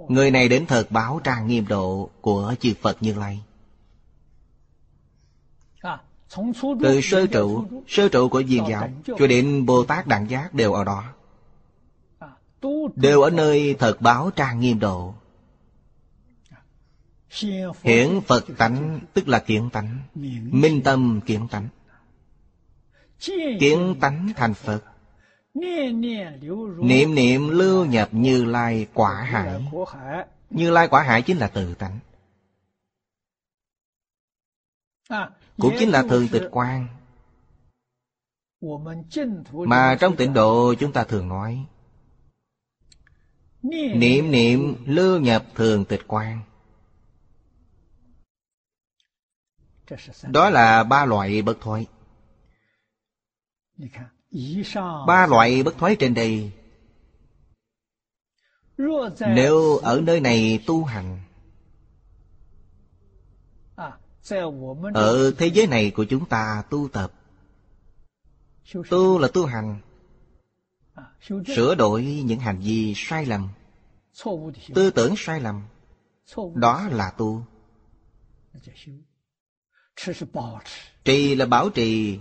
Người 0.08 0.30
này 0.30 0.48
đến 0.48 0.66
thật 0.66 0.90
báo 0.90 1.20
trang 1.24 1.46
nghiêm 1.46 1.66
độ 1.68 2.10
Của 2.20 2.54
chư 2.60 2.74
Phật 2.80 2.96
Như 3.02 3.14
Lai. 3.14 3.42
Từ 6.82 7.00
sơ 7.02 7.26
trụ 7.26 7.64
Sơ 7.88 8.08
trụ 8.08 8.28
của 8.28 8.42
viên 8.46 8.64
giáo 8.68 8.88
Cho 9.18 9.26
đến 9.26 9.66
Bồ 9.66 9.84
Tát 9.84 10.06
Đẳng 10.06 10.30
Giác 10.30 10.54
đều 10.54 10.72
ở 10.72 10.84
đó. 10.84 11.04
Đều 12.96 13.20
ở 13.20 13.30
nơi 13.30 13.76
thật 13.78 14.00
báo 14.00 14.30
trang 14.30 14.60
nghiêm 14.60 14.78
độ. 14.78 15.14
Hiển 17.82 18.20
Phật 18.26 18.44
tánh, 18.58 19.00
Tức 19.14 19.28
là 19.28 19.38
kiến 19.38 19.70
tánh. 19.72 19.98
Minh 20.50 20.82
tâm 20.82 21.20
kiến 21.26 21.48
tánh. 21.50 21.68
Kiến 23.60 23.96
tánh 24.00 24.28
thành 24.36 24.54
Phật. 24.54 24.80
Niệm 25.54 27.14
niệm 27.14 27.48
lưu 27.48 27.84
nhập 27.84 28.08
Như 28.12 28.44
Lai 28.44 28.86
quả 28.94 29.22
hải. 29.22 29.62
Như 30.50 30.70
Lai 30.70 30.88
quả 30.88 31.02
hải 31.02 31.22
chính 31.22 31.38
là 31.38 31.48
tự 31.48 31.74
tánh. 31.74 31.98
Cũng 35.58 35.74
chính 35.78 35.88
là 35.88 36.02
thường 36.02 36.28
tịch 36.32 36.48
quan. 36.50 36.86
Mà 39.52 39.96
trong 40.00 40.16
tịnh 40.16 40.32
độ 40.34 40.74
chúng 40.74 40.92
ta 40.92 41.04
thường 41.04 41.28
nói, 41.28 41.66
Niệm 43.62 44.30
niệm 44.30 44.76
lưu 44.86 45.20
nhập 45.20 45.44
thường 45.54 45.84
tịch 45.84 46.00
quan. 46.06 46.40
Đó 50.22 50.50
là 50.50 50.84
ba 50.84 51.04
loại 51.04 51.42
bất 51.42 51.60
thoại 51.60 51.86
Ba 55.06 55.26
loại 55.26 55.62
bất 55.62 55.78
thoái 55.78 55.96
trên 55.96 56.14
đây. 56.14 56.52
Nếu 59.20 59.76
ở 59.76 60.00
nơi 60.00 60.20
này 60.20 60.64
tu 60.66 60.84
hành 60.84 61.20
Ở 64.94 65.32
thế 65.38 65.46
giới 65.46 65.66
này 65.66 65.90
của 65.90 66.04
chúng 66.04 66.26
ta 66.26 66.62
tu 66.70 66.88
tập. 66.88 67.12
Tu 68.90 69.18
là 69.18 69.28
tu 69.28 69.46
hành. 69.46 69.80
Sửa 71.56 71.74
đổi 71.74 72.02
những 72.04 72.40
hành 72.40 72.60
vi 72.60 72.92
sai 72.96 73.26
lầm. 73.26 73.48
Tư 74.74 74.90
tưởng 74.90 75.14
sai 75.16 75.40
lầm. 75.40 75.62
Đó 76.54 76.88
là 76.90 77.10
tu. 77.10 77.44
Trì 81.04 81.34
là 81.34 81.46
bảo 81.46 81.70
trì 81.70 82.18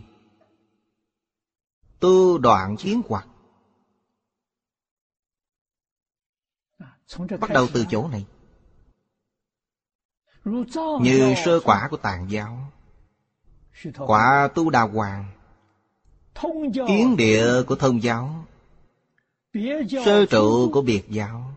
tư 2.00 2.38
đoạn 2.42 2.78
chiến 2.78 3.02
hoặc. 3.08 3.28
Bắt 7.40 7.50
đầu 7.54 7.68
từ 7.74 7.86
chỗ 7.90 8.08
này. 8.08 8.26
Như 11.02 11.34
sơ 11.46 11.60
quả 11.64 11.88
của 11.92 11.98
tàn 11.98 12.32
giáo. 12.32 12.72
Quả 13.98 14.50
tu 14.56 14.70
đà 14.70 14.82
hoàng. 14.82 15.26
Kiến 16.88 17.18
địa 17.18 17.64
của 17.68 17.76
thông 17.76 18.04
giáo. 18.04 18.46
Sơ 20.06 20.26
trụ 20.26 20.72
của 20.74 20.82
biệt 20.82 21.04
giáo. 21.10 21.56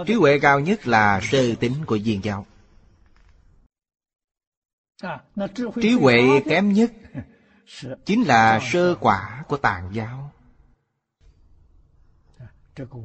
Trí 0.08 0.14
huệ 0.14 0.40
cao 0.40 0.60
nhất 0.60 0.88
là 0.88 1.20
sơ 1.24 1.56
tính 1.56 1.86
của 1.86 2.00
viên 2.04 2.24
giáo. 2.24 2.46
Trí 5.82 5.92
huệ 6.02 6.42
kém 6.46 6.74
nhất 6.74 6.92
Chính 8.06 8.24
là 8.24 8.60
sơ 8.72 8.96
quả 9.00 9.44
của 9.48 9.58
tạng 9.58 9.90
giáo 9.94 10.32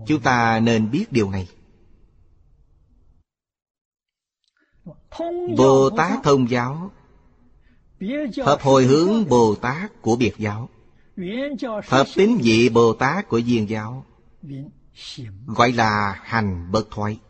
Chúng 0.07 0.21
ta 0.23 0.61
nên 0.61 0.91
biết 0.91 1.07
điều 1.11 1.31
này. 1.31 1.49
Bồ 5.57 5.91
Tát 5.97 6.19
thông 6.23 6.51
giáo. 6.51 6.91
Hợp 8.45 8.61
hồi 8.63 8.85
hướng 8.85 9.29
Bồ 9.29 9.55
Tát 9.55 10.03
của 10.03 10.17
biệt 10.17 10.33
giáo. 10.39 10.69
Hợp 11.89 12.07
tín 12.15 12.39
vị 12.43 12.69
Bồ 12.69 12.93
Tát 12.95 13.29
của 13.29 13.41
viên 13.47 13.69
giáo. 13.69 14.05
Gọi 15.47 15.73
là 15.73 16.21
hành 16.25 16.73
bất 16.73 16.91
thoái. 16.91 17.21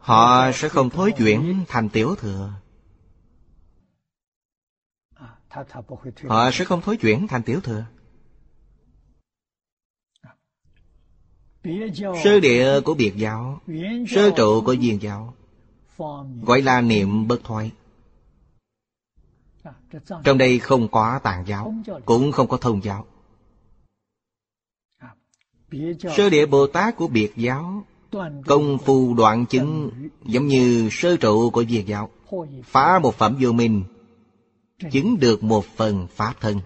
Họ 0.00 0.52
sẽ 0.54 0.68
không 0.68 0.90
thối 0.90 1.12
chuyển 1.18 1.64
thành 1.68 1.88
tiểu 1.88 2.14
thừa. 2.16 2.52
Họ 6.28 6.50
sẽ 6.52 6.64
không 6.64 6.80
thối 6.80 6.96
chuyển 6.96 7.28
thành 7.28 7.42
tiểu 7.42 7.60
thừa 7.60 7.86
Sơ 12.24 12.40
địa 12.40 12.80
của 12.80 12.94
biệt 12.94 13.12
giáo. 13.16 13.60
Sơ 14.08 14.30
trụ 14.30 14.62
của 14.66 14.76
viên 14.80 15.02
giáo. 15.02 15.34
Gọi 16.42 16.62
là 16.62 16.80
niệm 16.80 17.28
bất 17.28 17.44
thoái. 17.44 17.70
Trong 20.24 20.38
đây 20.38 20.58
không 20.58 20.88
có 20.88 21.18
tạng 21.22 21.44
giáo 21.46 21.74
Cũng 22.04 22.32
không 22.32 22.48
có 22.48 22.56
thông 22.56 22.84
giáo. 22.84 23.06
Sơ 26.16 26.30
địa 26.30 26.46
Bồ 26.46 26.66
Tát 26.66 26.96
của 26.96 27.08
biệt 27.08 27.32
giáo 27.36 27.84
Công 28.46 28.78
phu 28.78 29.14
đoạn 29.14 29.46
chứng 29.46 29.90
Giống 30.24 30.46
như 30.46 30.88
sơ 30.92 31.16
trụ 31.16 31.50
của 31.50 31.64
viên 31.68 31.88
giáo. 31.88 32.10
Phá 32.64 32.98
một 32.98 33.14
phẩm 33.14 33.36
vô 33.40 33.52
minh 33.52 33.84
Chứng 34.90 35.20
được 35.20 35.42
một 35.42 35.64
phần 35.76 36.06
Pháp 36.06 36.34
thân. 36.40 36.60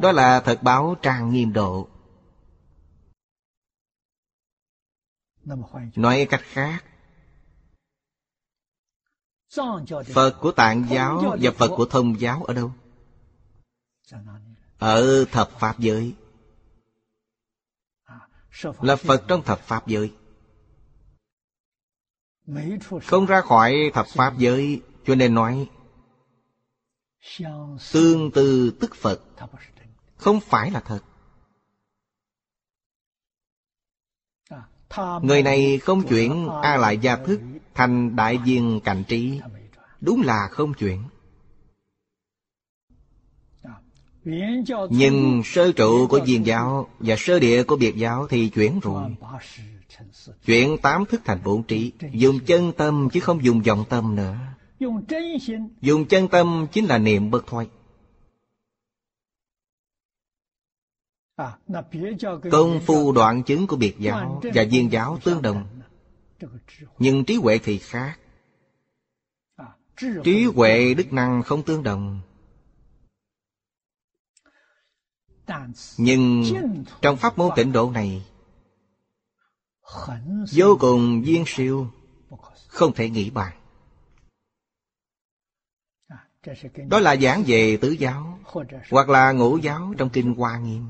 Đó 0.00 0.12
là 0.12 0.40
thật 0.40 0.62
báo 0.62 0.96
trang 1.02 1.32
nghiêm 1.32 1.52
độ 1.52 1.88
Nói 5.96 6.26
cách 6.30 6.42
khác. 6.44 6.84
Phật 10.14 10.36
của 10.40 10.52
tạng 10.52 10.84
giáo 10.90 11.36
và 11.40 11.50
Phật 11.50 11.70
của 11.76 11.84
thông 11.84 12.20
giáo 12.20 12.42
ở 12.42 12.54
đâu? 12.54 12.72
Ở 14.78 15.24
thập 15.24 15.50
Pháp 15.58 15.78
giới. 15.78 16.14
Là 18.80 18.96
Phật 18.96 19.24
trong 19.28 19.42
thập 19.42 19.60
Pháp 19.60 19.86
giới. 19.86 20.12
Không 23.02 23.26
ra 23.26 23.40
khỏi 23.40 23.90
thập 23.94 24.06
Pháp 24.06 24.38
giới 24.38 24.82
Cho 25.06 25.14
nên 25.14 25.34
nói 25.34 25.68
Tương 27.92 28.30
tư 28.30 28.70
tức 28.80 28.94
Phật 28.94 29.20
Không 30.16 30.40
phải 30.40 30.70
là 30.70 30.80
thật 30.80 31.00
Người 35.22 35.42
này 35.42 35.78
không 35.78 36.02
chuyển 36.02 36.48
A 36.62 36.76
lại 36.76 36.98
gia 36.98 37.16
thức 37.16 37.40
Thành 37.74 38.16
đại 38.16 38.38
viên 38.38 38.80
cảnh 38.80 39.04
trí. 39.08 39.40
Đúng 40.00 40.22
là 40.22 40.48
không 40.50 40.74
chuyển. 40.74 41.02
Nhưng 44.90 45.42
sơ 45.44 45.72
trụ 45.72 46.06
của 46.06 46.20
viên 46.26 46.46
giáo 46.46 46.88
Và 46.98 47.16
sơ 47.18 47.38
địa 47.38 47.62
của 47.62 47.76
biệt 47.76 47.96
giáo 47.96 48.26
thì 48.26 48.48
chuyển 48.48 48.80
rồi. 48.80 49.02
Chuyển 50.44 50.78
tám 50.78 51.04
thức 51.04 51.20
thành 51.24 51.40
bổn 51.44 51.62
trí 51.62 51.92
Dùng 52.12 52.40
chân 52.40 52.72
tâm 52.72 53.08
chứ 53.12 53.20
không 53.20 53.44
dùng 53.44 53.62
vọng 53.62 53.84
tâm 53.88 54.16
nữa. 54.16 54.36
Dùng 55.80 56.04
chân 56.04 56.28
tâm 56.28 56.66
chính 56.72 56.84
là 56.84 56.98
niệm 56.98 57.30
bất 57.30 57.46
thoại 57.46 57.66
Công 62.50 62.80
phu 62.86 63.12
đoạn 63.12 63.42
chứng 63.42 63.66
của 63.66 63.76
biệt 63.76 63.94
giáo 63.98 64.40
và 64.54 64.64
viên 64.70 64.92
giáo 64.92 65.18
tương 65.24 65.42
đồng. 65.42 65.66
Nhưng 66.98 67.24
trí 67.24 67.34
huệ 67.34 67.58
thì 67.58 67.78
khác. 67.78 68.18
Trí 70.24 70.44
huệ 70.44 70.94
đức 70.94 71.12
năng 71.12 71.42
không 71.42 71.62
tương 71.62 71.82
đồng. 71.82 72.20
Nhưng 75.96 76.44
trong 77.02 77.16
pháp 77.16 77.38
môn 77.38 77.50
tịnh 77.56 77.72
độ 77.72 77.90
này 77.90 78.26
Vô 80.52 80.76
cùng 80.80 81.22
viên 81.22 81.44
siêu 81.46 81.86
Không 82.68 82.92
thể 82.92 83.10
nghĩ 83.10 83.30
bàn. 83.30 83.52
Đó 86.88 86.98
là 86.98 87.16
giảng 87.16 87.44
về 87.46 87.78
tứ 87.80 87.90
giáo 87.90 88.38
Hoặc 88.90 89.08
là 89.08 89.32
ngũ 89.32 89.58
giáo 89.58 89.94
trong 89.98 90.10
kinh 90.10 90.34
Hoa 90.34 90.58
Nghiêm 90.58 90.86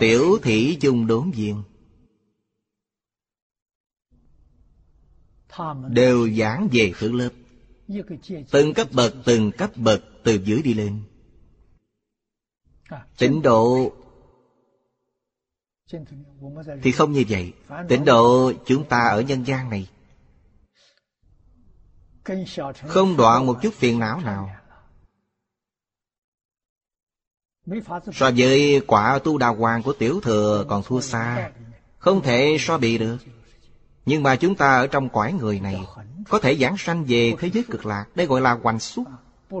Tiểu 0.00 0.38
thị 0.42 0.78
chung 0.80 1.06
đốn 1.06 1.30
viên. 1.30 1.62
Đều 5.88 6.30
giảng 6.30 6.68
về 6.72 6.92
thứ 6.98 7.12
lớp. 7.12 7.30
Từng 8.50 8.74
cấp 8.74 8.88
bậc 8.92 9.14
từng 9.24 9.52
cấp 9.52 9.70
bậc 9.76 10.00
từ 10.24 10.34
dưới 10.44 10.62
đi 10.62 10.74
lên. 10.74 11.02
Tịnh 13.18 13.42
độ 13.42 13.92
Thì 16.82 16.92
không 16.92 17.12
như 17.12 17.24
vậy. 17.28 17.52
Tịnh 17.88 18.04
độ 18.04 18.52
chúng 18.66 18.88
ta 18.88 19.08
ở 19.10 19.20
nhân 19.20 19.44
gian 19.46 19.70
này. 19.70 19.88
Không 22.86 23.16
đoạn 23.16 23.46
một 23.46 23.58
chút 23.62 23.74
phiền 23.74 23.98
não 23.98 24.20
nào 24.20 24.57
So 28.12 28.30
với 28.36 28.80
quả 28.86 29.18
tu 29.24 29.38
đà 29.38 29.48
hoàng 29.48 29.82
của 29.82 29.92
tiểu 29.92 30.20
thừa 30.20 30.64
còn 30.68 30.82
thua 30.82 31.00
xa 31.00 31.50
Không 31.98 32.22
thể 32.22 32.56
so 32.60 32.78
bị 32.78 32.98
được. 32.98 33.16
Nhưng 34.06 34.22
mà 34.22 34.36
chúng 34.36 34.54
ta 34.54 34.76
ở 34.76 34.86
trong 34.86 35.08
cõi 35.08 35.32
người 35.32 35.60
này 35.60 35.86
Có 36.28 36.38
thể 36.38 36.56
giảng 36.56 36.76
sanh 36.78 37.04
về 37.04 37.34
thế 37.38 37.50
giới 37.50 37.64
cực 37.70 37.86
lạc 37.86 38.04
Đây 38.14 38.26
gọi 38.26 38.40
là 38.40 38.52
hoành 38.62 38.80
xuất. 38.80 39.04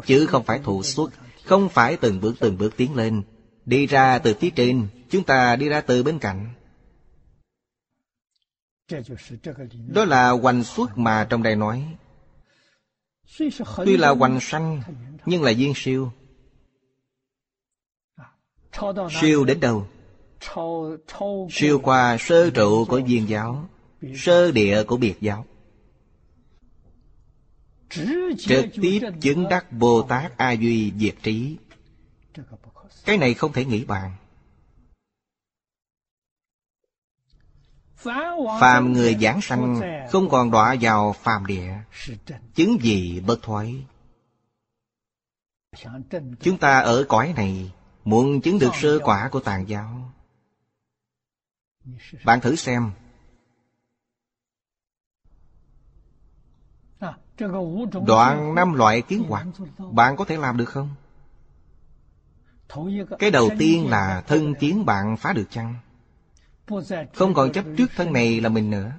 Chứ 0.06 0.26
không 0.26 0.44
phải 0.44 0.58
thụ 0.64 0.82
xuất 0.82 1.10
Không 1.44 1.68
phải 1.68 1.96
từng 1.96 2.20
bước 2.20 2.34
từng 2.40 2.58
bước 2.58 2.76
tiến 2.76 2.94
lên. 2.94 3.22
Đi 3.66 3.86
ra 3.86 4.18
từ 4.18 4.34
phía 4.40 4.50
trên 4.50 4.88
Chúng 5.10 5.24
ta 5.24 5.56
đi 5.56 5.68
ra 5.68 5.80
từ 5.80 6.02
bên 6.02 6.18
cạnh. 6.18 6.48
Đó 9.88 10.04
là 10.04 10.30
hoành 10.30 10.64
xuất 10.64 10.98
mà 10.98 11.26
trong 11.30 11.42
đây 11.42 11.56
nói. 11.56 11.84
Tuy 13.76 13.96
là 13.96 14.10
hoành 14.10 14.40
sanh 14.40 14.82
Nhưng 15.26 15.42
là 15.42 15.52
viên 15.56 15.72
siêu 15.76 16.12
Siêu 19.20 19.44
đến 19.44 19.60
đâu? 19.60 19.86
Siêu 21.50 21.80
qua 21.82 22.16
sơ 22.20 22.50
trụ 22.50 22.84
của 22.84 23.00
viên 23.06 23.28
giáo 23.28 23.68
Sơ 24.16 24.52
địa 24.52 24.84
của 24.84 24.96
biệt 24.96 25.14
giáo. 25.20 25.44
Trực 28.38 28.64
tiếp 28.82 29.00
chứng 29.20 29.48
đắc 29.48 29.72
Bồ 29.72 30.02
Tát 30.02 30.38
A 30.38 30.52
Duy 30.52 30.92
Diệt 30.98 31.14
Trí. 31.22 31.56
Cái 33.04 33.18
này 33.18 33.34
không 33.34 33.52
thể 33.52 33.64
nghĩ 33.64 33.84
bàn. 33.84 34.12
Phàm 38.60 38.92
người 38.92 39.16
giảng 39.20 39.40
sanh 39.40 39.80
Không 40.10 40.28
còn 40.30 40.50
đọa 40.50 40.76
vào 40.80 41.12
phàm 41.12 41.46
địa. 41.46 41.74
Chứng 42.54 42.78
gì 42.82 43.20
bất 43.20 43.42
thoái? 43.42 43.84
Chúng 46.40 46.58
ta 46.58 46.78
ở 46.78 47.04
cõi 47.08 47.32
này 47.36 47.70
Muốn 48.08 48.40
chứng 48.40 48.58
được 48.58 48.70
sơ 48.74 48.98
quả 48.98 49.28
của 49.32 49.40
tàn 49.40 49.68
giáo 49.68 50.12
Bạn 52.24 52.40
thử 52.40 52.56
xem 52.56 52.90
Đoạn 58.06 58.54
năm 58.54 58.72
loại 58.72 59.02
kiến 59.02 59.24
hoạt, 59.28 59.46
Bạn 59.92 60.16
có 60.16 60.24
thể 60.24 60.36
làm 60.36 60.56
được 60.56 60.64
không? 60.64 60.94
Cái 63.18 63.30
đầu 63.30 63.50
tiên 63.58 63.86
là 63.88 64.24
thân 64.26 64.54
kiến 64.54 64.86
bạn 64.86 65.16
phá 65.16 65.32
được 65.32 65.46
chăng? 65.50 65.74
Không 67.14 67.34
còn 67.34 67.52
chấp 67.52 67.64
trước 67.76 67.90
thân 67.96 68.12
này 68.12 68.40
là 68.40 68.48
mình 68.48 68.70
nữa 68.70 68.92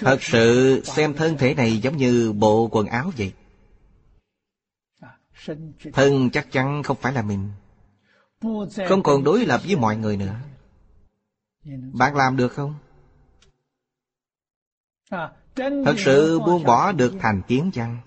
Thật 0.00 0.18
sự 0.22 0.82
xem 0.84 1.14
thân 1.14 1.38
thể 1.38 1.54
này 1.54 1.78
giống 1.78 1.96
như 1.96 2.32
bộ 2.32 2.68
quần 2.72 2.86
áo 2.86 3.12
vậy 3.16 3.32
Thân 5.92 6.30
chắc 6.30 6.52
chắn 6.52 6.82
không 6.82 6.96
phải 7.00 7.12
là 7.12 7.22
mình. 7.22 7.50
Không 8.88 9.02
còn 9.02 9.24
đối 9.24 9.46
lập 9.46 9.60
với 9.64 9.76
mọi 9.76 9.96
người 9.96 10.16
nữa. 10.16 10.34
Bạn 11.92 12.16
làm 12.16 12.36
được 12.36 12.48
không? 12.48 12.74
Thật 15.56 15.94
sự 15.98 16.38
buông 16.38 16.64
bỏ 16.64 16.92
được 16.92 17.14
thành 17.20 17.42
kiến 17.48 17.70
chăng? 17.74 17.98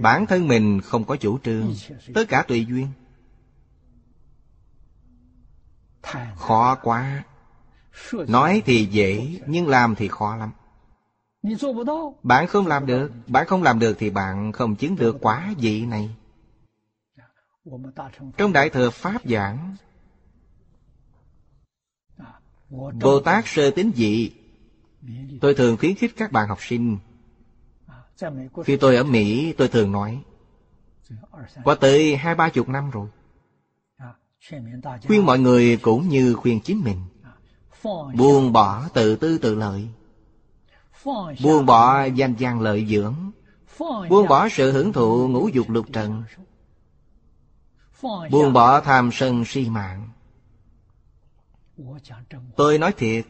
Bản 0.00 0.26
thân 0.26 0.48
mình 0.48 0.80
không 0.80 1.04
có 1.04 1.16
chủ 1.16 1.38
trương, 1.38 1.74
Tất 2.14 2.24
cả 2.28 2.44
tùy 2.48 2.66
duyên. 2.66 2.88
Khó 6.36 6.74
quá. 6.82 7.24
Nói 8.12 8.62
thì 8.64 8.84
dễ, 8.84 9.40
Nhưng 9.46 9.68
làm 9.68 9.94
thì 9.94 10.08
khó 10.08 10.36
lắm. 10.36 10.52
Bạn 12.22 12.46
không 12.46 12.66
làm 12.66 12.86
được, 12.86 13.10
Bạn 13.26 13.46
không 13.46 13.62
làm 13.62 13.78
được 13.78 13.96
thì 13.98 14.10
bạn 14.10 14.52
không 14.52 14.76
chứng 14.76 14.96
được 14.96 15.16
quả 15.20 15.54
vị 15.58 15.86
này. 15.86 16.10
Trong 18.36 18.52
Đại 18.52 18.70
Thừa 18.70 18.90
Pháp 18.90 19.22
giảng 19.24 19.76
Bồ 23.00 23.20
Tát 23.24 23.44
sơ 23.46 23.70
tính 23.70 23.92
dị, 23.96 24.32
Tôi 25.40 25.54
thường 25.54 25.76
khuyến 25.76 25.94
khích 25.94 26.12
các 26.16 26.32
bạn 26.32 26.48
học 26.48 26.58
sinh, 26.60 26.98
Khi 28.64 28.76
tôi 28.76 28.96
ở 28.96 29.04
Mỹ, 29.04 29.52
tôi 29.52 29.68
thường 29.68 29.92
nói, 29.92 30.22
Qua 31.64 31.74
tới 31.74 32.16
hai 32.16 32.34
ba 32.34 32.48
chục 32.48 32.68
năm 32.68 32.90
rồi, 32.90 33.08
Khuyên 35.06 35.26
mọi 35.26 35.38
người 35.38 35.76
cũng 35.76 36.08
như 36.08 36.34
khuyên 36.34 36.60
chính 36.60 36.84
mình, 36.84 37.00
Buông 38.14 38.52
bỏ 38.52 38.88
tự 38.94 39.16
tư 39.16 39.38
tự 39.38 39.54
lợi. 39.54 39.88
Buông 41.42 41.66
bỏ 41.66 42.04
danh 42.04 42.34
gian 42.34 42.60
lợi 42.60 42.86
dưỡng. 42.86 43.14
Buông 44.08 44.28
bỏ 44.28 44.48
sự 44.48 44.72
hưởng 44.72 44.92
thụ 44.92 45.28
ngũ 45.28 45.48
dục 45.48 45.70
lục 45.70 45.86
trần. 45.92 46.24
Buông 48.30 48.52
bỏ 48.52 48.80
tham 48.80 49.10
sân 49.12 49.44
si 49.44 49.68
mạng. 49.68 50.08
Tôi 52.56 52.78
nói 52.78 52.92
thiệt 52.92 53.26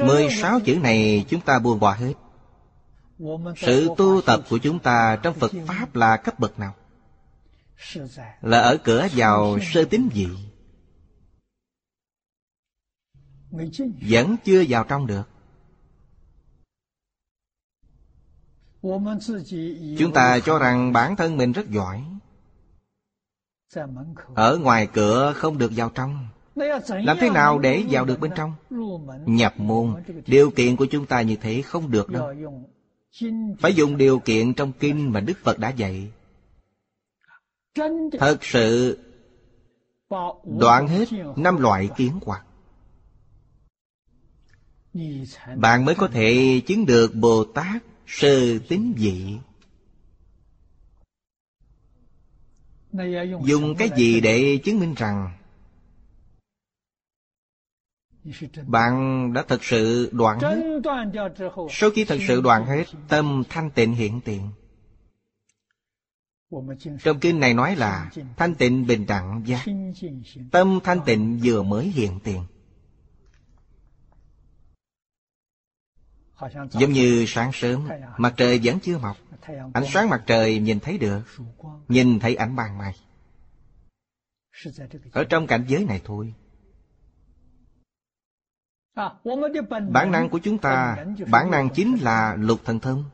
Mười 0.00 0.30
sáu 0.30 0.60
chữ 0.60 0.78
này 0.82 1.24
chúng 1.28 1.40
ta 1.40 1.58
buông 1.58 1.80
bỏ 1.80 1.92
hết. 1.92 2.14
Sự 3.56 3.88
tu 3.96 4.20
tập 4.26 4.40
của 4.50 4.58
chúng 4.58 4.78
ta 4.78 5.18
trong 5.22 5.34
Phật 5.34 5.52
Pháp 5.66 5.94
là 5.94 6.16
cấp 6.16 6.38
bậc 6.38 6.58
nào? 6.58 6.74
Là 8.40 8.60
ở 8.60 8.76
cửa 8.84 9.06
vào 9.12 9.58
sơ 9.72 9.84
tín 9.84 10.08
vị. 10.14 10.28
Vẫn 14.00 14.36
chưa 14.44 14.64
vào 14.68 14.84
trong 14.84 15.06
được 15.06 15.28
Chúng 19.98 20.12
ta 20.14 20.38
cho 20.44 20.58
rằng 20.58 20.92
bản 20.92 21.16
thân 21.16 21.36
mình 21.36 21.52
rất 21.52 21.70
giỏi 21.70 22.04
Ở 24.34 24.58
ngoài 24.58 24.88
cửa 24.92 25.32
không 25.36 25.58
được 25.58 25.72
vào 25.76 25.90
trong 25.94 26.28
làm 26.88 27.16
thế 27.20 27.30
nào 27.30 27.58
để 27.58 27.84
vào 27.90 28.04
được 28.04 28.20
bên 28.20 28.30
trong? 28.36 28.54
Nhập 29.26 29.54
môn, 29.56 29.94
điều 30.26 30.50
kiện 30.50 30.76
của 30.76 30.86
chúng 30.86 31.06
ta 31.06 31.22
như 31.22 31.36
thế 31.36 31.62
không 31.62 31.90
được 31.90 32.10
đâu. 32.10 32.34
Phải 33.60 33.74
dùng 33.74 33.96
điều 33.96 34.18
kiện 34.18 34.54
trong 34.54 34.72
kinh 34.72 35.12
mà 35.12 35.20
Đức 35.20 35.34
Phật 35.42 35.58
đã 35.58 35.68
dạy. 35.68 36.12
Thật 38.18 38.38
sự 38.40 38.98
đoạn 40.58 40.88
hết 40.88 41.08
năm 41.36 41.56
loại 41.56 41.88
kiến 41.96 42.12
hoặc. 42.22 42.44
Bạn 45.56 45.84
mới 45.84 45.94
có 45.94 46.08
thể 46.08 46.60
chứng 46.66 46.86
được 46.86 47.14
Bồ 47.14 47.44
Tát 47.44 47.82
sơ 48.08 48.58
tính 48.58 48.94
dị. 48.98 49.38
Dùng 53.44 53.74
cái 53.78 53.90
gì 53.96 54.20
để 54.20 54.58
chứng 54.64 54.80
minh 54.80 54.94
rằng 54.94 55.32
bạn 58.66 59.32
đã 59.32 59.44
thật 59.48 59.64
sự 59.64 60.10
đoạn 60.12 60.38
hết? 60.40 60.80
Sau 61.70 61.90
khi 61.90 62.04
thật 62.04 62.18
sự 62.28 62.40
đoạn 62.40 62.66
hết, 62.66 62.84
Tâm 63.08 63.42
thanh 63.48 63.70
tịnh 63.70 63.94
hiện 63.94 64.20
tiền. 64.24 64.50
Trong 67.02 67.20
kinh 67.20 67.40
này 67.40 67.54
nói 67.54 67.76
là 67.76 68.10
Thanh 68.36 68.54
tịnh 68.54 68.86
bình 68.86 69.06
đẳng 69.06 69.42
giác. 69.46 69.64
Tâm 70.50 70.78
thanh 70.84 71.00
tịnh 71.06 71.40
vừa 71.44 71.62
mới 71.62 71.86
hiện 71.86 72.20
tiền. 72.24 72.42
Giống 76.70 76.92
như 76.92 77.24
sáng 77.28 77.50
sớm 77.52 77.88
Mặt 78.16 78.34
trời 78.36 78.60
vẫn 78.64 78.80
chưa 78.80 78.98
mọc. 78.98 79.16
Ánh 79.74 79.84
sáng 79.86 80.08
mặt 80.08 80.22
trời 80.26 80.58
nhìn 80.58 80.80
thấy 80.80 80.98
được 80.98 81.20
Nhìn 81.88 82.18
thấy 82.18 82.36
ánh 82.36 82.56
ban 82.56 82.78
mai. 82.78 82.94
Ở 85.12 85.24
trong 85.24 85.46
cảnh 85.46 85.64
giới 85.68 85.84
này 85.84 86.00
thôi. 86.04 86.34
Bản 89.90 90.10
năng 90.10 90.28
của 90.28 90.38
chúng 90.38 90.58
ta 90.58 90.96
Bản 91.30 91.50
năng 91.50 91.70
chính 91.70 91.96
là 92.02 92.36
lục 92.38 92.60
thần 92.64 92.80
thông. 92.80 93.04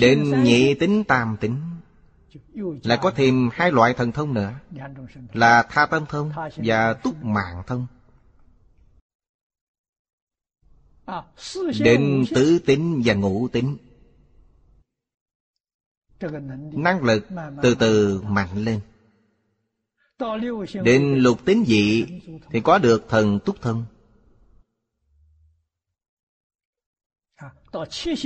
đến 0.00 0.42
nhị 0.42 0.74
tính 0.74 1.04
tam 1.04 1.36
tính 1.40 1.60
lại 2.84 2.98
có 3.02 3.10
thêm 3.10 3.48
hai 3.52 3.72
loại 3.72 3.94
thần 3.94 4.12
thông 4.12 4.34
nữa 4.34 4.52
là 5.32 5.62
tha 5.62 5.86
tâm 5.86 6.06
thông 6.08 6.32
và 6.56 6.92
túc 6.92 7.24
mạng 7.24 7.62
thông 7.66 7.86
đến 11.80 12.24
tứ 12.34 12.58
tính 12.66 13.02
và 13.04 13.14
ngũ 13.14 13.48
tính 13.48 13.76
năng 16.72 17.02
lực 17.02 17.26
từ 17.62 17.74
từ 17.74 18.20
mạnh 18.22 18.64
lên. 18.64 18.80
Đến 20.84 21.14
lục 21.14 21.44
tính 21.44 21.64
dị 21.66 22.06
thì 22.50 22.60
có 22.60 22.78
được 22.78 23.04
thần 23.08 23.38
túc 23.44 23.60
thông 23.60 23.84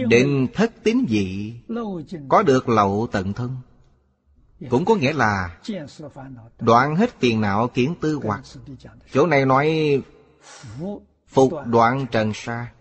đến 0.09 0.49
thất 0.55 0.73
tính 0.83 1.07
dị 1.09 1.55
có 2.29 2.43
được 2.43 2.69
lậu 2.69 3.09
tận 3.13 3.33
thân. 3.33 3.57
Cũng 4.71 4.85
có 4.85 4.95
nghĩa 4.95 5.13
là 5.13 5.61
đoạn 6.61 6.97
hết 6.97 7.21
phiền 7.21 7.41
não 7.41 7.69
kiến 7.69 7.95
tư 8.01 8.21
hoặc. 8.23 8.43
Chỗ 9.13 9.27
này 9.27 9.47
nói 9.47 10.03
phục 11.31 11.53
đoạn 11.67 12.07
trần 12.13 12.33
sa. 12.35 12.73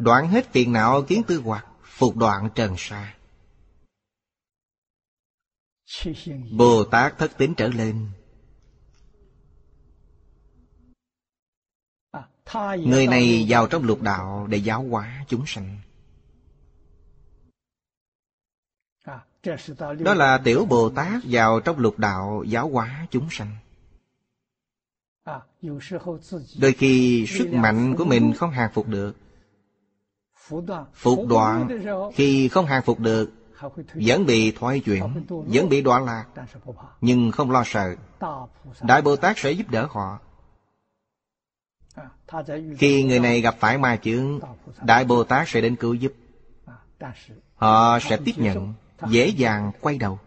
đoạn 0.00 0.28
hết 0.28 0.52
phiền 0.52 0.72
não 0.72 1.02
kiến 1.02 1.22
tư 1.26 1.42
hoặc 1.44 1.66
phục 1.82 2.16
đoạn 2.16 2.48
trần 2.54 2.74
sa. 2.78 3.14
Bồ 6.50 6.84
tát 6.84 7.18
thất 7.18 7.38
tính 7.38 7.54
trở 7.56 7.68
lên. 7.68 8.10
Người 12.78 13.06
này 13.06 13.46
vào 13.48 13.66
trong 13.66 13.82
lục 13.82 14.02
đạo 14.02 14.46
để 14.46 14.58
giáo 14.58 14.82
hóa 14.82 15.24
chúng 15.28 15.44
sanh. 15.46 15.78
Đó 19.98 20.14
là 20.14 20.40
tiểu 20.44 20.66
Bồ 20.66 20.90
Tát 20.90 21.22
vào 21.24 21.60
trong 21.60 21.78
lục 21.78 21.98
đạo 21.98 22.44
giáo 22.46 22.68
hóa 22.68 23.06
chúng 23.10 23.28
sanh. 23.30 23.56
Đôi 26.60 26.72
khi 26.72 27.26
sức 27.26 27.52
mạnh 27.52 27.96
của 27.96 28.04
mình 28.04 28.32
không 28.32 28.50
hàng 28.50 28.70
phục 28.74 28.88
được. 28.88 29.16
Phục 30.94 31.26
đoạn 31.28 31.68
khi 32.14 32.48
không 32.48 32.66
hàng 32.66 32.82
phục 32.82 33.00
được 33.00 33.32
Vẫn 33.94 34.26
bị 34.26 34.52
thoái 34.52 34.80
chuyển 34.80 35.04
Vẫn 35.28 35.68
bị 35.68 35.82
đoạn 35.82 36.04
lạc. 36.04 36.26
Nhưng 37.00 37.30
không 37.32 37.50
lo 37.50 37.62
sợ. 37.66 37.94
Đại 38.82 39.02
Bồ 39.02 39.16
Tát 39.16 39.38
sẽ 39.38 39.50
giúp 39.50 39.70
đỡ 39.70 39.86
họ. 39.90 40.18
Khi 42.78 43.04
người 43.04 43.20
này 43.20 43.40
gặp 43.40 43.56
phải 43.58 43.78
ma 43.78 43.96
chướng 43.96 44.40
Đại 44.82 45.04
Bồ 45.04 45.24
Tát 45.24 45.48
sẽ 45.48 45.60
đến 45.60 45.76
cứu 45.76 45.94
giúp. 45.94 46.12
Họ 47.54 47.98
sẽ 47.98 48.18
tiếp 48.24 48.34
nhận 48.36 48.74
Dễ 49.08 49.26
dàng 49.28 49.72
quay 49.80 49.98
đầu 49.98 50.18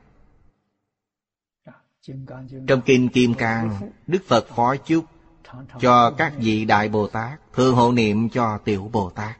trong 2.67 2.81
Kinh 2.85 3.09
Kim 3.09 3.33
Cang, 3.33 3.91
Đức 4.07 4.23
Phật 4.27 4.47
phó 4.47 4.75
chúc 4.75 5.05
Cho 5.79 6.11
các 6.17 6.33
vị 6.37 6.65
Đại 6.65 6.89
Bồ 6.89 7.07
Tát 7.07 7.39
Thường 7.53 7.75
hộ 7.75 7.91
niệm 7.91 8.29
cho 8.29 8.57
Tiểu 8.57 8.89
Bồ 8.93 9.09
Tát. 9.09 9.37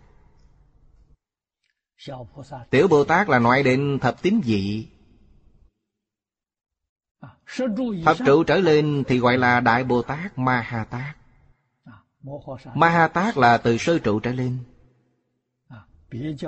Tiểu 2.69 2.87
Bồ 2.87 3.03
Tát 3.03 3.29
là 3.29 3.39
nói 3.39 3.63
đến 3.63 3.99
thập 4.01 4.21
tín 4.21 4.41
vị. 4.45 4.87
Thập 8.05 8.17
trụ 8.25 8.43
trở 8.43 8.57
lên 8.57 9.03
thì 9.07 9.19
gọi 9.19 9.37
là 9.37 9.59
Đại 9.59 9.83
Bồ 9.83 10.01
Tát 10.01 10.37
Ma 10.37 10.61
Ha 10.61 10.83
Tát. 10.83 11.17
Ma 12.75 12.89
Ha 12.89 13.07
Tát 13.07 13.37
là 13.37 13.57
từ 13.57 13.77
sơ 13.77 13.99
trụ 13.99 14.19
trở 14.19 14.31
lên. 14.31 14.57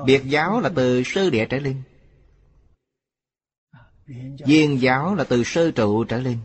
Biệt 0.05 0.21
giáo 0.25 0.61
là 0.61 0.69
từ 0.75 1.03
sơ 1.03 1.29
địa 1.29 1.45
trở 1.45 1.59
lên. 1.59 1.81
Viên 4.45 4.81
giáo 4.81 5.15
là 5.15 5.23
từ 5.23 5.43
sơ 5.43 5.71
trụ 5.71 6.03
trở 6.03 6.17
lên. 6.17 6.37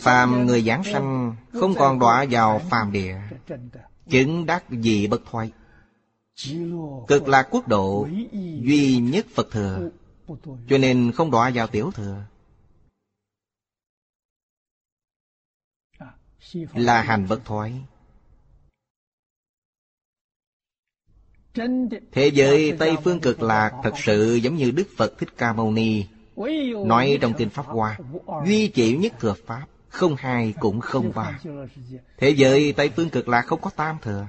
Phàm 0.00 0.46
người 0.46 0.62
giảng 0.62 0.84
sanh 0.84 1.36
Không 1.52 1.74
còn 1.74 1.98
đọa 1.98 2.26
vào 2.30 2.58
phàm 2.70 2.92
địa. 2.92 3.16
Chứng 4.08 4.46
đắc 4.46 4.70
gì 4.70 5.06
bất 5.06 5.22
thoái. 5.30 5.52
Cực 7.08 7.28
lạc 7.28 7.48
quốc 7.50 7.68
độ, 7.68 8.08
Duy 8.60 8.98
nhất 8.98 9.26
Phật 9.34 9.50
thừa. 9.50 9.90
Cho 10.68 10.78
nên 10.78 11.12
không 11.14 11.30
đọa 11.30 11.50
vào 11.54 11.66
tiểu 11.66 11.90
thừa. 11.90 12.24
Là 16.74 17.02
hành 17.02 17.26
bất 17.28 17.44
thoái. 17.44 17.84
Thế 22.12 22.28
giới 22.34 22.76
Tây 22.78 22.96
Phương 23.04 23.20
cực 23.20 23.42
lạc 23.42 23.72
thật 23.82 23.92
sự 23.96 24.34
giống 24.34 24.56
như 24.56 24.70
Đức 24.70 24.88
Phật 24.96 25.18
Thích 25.18 25.28
Ca 25.38 25.52
Mâu 25.52 25.72
Ni. 25.72 26.06
Nói 26.86 27.18
trong 27.20 27.32
Kinh 27.34 27.50
Pháp 27.50 27.66
Hoa 27.66 27.98
Duy 28.46 28.68
chỉ 28.68 28.96
nhất 28.96 29.12
thừa 29.20 29.34
Pháp 29.46 29.66
Không 29.88 30.16
hai 30.18 30.54
cũng 30.60 30.80
không 30.80 31.12
ba. 31.14 31.40
Thế 32.18 32.30
giới 32.30 32.72
Tây 32.72 32.90
Phương 32.96 33.10
cực 33.10 33.28
lạc 33.28 33.42
không 33.42 33.60
có 33.60 33.70
tam 33.76 33.96
thừa 34.02 34.26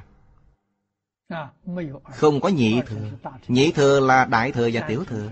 Không 2.12 2.42
có 2.42 2.50
nhị 2.50 2.82
thừa. 2.88 3.10
Nhị 3.48 3.72
thừa 3.72 4.00
là 4.00 4.26
đại 4.26 4.52
thừa 4.52 4.70
và 4.74 4.82
tiểu 4.82 5.04
thừa. 5.04 5.30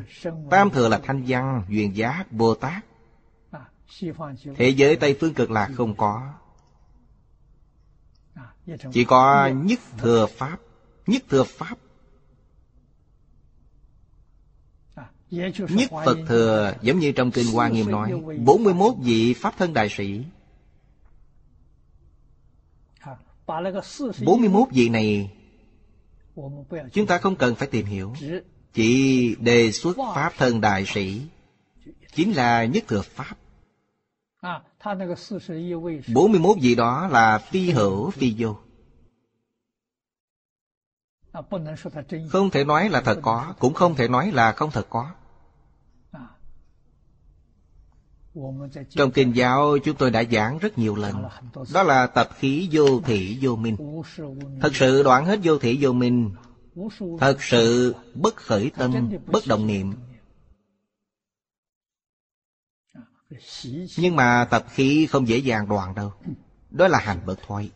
Tam 0.50 0.70
thừa 0.70 0.90
là 0.90 1.00
thanh 1.04 1.24
văn, 1.28 1.64
duyên 1.70 1.96
giác, 1.96 2.32
Bồ 2.32 2.56
Tát. 2.56 2.86
Thế 4.56 4.70
giới 4.70 4.96
Tây 4.96 5.18
Phương 5.20 5.34
cực 5.34 5.52
lạc 5.52 5.70
không 5.76 5.96
có. 5.96 6.34
Chỉ 8.92 9.06
có 9.06 9.48
nhất 9.48 9.80
thừa 9.98 10.26
Pháp 10.26 10.58
Nhất 11.08 11.24
thừa 11.30 11.44
Pháp 11.44 11.78
Nhất 15.70 15.92
Phật 16.06 16.18
thừa, 16.28 16.74
giống 16.82 17.00
như 17.00 17.12
trong 17.12 17.32
Kinh 17.32 17.54
Hoa 17.54 17.68
Nghiêm 17.68 17.92
nói 17.92 18.12
41 18.46 18.94
vị 19.00 19.34
Pháp 19.34 19.54
thân 19.58 19.74
đại 19.74 19.90
sĩ. 19.90 20.24
41 24.26 24.68
vị 24.72 24.90
này, 24.90 25.32
Chúng 26.94 27.08
ta 27.08 27.18
không 27.18 27.36
cần 27.36 27.56
phải 27.56 27.68
tìm 27.68 27.86
hiểu. 27.86 28.14
Chỉ 28.74 29.36
đề 29.40 29.72
xuất 29.72 29.98
Pháp 30.16 30.34
thân 30.38 30.62
đại 30.62 30.86
sĩ 30.86 31.22
Chính 32.16 32.36
là 32.36 32.66
nhất 32.66 32.84
thừa 32.88 33.02
Pháp. 33.02 33.36
41 36.14 36.58
vị 36.62 36.76
đó 36.76 37.08
là 37.08 37.38
phi 37.38 37.72
hữu, 37.72 38.12
phi 38.12 38.36
vô. 38.38 38.58
Không 42.30 42.50
thể 42.50 42.64
nói 42.64 42.90
là 42.90 43.02
thật 43.02 43.20
có, 43.22 43.54
Cũng 43.60 43.74
không 43.74 43.96
thể 43.96 44.08
nói 44.08 44.32
là 44.32 44.52
không 44.52 44.72
thật 44.72 44.88
có. 44.90 45.12
Trong 48.90 49.12
kinh 49.12 49.36
giáo 49.36 49.78
chúng 49.84 49.98
tôi 49.98 50.12
đã 50.12 50.24
giảng 50.32 50.58
rất 50.58 50.78
nhiều 50.78 50.96
lần. 50.96 51.24
Đó 51.74 51.84
là 51.84 52.08
tập 52.08 52.30
khí 52.38 52.70
vô 52.72 53.02
thị 53.06 53.38
vô 53.42 53.56
minh. 53.56 54.04
Thật 54.62 54.76
sự 54.76 55.04
đoạn 55.04 55.26
hết 55.26 55.40
vô 55.44 55.58
thị 55.58 55.78
vô 55.82 55.94
minh. 55.94 56.36
Thật 57.20 57.38
sự 57.40 57.96
bất 58.14 58.36
khởi 58.36 58.72
tâm, 58.78 59.10
bất 59.26 59.44
động 59.48 59.68
niệm. 59.68 59.94
Nhưng 63.98 64.16
mà 64.16 64.48
tập 64.52 64.66
khí 64.70 65.08
không 65.12 65.28
dễ 65.28 65.38
dàng 65.38 65.68
đoạn 65.68 65.96
đâu. 65.96 66.14
Đó 66.70 66.88
là 66.88 67.00
hành 67.00 67.20
bất 67.26 67.40
thoái. 67.48 67.72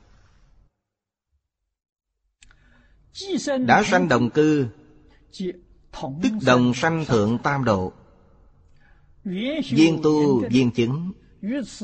Đã 3.66 3.84
sanh 3.84 4.08
đồng 4.08 4.30
cư 4.30 4.68
Tức 6.02 6.32
đồng 6.46 6.74
sanh 6.74 7.06
thượng 7.06 7.38
tam 7.44 7.64
độ 7.64 7.94
Viên 9.72 9.99
tu, 10.04 10.48
viên 10.49 10.72
chứng, 10.72 11.12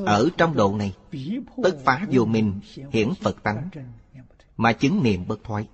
Ở 0.05 0.29
trong 0.37 0.55
độ 0.55 0.75
này, 0.77 0.95
Tất 1.63 1.77
phá 1.85 2.05
vô 2.11 2.25
minh, 2.25 2.59
Hiển 2.91 3.09
Phật 3.21 3.43
tánh, 3.43 3.69
Mà 4.57 4.73
chứng 4.73 5.03
niệm 5.03 5.27
bất 5.27 5.43
thoái. 5.43 5.67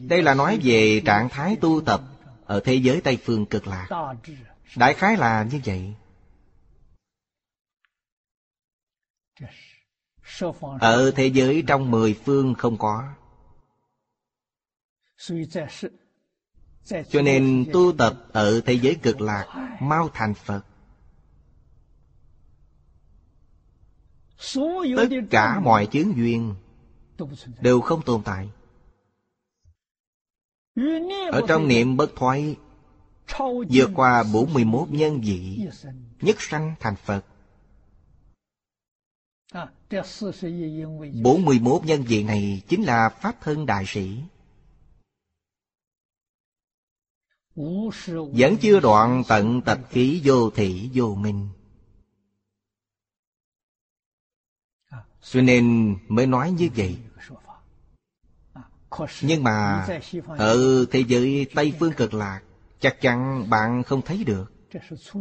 Đây 0.00 0.22
là 0.22 0.34
nói 0.34 0.60
về 0.64 1.02
trạng 1.04 1.28
thái 1.28 1.56
tu 1.56 1.80
tập 1.80 2.02
Ở 2.44 2.60
thế 2.64 2.74
giới 2.74 3.00
Tây 3.00 3.18
Phương 3.24 3.46
cực 3.46 3.66
lạc. 3.66 4.14
Đại 4.76 4.94
khái 4.94 5.16
là 5.16 5.48
như 5.52 5.60
vậy. 5.64 5.94
Ở 10.80 11.10
thế 11.16 11.26
giới 11.26 11.64
trong 11.66 11.90
mười 11.90 12.14
phương 12.24 12.54
không 12.54 12.78
có 12.78 13.14
cho 16.84 17.22
nên 17.22 17.64
tu 17.72 17.92
tập 17.98 18.24
ở 18.32 18.60
thế 18.60 18.72
giới 18.72 18.94
cực 18.94 19.20
lạc, 19.20 19.76
Mau 19.80 20.08
thành 20.14 20.34
Phật. 20.34 20.62
Tất 24.96 25.08
cả 25.30 25.60
mọi 25.60 25.86
chướng 25.86 26.16
duyên 26.16 26.54
Đều 27.60 27.80
không 27.80 28.02
tồn 28.02 28.22
tại. 28.22 28.48
Ở 31.32 31.42
trong 31.48 31.68
niệm 31.68 31.96
bất 31.96 32.16
thoái, 32.16 32.56
Vượt 33.70 33.90
qua 33.94 34.24
41 34.32 34.88
nhân 34.90 35.20
vị, 35.20 35.68
Nhất 36.20 36.36
sanh 36.40 36.74
thành 36.80 36.96
Phật. 36.96 37.24
41 41.22 41.84
nhân 41.84 42.02
vị 42.02 42.22
này 42.22 42.62
chính 42.68 42.82
là 42.82 43.08
Pháp 43.08 43.40
thân 43.40 43.66
đại 43.66 43.84
sĩ. 43.86 44.20
Vẫn 47.56 48.56
chưa 48.60 48.80
đoạn 48.80 49.22
tận 49.28 49.60
tập 49.62 49.78
khí 49.90 50.20
vô 50.24 50.50
thị 50.50 50.90
vô 50.94 51.14
minh. 51.14 51.48
Cho 55.20 55.40
nên 55.40 55.96
mới 56.08 56.26
nói 56.26 56.50
như 56.50 56.68
vậy. 56.76 56.98
Nhưng 59.22 59.42
mà 59.42 59.86
Ở 60.28 60.84
thế 60.90 61.04
giới 61.08 61.46
Tây 61.54 61.72
Phương 61.80 61.92
cực 61.92 62.14
lạc 62.14 62.40
Chắc 62.80 63.00
chắn 63.00 63.50
bạn 63.50 63.82
không 63.82 64.02
thấy 64.02 64.24
được. 64.24 64.52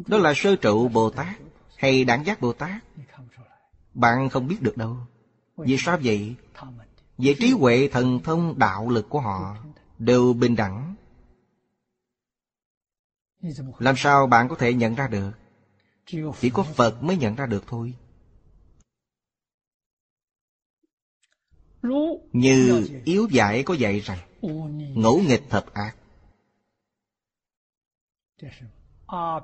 Đó 0.07 0.17
là 0.17 0.33
sơ 0.35 0.55
trụ 0.55 0.87
Bồ 0.87 1.09
Tát 1.09 1.35
Hay 1.77 2.03
đẳng 2.03 2.25
giác 2.25 2.41
Bồ 2.41 2.53
Tát. 2.53 2.83
Bạn 3.93 4.29
không 4.29 4.47
biết 4.47 4.61
được 4.61 4.77
đâu. 4.77 4.97
Vì 5.57 5.77
sao 5.79 5.99
vậy? 6.03 6.35
Về 7.17 7.35
trí 7.39 7.51
huệ 7.51 7.89
thần 7.91 8.19
thông 8.23 8.59
đạo 8.59 8.89
lực 8.89 9.09
của 9.09 9.19
họ 9.19 9.55
Đều 9.99 10.33
bình 10.33 10.55
đẳng 10.55 10.95
làm 13.79 13.95
sao 13.97 14.27
bạn 14.27 14.49
có 14.49 14.55
thể 14.55 14.73
nhận 14.73 14.95
ra 14.95 15.07
được? 15.07 15.31
Chỉ 16.39 16.49
có 16.49 16.63
Phật 16.63 17.03
mới 17.03 17.17
nhận 17.17 17.35
ra 17.35 17.45
được 17.45 17.63
thôi. 17.67 17.93
Như 22.33 22.87
yếu 23.05 23.27
giải 23.31 23.63
có 23.63 23.73
dạy 23.73 23.99
rằng, 23.99 24.19
Ngẫu 24.95 25.21
nghịch 25.27 25.43
thập 25.49 25.65
ác. 25.73 25.95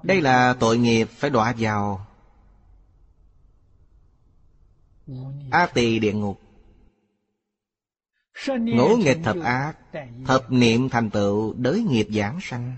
Đây 0.04 0.22
là 0.22 0.56
tội 0.60 0.78
nghiệp 0.78 1.08
phải 1.12 1.30
đọa 1.30 1.56
vào 1.58 2.08
A 5.52 5.66
tỳ 5.66 6.00
địa 6.00 6.14
ngục. 6.14 6.42
Ngũ 8.48 8.98
nghịch 8.98 9.18
thập 9.24 9.38
ác, 9.44 9.74
Thập 10.26 10.52
niệm 10.52 10.90
thành 10.90 11.10
tựu, 11.10 11.54
đới 11.54 11.84
nghiệp 11.84 12.08
giảng 12.10 12.40
sanh. 12.42 12.78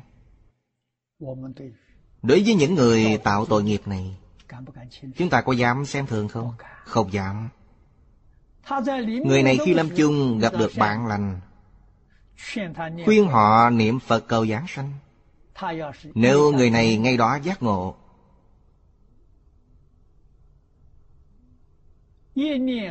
Đối 2.22 2.44
với 2.44 2.56
những 2.56 2.76
người 2.76 3.18
tạo 3.24 3.46
tội 3.46 3.64
nghiệp 3.64 3.82
này 3.86 4.18
Chúng 5.18 5.30
ta 5.30 5.42
có 5.42 5.54
dám 5.54 5.86
xem 5.86 6.08
thường 6.08 6.28
không? 6.28 6.54
Không 6.84 7.14
dám. 7.14 7.50
Người 9.26 9.44
này 9.44 9.58
khi 9.66 9.74
lâm 9.74 9.90
chung 9.98 10.40
gặp 10.40 10.54
được 10.60 10.72
bạn 10.78 11.08
lành 11.08 11.40
Khuyên 13.06 13.28
họ 13.28 13.70
niệm 13.70 14.00
Phật 14.00 14.28
cầu 14.28 14.46
giảng 14.46 14.66
sanh. 14.68 14.94
Nếu 16.16 16.52
người 16.52 16.70
này 16.70 16.98
ngay 16.98 17.18
đó 17.18 17.36
giác 17.44 17.64
ngộ 17.64 17.96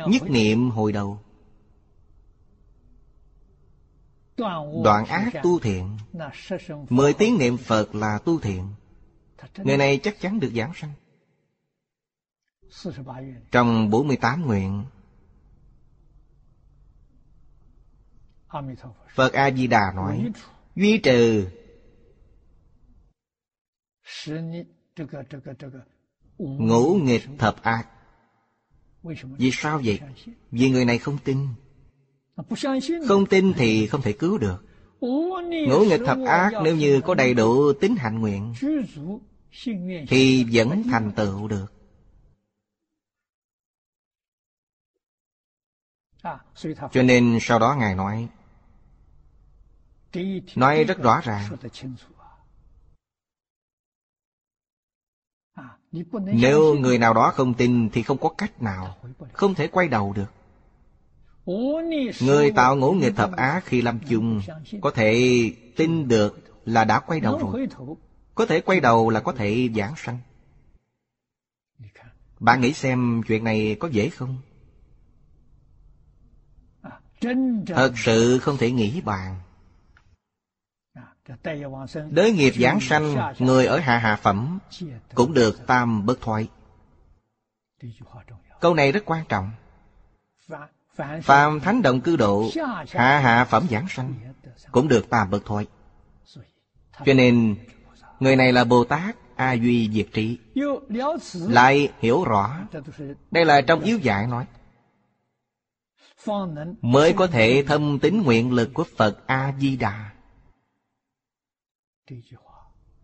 Nhất 0.07 0.29
niệm 0.29 0.69
hồi 0.69 0.91
đầu 0.91 1.19
Đoạn 4.83 5.05
ác 5.05 5.31
tu 5.43 5.59
thiện. 5.59 5.97
Mười 6.89 7.13
tiếng 7.13 7.37
niệm 7.37 7.57
Phật 7.57 7.95
là 7.95 8.19
tu 8.25 8.39
thiện. 8.39 8.67
Người 9.57 9.77
này 9.77 9.99
chắc 10.03 10.19
chắn 10.19 10.39
được 10.39 10.51
giảng 10.55 10.71
sanh. 10.75 10.91
Trong 13.51 13.89
48 13.89 14.45
nguyện 14.45 14.85
Phật 19.15 19.33
A-di-đà 19.33 19.91
nói 19.95 20.31
Duy 20.75 20.97
trừ. 20.97 21.47
Ngũ 26.37 26.95
nghịch 26.95 27.23
thập 27.39 27.61
ác. 27.63 27.87
Vì 29.37 29.51
sao 29.53 29.81
vậy? 29.85 29.99
Vì 30.51 30.69
người 30.69 30.85
này 30.85 30.97
không 30.97 31.17
tin 31.23 31.47
Không 33.07 33.25
tin 33.29 33.53
thì 33.53 33.87
không 33.87 34.01
thể 34.01 34.13
cứu 34.13 34.37
được. 34.37 34.65
Ngũ 34.99 35.85
nghịch 35.89 36.01
thập 36.05 36.17
ác 36.27 36.51
nếu 36.63 36.75
như 36.75 37.01
có 37.01 37.13
đầy 37.13 37.33
đủ 37.33 37.73
tính 37.73 37.95
hạnh 37.95 38.19
nguyện 38.19 38.53
Thì 40.07 40.45
vẫn 40.51 40.83
thành 40.83 41.11
tựu 41.15 41.47
được. 41.47 41.65
Cho 46.91 47.03
nên 47.03 47.37
sau 47.41 47.59
đó 47.59 47.75
Ngài 47.79 47.95
nói 47.95 48.29
Nói 50.55 50.83
rất 50.83 50.97
rõ 50.97 51.21
ràng. 51.23 51.57
Nếu 56.33 56.75
người 56.75 56.97
nào 56.97 57.13
đó 57.13 57.31
không 57.35 57.53
tin 57.53 57.89
Thì 57.89 58.03
không 58.03 58.17
có 58.17 58.29
cách 58.37 58.61
nào 58.61 58.97
Không 59.33 59.55
thể 59.55 59.67
quay 59.67 59.87
đầu 59.87 60.13
được 60.13 60.40
Người 62.21 62.51
tạo 62.55 62.75
ngũ 62.75 62.91
nghịch 62.91 63.15
thập 63.15 63.31
ác 63.31 63.65
khi 63.65 63.81
lâm 63.81 63.99
chung, 64.09 64.41
Có 64.81 64.91
thể 64.91 65.51
tin 65.75 66.07
được 66.07 66.43
là 66.65 66.83
đã 66.83 66.99
quay 66.99 67.19
đầu 67.19 67.37
rồi. 67.37 67.67
Có 68.35 68.45
thể 68.45 68.61
quay 68.61 68.79
đầu 68.79 69.09
là 69.09 69.19
có 69.19 69.33
thể 69.33 69.69
giảng 69.75 69.93
sanh. 69.97 70.19
Bạn 72.39 72.61
nghĩ 72.61 72.73
xem 72.73 73.21
chuyện 73.27 73.43
này 73.43 73.75
có 73.79 73.87
dễ 73.87 74.09
không? 74.09 74.37
Thật 77.67 77.93
sự 77.95 78.39
không 78.39 78.57
thể 78.57 78.71
nghĩ 78.71 79.01
bàn. 79.01 79.35
Đới 82.09 82.31
nghiệp 82.31 82.53
giảng 82.59 82.79
sanh, 82.81 83.33
Người 83.39 83.65
ở 83.65 83.79
hạ 83.79 83.97
hạ 83.97 84.15
phẩm 84.15 84.59
Cũng 85.15 85.33
được 85.33 85.67
tam 85.67 86.05
bất 86.05 86.21
thoại 86.21 86.49
Câu 88.59 88.73
này 88.73 88.91
rất 88.91 89.03
quan 89.05 89.25
trọng. 89.29 89.51
Phàm 91.23 91.59
thánh 91.59 91.81
động 91.81 92.01
cư 92.01 92.15
độ 92.15 92.49
Hạ 92.87 93.19
hạ 93.19 93.45
phẩm 93.45 93.67
giảng 93.71 93.85
sanh 93.89 94.13
Cũng 94.71 94.87
được 94.87 95.09
tam 95.09 95.29
bất 95.29 95.45
thoại 95.45 95.65
Cho 97.05 97.13
nên 97.13 97.55
Người 98.21 98.35
này 98.35 98.53
là 98.53 98.63
Bồ 98.63 98.83
Tát 98.83 99.15
A 99.35 99.53
Duy 99.53 99.89
Diệt 99.93 100.07
Trị 100.13 100.37
Lại 101.33 101.89
hiểu 101.99 102.23
rõ. 102.23 102.59
Đây 103.31 103.45
là 103.45 103.61
trong 103.61 103.79
yếu 103.79 103.97
dạy 103.97 104.27
nói. 104.27 104.45
Mới 106.81 107.13
có 107.13 107.27
thể 107.27 107.63
thâm 107.67 107.99
tính 107.99 108.21
nguyện 108.21 108.51
lực 108.51 108.69
của 108.73 108.83
Phật 108.97 109.27
A-di-đà 109.27 110.11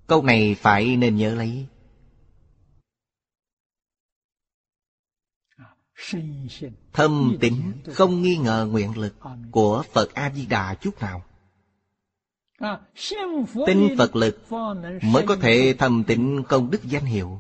Câu 0.07 0.23
này 0.23 0.55
phải 0.59 0.97
nên 0.97 1.15
nhớ 1.15 1.35
lấy 1.35 1.65
Thâm 6.93 7.37
tính 7.39 7.73
không 7.93 8.21
nghi 8.21 8.37
ngờ 8.37 8.67
nguyện 8.71 8.97
lực 8.97 9.15
của 9.51 9.83
Phật 9.93 10.13
A-di-đà 10.13 10.75
chút 10.75 11.01
nào. 11.01 11.23
Tin 13.65 13.97
Phật 13.97 14.15
lực 14.15 14.51
mới 15.03 15.23
có 15.27 15.35
thể 15.35 15.75
thâm 15.79 16.03
tịnh 16.03 16.43
công 16.47 16.71
đức 16.71 16.83
danh 16.83 17.05
hiệu. 17.05 17.39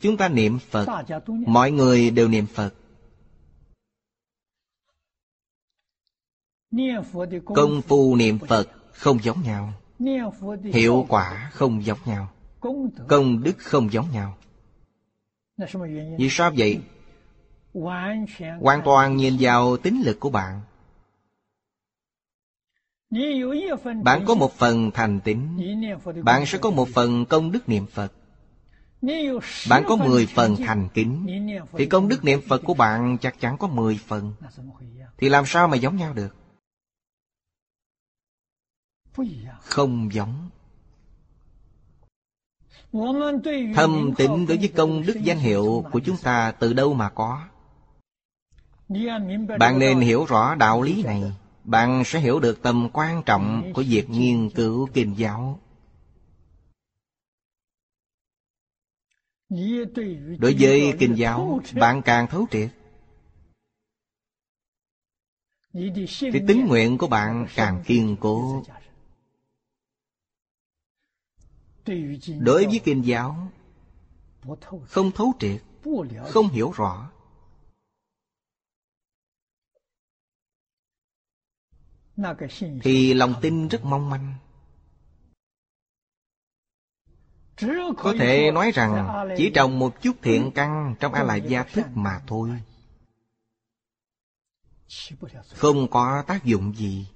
Chúng 0.00 0.16
ta 0.16 0.28
niệm 0.28 0.58
Phật, 0.58 1.04
Mọi 1.46 1.70
người 1.70 2.10
đều 2.10 2.28
niệm 2.28 2.46
Phật. 2.46 2.74
Công 7.44 7.82
phu 7.82 8.16
niệm 8.16 8.38
Phật 8.38 8.68
không 8.92 9.18
giống 9.22 9.42
nhau. 9.42 9.72
Hiệu 10.72 11.06
quả 11.08 11.50
không 11.52 11.84
giống 11.84 11.98
nhau. 12.04 12.35
Công 13.08 13.42
đức. 13.42 13.58
Không 13.58 13.92
giống 13.92 14.10
nhau. 14.12 14.36
Vì 16.18 16.28
sao 16.30 16.52
vậy? 16.56 16.80
Hoàn 18.60 18.82
toàn 18.84 19.16
nhìn 19.16 19.36
vào 19.40 19.76
tính 19.76 20.02
lực 20.04 20.20
của 20.20 20.30
bạn. 20.30 20.60
Bạn 24.02 24.24
có 24.26 24.34
một 24.34 24.52
phần 24.52 24.90
thành 24.90 25.20
tín. 25.20 25.38
Bạn 26.22 26.46
sẽ 26.46 26.58
có 26.58 26.70
một 26.70 26.88
phần 26.94 27.26
công 27.26 27.52
đức 27.52 27.68
niệm 27.68 27.86
Phật. 27.86 28.12
Bạn 29.70 29.84
có 29.86 29.96
mười 29.96 30.26
phần 30.26 30.56
thành 30.56 30.88
kính 30.94 31.26
Thì 31.72 31.86
công 31.86 32.08
đức 32.08 32.24
niệm 32.24 32.40
Phật 32.48 32.62
của 32.64 32.74
bạn 32.74 33.18
chắc 33.20 33.40
chắn 33.40 33.58
có 33.58 33.68
mười 33.68 34.00
phần. 34.06 34.32
Thì 35.18 35.28
làm 35.28 35.46
sao 35.46 35.68
mà 35.68 35.76
giống 35.76 35.96
nhau 35.96 36.14
được? 36.14 36.36
Không 39.60 40.08
giống 40.12 40.50
thâm 43.74 44.14
tịnh 44.16 44.46
đối 44.46 44.56
với 44.56 44.68
công 44.76 45.06
đức 45.06 45.16
danh 45.22 45.38
hiệu 45.38 45.84
của 45.92 46.00
chúng 46.00 46.16
ta 46.16 46.52
từ 46.52 46.72
đâu 46.72 46.94
mà 46.94 47.08
có? 47.08 47.42
Bạn 49.58 49.78
nên 49.78 50.00
hiểu 50.00 50.24
rõ 50.24 50.54
đạo 50.54 50.82
lý 50.82 51.02
này. 51.02 51.22
Bạn 51.64 52.02
sẽ 52.04 52.20
hiểu 52.20 52.40
được 52.40 52.62
tầm 52.62 52.88
quan 52.92 53.22
trọng 53.26 53.72
của 53.74 53.84
việc 53.88 54.10
nghiên 54.10 54.50
cứu 54.50 54.88
kinh 54.94 55.14
giáo. 55.16 55.60
Đối 60.38 60.56
với 60.58 60.94
kinh 60.98 61.14
giáo, 61.14 61.60
bạn 61.74 62.02
càng 62.02 62.26
thấu 62.26 62.46
triệt. 62.50 62.70
Thì 66.20 66.40
tính 66.48 66.66
nguyện 66.66 66.98
của 66.98 67.06
bạn 67.06 67.46
càng 67.54 67.82
kiên 67.86 68.16
cố 68.20 68.64
đối 72.38 72.66
với 72.66 72.80
kinh 72.84 73.02
giáo, 73.06 73.52
không 74.86 75.10
thấu 75.10 75.32
triệt, 75.38 75.62
không 76.28 76.48
hiểu 76.48 76.72
rõ. 76.72 77.10
Thì 82.82 83.14
lòng 83.14 83.34
tin 83.42 83.68
rất 83.68 83.84
mong 83.84 84.10
manh. 84.10 84.34
Có 87.96 88.14
thể 88.18 88.50
nói 88.50 88.70
rằng 88.74 89.26
chỉ 89.36 89.50
trồng 89.54 89.78
một 89.78 90.02
chút 90.02 90.16
thiện 90.22 90.50
căn 90.54 90.94
trong 91.00 91.12
a 91.12 91.22
la 91.22 91.36
gia 91.36 91.62
thức 91.62 91.86
mà 91.94 92.22
thôi. 92.26 92.50
Không 95.48 95.90
có 95.90 96.24
tác 96.26 96.44
dụng 96.44 96.74
gì. 96.76 97.06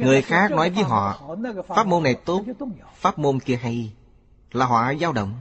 Người 0.00 0.22
khác 0.22 0.50
nói 0.50 0.70
với 0.70 0.84
họ, 0.84 1.28
Pháp 1.68 1.86
môn 1.86 2.02
này 2.02 2.14
tốt, 2.14 2.44
Pháp 2.94 3.18
môn 3.18 3.40
kia 3.40 3.56
hay, 3.56 3.92
Là 4.52 4.66
họ 4.66 4.94
dao 5.00 5.12
động. 5.12 5.34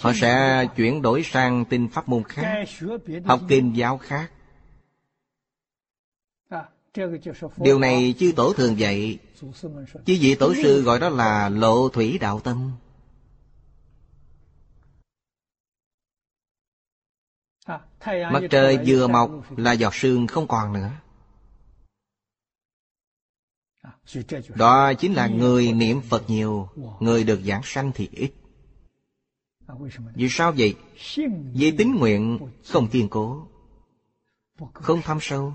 Họ 0.00 0.12
sẽ 0.14 0.64
chuyển 0.76 1.02
đổi 1.02 1.22
sang 1.22 1.64
tin 1.64 1.88
pháp 1.88 2.08
môn 2.08 2.22
khác, 2.24 2.64
Học 3.24 3.40
kinh 3.48 3.76
giáo 3.76 3.98
khác. 3.98 4.30
Điều 7.56 7.78
này 7.78 8.14
chư 8.18 8.32
tổ 8.36 8.52
thường 8.52 8.78
dạy. 8.78 9.18
Chư 10.06 10.16
vị 10.20 10.34
tổ 10.34 10.54
sư 10.54 10.82
gọi 10.82 11.00
đó 11.00 11.08
là 11.08 11.48
lộ 11.48 11.88
thủy 11.88 12.18
đạo 12.20 12.40
tâm. 12.40 12.72
Mặt 18.06 18.42
trời 18.50 18.78
vừa 18.86 19.08
mọc 19.08 19.30
là 19.56 19.72
giọt 19.72 19.94
sương 19.94 20.26
không 20.26 20.46
còn 20.46 20.72
nữa 20.72 20.90
đó 24.54 24.92
chính 24.92 25.14
là 25.14 25.26
người 25.26 25.72
niệm 25.72 26.00
Phật 26.00 26.30
nhiều 26.30 26.68
Người 27.00 27.24
được 27.24 27.40
giảng 27.44 27.62
sanh 27.64 27.92
thì 27.94 28.08
ít. 28.12 28.32
Vì 30.14 30.28
sao 30.30 30.52
vậy? 30.56 30.76
Vì 31.52 31.70
tính 31.70 31.96
nguyện 31.96 32.38
không 32.64 32.88
kiên 32.88 33.08
cố 33.08 33.46
Không 34.72 35.02
thâm 35.02 35.18
sâu. 35.20 35.54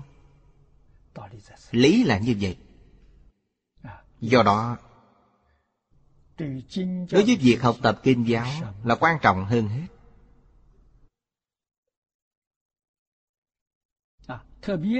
Lý 1.70 2.04
là 2.04 2.18
như 2.18 2.36
vậy. 2.40 2.56
Do 4.20 4.42
đó 4.42 4.76
Đối 7.10 7.24
với 7.24 7.36
việc 7.40 7.62
học 7.62 7.76
tập 7.82 8.00
kinh 8.02 8.28
giáo 8.28 8.46
Là 8.84 8.94
quan 8.94 9.18
trọng 9.22 9.44
hơn 9.44 9.68
hết 9.68 9.86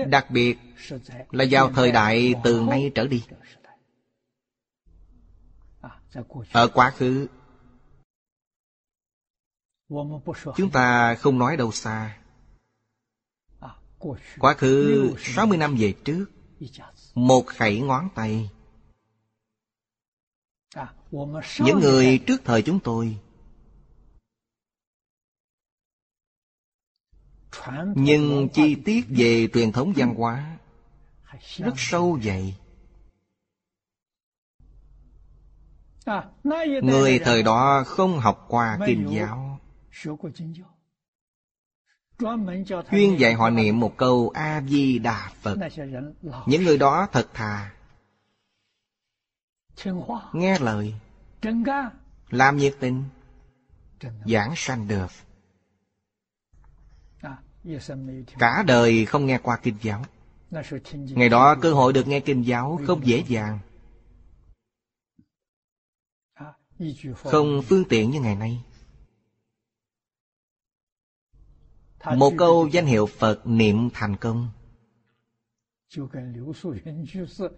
đặc 0.09 0.31
biệt 0.31 0.59
là 1.31 1.45
vào 1.51 1.73
thời 1.73 1.93
đại 1.93 2.35
từ 2.45 2.61
nay 2.61 2.93
trở 2.95 3.07
đi. 3.07 3.25
Ở 6.53 6.69
quá 6.69 6.91
khứ, 6.91 7.27
chúng 10.57 10.71
ta 10.73 11.15
không 11.15 11.39
nói 11.39 11.57
đâu 11.57 11.73
xa. 11.73 12.19
Quá 14.39 14.55
khứ 14.55 15.15
60 15.19 15.59
năm 15.59 15.77
về 15.79 15.95
trước, 16.05 16.27
một 17.15 17.47
khẩy 17.47 17.81
ngón 17.81 18.09
tay. 18.15 18.51
Những 21.59 21.81
người 21.81 22.19
trước 22.27 22.41
thời 22.45 22.63
chúng 22.63 22.81
tôi 22.81 23.19
nhưng 27.95 28.49
chi 28.49 28.75
tiết 28.75 29.05
về 29.09 29.49
truyền 29.55 29.73
thống 29.73 29.93
văn 29.97 30.15
hóa 30.15 30.59
rất 31.57 31.75
sâu 31.77 32.19
dày. 32.23 32.57
Người 36.83 37.19
thời 37.19 37.43
đó 37.43 37.83
không 37.87 38.19
học 38.19 38.45
qua 38.49 38.79
kinh 38.87 39.09
giáo. 39.11 39.61
Chuyên 42.91 43.17
dạy 43.17 43.35
họ 43.35 43.51
niệm 43.51 43.81
một 43.81 43.97
câu 43.97 44.31
a 44.35 44.63
di 44.69 44.99
đà 44.99 45.31
phật. 45.41 45.59
Những 46.47 46.65
người 46.65 46.79
đó 46.79 47.09
thật 47.13 47.29
thà. 47.35 47.75
Nghe 50.33 50.59
lời. 50.59 50.95
Làm 52.31 52.57
nhiệt 52.57 52.77
tình. 52.81 53.05
Giảng 54.25 54.53
sanh 54.57 54.89
được. 54.89 55.09
Cả 58.39 58.65
đời 58.67 59.07
không 59.07 59.27
nghe 59.27 59.39
qua 59.39 59.59
kinh 59.63 59.77
giáo. 59.83 60.05
Ngày 60.91 61.29
đó 61.29 61.57
cơ 61.61 61.73
hội 61.73 61.93
được 61.93 62.09
nghe 62.09 62.21
kinh 62.21 62.43
giáo 62.43 62.81
không 62.87 63.07
dễ 63.07 63.25
dàng. 63.29 63.59
Không 67.15 67.63
phương 67.63 67.85
tiện 67.89 68.11
như 68.11 68.21
ngày 68.21 68.37
nay. 68.37 68.63
Một 72.17 72.33
câu 72.39 72.69
danh 72.73 72.87
hiệu 72.87 73.07
Phật 73.07 73.47
niệm 73.47 73.91
thành 73.95 74.17
công. 74.17 74.51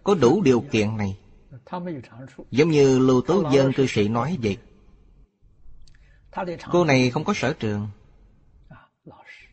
Có 0.03 0.15
đủ 0.15 0.41
điều 0.41 0.63
kiện 0.71 0.97
này. 0.97 1.17
Giống 2.51 2.69
như 2.69 2.99
Lưu 2.99 3.21
Tố 3.21 3.51
Dân 3.53 3.73
cư 3.73 3.85
sĩ 3.89 4.07
nói 4.07 4.37
vậy. 4.41 4.57
Cô 6.71 6.85
này 6.85 7.11
không 7.11 7.23
có 7.23 7.33
sở 7.35 7.53
trường. 7.53 7.89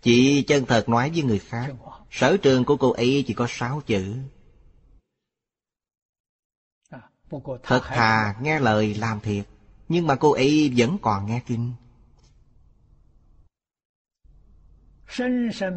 Chị 0.02 0.42
chân 0.42 0.66
thật 0.66 0.88
nói 0.88 1.10
với 1.10 1.22
người 1.22 1.38
khác, 1.38 1.74
Sở 2.10 2.36
trường 2.36 2.64
của 2.64 2.76
cô 2.76 2.90
ấy 2.90 3.24
chỉ 3.26 3.34
có 3.34 3.46
sáu 3.48 3.80
chữ. 3.86 4.16
Thật 7.62 7.82
thà 7.84 8.34
nghe 8.40 8.60
lời 8.60 8.94
làm 8.94 9.20
thiệt, 9.20 9.46
Nhưng 9.88 10.06
mà 10.06 10.16
cô 10.16 10.32
ấy 10.32 10.72
vẫn 10.76 10.98
còn 11.02 11.26
nghe 11.26 11.42
kinh. 11.46 11.72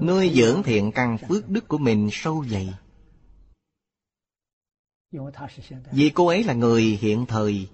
Nuôi 0.01 0.31
dưỡng 0.35 0.63
thiện 0.63 0.91
căn 0.91 1.17
phước 1.29 1.49
đức 1.49 1.67
của 1.67 1.77
mình 1.77 2.09
sâu 2.11 2.45
dày. 2.49 2.73
Vì 5.91 6.11
cô 6.15 6.27
ấy 6.27 6.43
là 6.43 6.53
người 6.53 6.81
hiện 6.83 7.25
thời, 7.25 7.69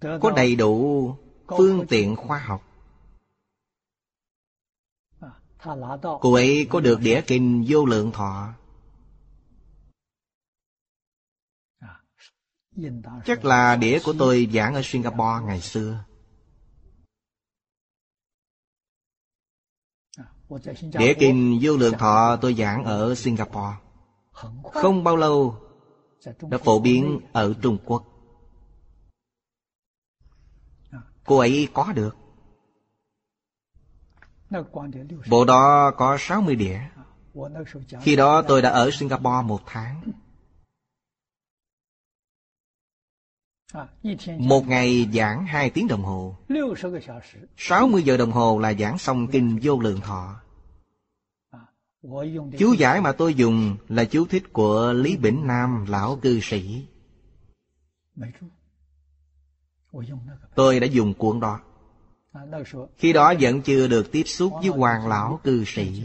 Có 0.00 0.32
đầy 0.36 0.56
đủ 0.56 1.14
phương 1.48 1.86
tiện 1.88 2.16
khoa 2.16 2.38
học. 2.38 2.67
Cô 6.20 6.32
ấy 6.32 6.66
có 6.70 6.80
được 6.80 7.00
đĩa 7.00 7.22
kinh 7.26 7.64
vô 7.68 7.84
lượng 7.84 8.12
thọ? 8.12 8.54
Chắc 13.24 13.44
là 13.44 13.76
đĩa 13.76 13.98
của 14.04 14.14
tôi 14.18 14.48
giảng 14.52 14.74
ở 14.74 14.80
Singapore 14.84 15.46
ngày 15.46 15.60
xưa. 15.60 16.04
Đĩa 20.98 21.14
kinh 21.18 21.58
vô 21.62 21.76
lượng 21.76 21.94
thọ 21.98 22.36
tôi 22.40 22.54
giảng 22.54 22.84
ở 22.84 23.14
Singapore. 23.14 23.76
Không 24.72 25.04
bao 25.04 25.16
lâu 25.16 25.56
Đã 26.40 26.58
phổ 26.58 26.80
biến 26.80 27.20
ở 27.32 27.54
Trung 27.62 27.78
Quốc. 27.84 28.04
Cô 31.24 31.38
ấy 31.38 31.68
có 31.74 31.92
được. 31.92 32.16
Bộ 35.30 35.44
đó 35.44 35.90
có 35.96 36.16
60 36.20 36.56
đĩa. 36.56 36.80
Khi 38.00 38.16
đó 38.16 38.42
tôi 38.42 38.62
đã 38.62 38.70
ở 38.70 38.90
Singapore 38.90 39.42
một 39.44 39.60
tháng. 39.66 40.02
Một 44.38 44.68
ngày 44.68 45.08
giảng 45.14 45.46
2 45.46 45.70
tiếng 45.70 45.88
đồng 45.88 46.02
hồ. 46.02 46.36
60 47.56 48.02
giờ 48.02 48.16
đồng 48.16 48.30
hồ 48.30 48.58
là 48.58 48.74
giảng 48.74 48.98
xong 48.98 49.26
kinh 49.26 49.58
vô 49.62 49.80
lượng 49.80 50.00
thọ. 50.00 50.40
Chú 52.58 52.72
giải 52.72 53.00
mà 53.00 53.12
tôi 53.12 53.34
dùng 53.34 53.76
là 53.88 54.04
chú 54.04 54.26
thích 54.26 54.52
của 54.52 54.92
Lý 54.92 55.16
Bỉnh 55.16 55.46
Nam 55.46 55.84
lão 55.88 56.16
cư 56.16 56.40
sĩ. 56.40 56.86
Tôi 60.54 60.80
đã 60.80 60.86
dùng 60.86 61.14
cuốn 61.14 61.40
đó. 61.40 61.60
Khi 62.96 63.12
đó 63.12 63.34
vẫn 63.40 63.62
chưa 63.62 63.88
được 63.88 64.12
tiếp 64.12 64.22
xúc 64.24 64.52
với 64.60 64.68
hoàng 64.68 65.08
lão 65.08 65.40
cư 65.44 65.64
sĩ. 65.66 66.02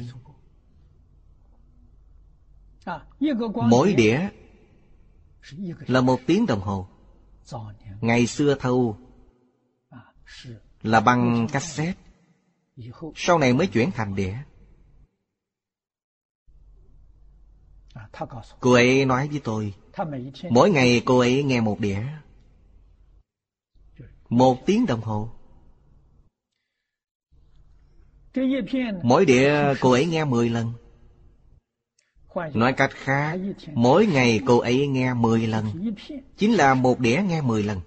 Mỗi 3.70 3.94
đĩa 3.94 4.30
là 5.88 6.02
một 6.02 6.20
tiếng 6.28 6.45
đồng 6.45 6.62
hồ. 6.62 6.88
Ngày 8.02 8.28
xưa 8.28 8.56
thâu 8.60 8.98
là 10.82 11.00
bằng 11.00 11.48
cassette. 11.52 12.02
Sau 13.16 13.40
này 13.40 13.54
mới 13.54 13.68
chuyển 13.68 13.91
thành 13.91 14.16
đĩa. 14.16 14.36
Cô 18.60 18.74
ấy 18.74 19.06
nói 19.06 19.28
với 19.28 19.41
tôi 19.44 19.74
Mỗi 20.50 20.70
ngày 20.70 21.02
cô 21.06 21.20
ấy 21.20 21.44
nghe 21.44 21.62
một 21.62 21.80
đĩa. 21.80 22.04
Một 24.30 24.58
tiếng 24.66 24.86
đồng 24.86 25.02
hồ. 25.02 25.30
Mỗi 29.03 29.26
đĩa 29.26 29.73
cô 29.80 29.91
ấy 29.91 30.05
nghe 30.05 30.26
10 30.26 30.49
lần. 30.49 30.73
Nói 32.53 32.73
cách 32.73 32.91
khác 32.93 33.39
Mỗi 33.73 34.05
ngày 34.05 34.39
cô 34.45 34.57
ấy 34.57 34.88
nghe 34.88 35.14
10 35.14 35.47
lần. 35.47 35.65
Chính 36.38 36.53
là 36.53 36.73
một 36.73 36.99
đĩa 36.99 37.22
nghe 37.27 37.41
10 37.41 37.64
lần. 37.64 37.80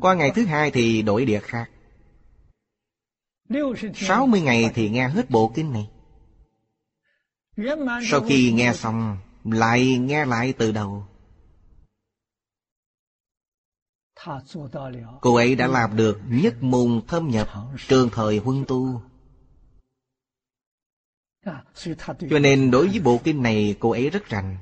Qua 0.00 0.14
ngày 0.14 0.30
thứ 0.34 0.44
hai 0.44 0.70
thì 0.70 1.02
đổi 1.02 1.24
đĩa 1.24 1.40
khác. 1.40 1.70
60 3.94 4.40
ngày 4.40 4.70
thì 4.74 4.88
nghe 4.88 5.08
hết 5.08 5.30
bộ 5.30 5.52
kinh 5.54 5.72
này. 5.72 5.88
Sau 8.10 8.20
khi 8.20 8.52
nghe 8.52 8.72
xong 8.74 9.16
Lại 9.44 9.98
nghe 9.98 10.24
lại 10.24 10.52
từ 10.52 10.72
đầu. 10.72 11.04
Cô 15.20 15.34
ấy 15.34 15.54
đã 15.56 15.66
làm 15.66 15.96
được 15.96 16.20
nhất 16.28 16.62
môn 16.62 17.00
thâm 17.08 17.28
nhập 17.28 17.48
trường 17.88 18.08
thời 18.12 18.38
huân 18.38 18.64
tu. 18.68 19.02
Cho 22.30 22.38
nên 22.40 22.70
đối 22.70 22.88
với 22.88 23.00
bộ 23.00 23.20
kinh 23.24 23.42
này 23.42 23.76
cô 23.80 23.90
ấy 23.90 24.10
rất 24.10 24.28
rành. 24.28 24.56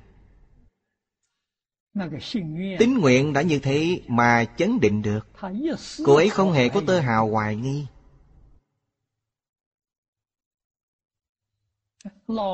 Tín 2.78 2.98
nguyện 2.98 3.32
đã 3.32 3.42
như 3.42 3.58
thế 3.58 4.02
mà 4.08 4.44
chấn 4.56 4.80
định 4.80 5.02
được. 5.02 5.28
Cô 6.04 6.14
ấy 6.14 6.28
không 6.28 6.52
hề 6.52 6.68
có 6.68 6.82
tơ 6.86 7.00
hào 7.00 7.30
hoài 7.30 7.56
nghi. 7.56 7.86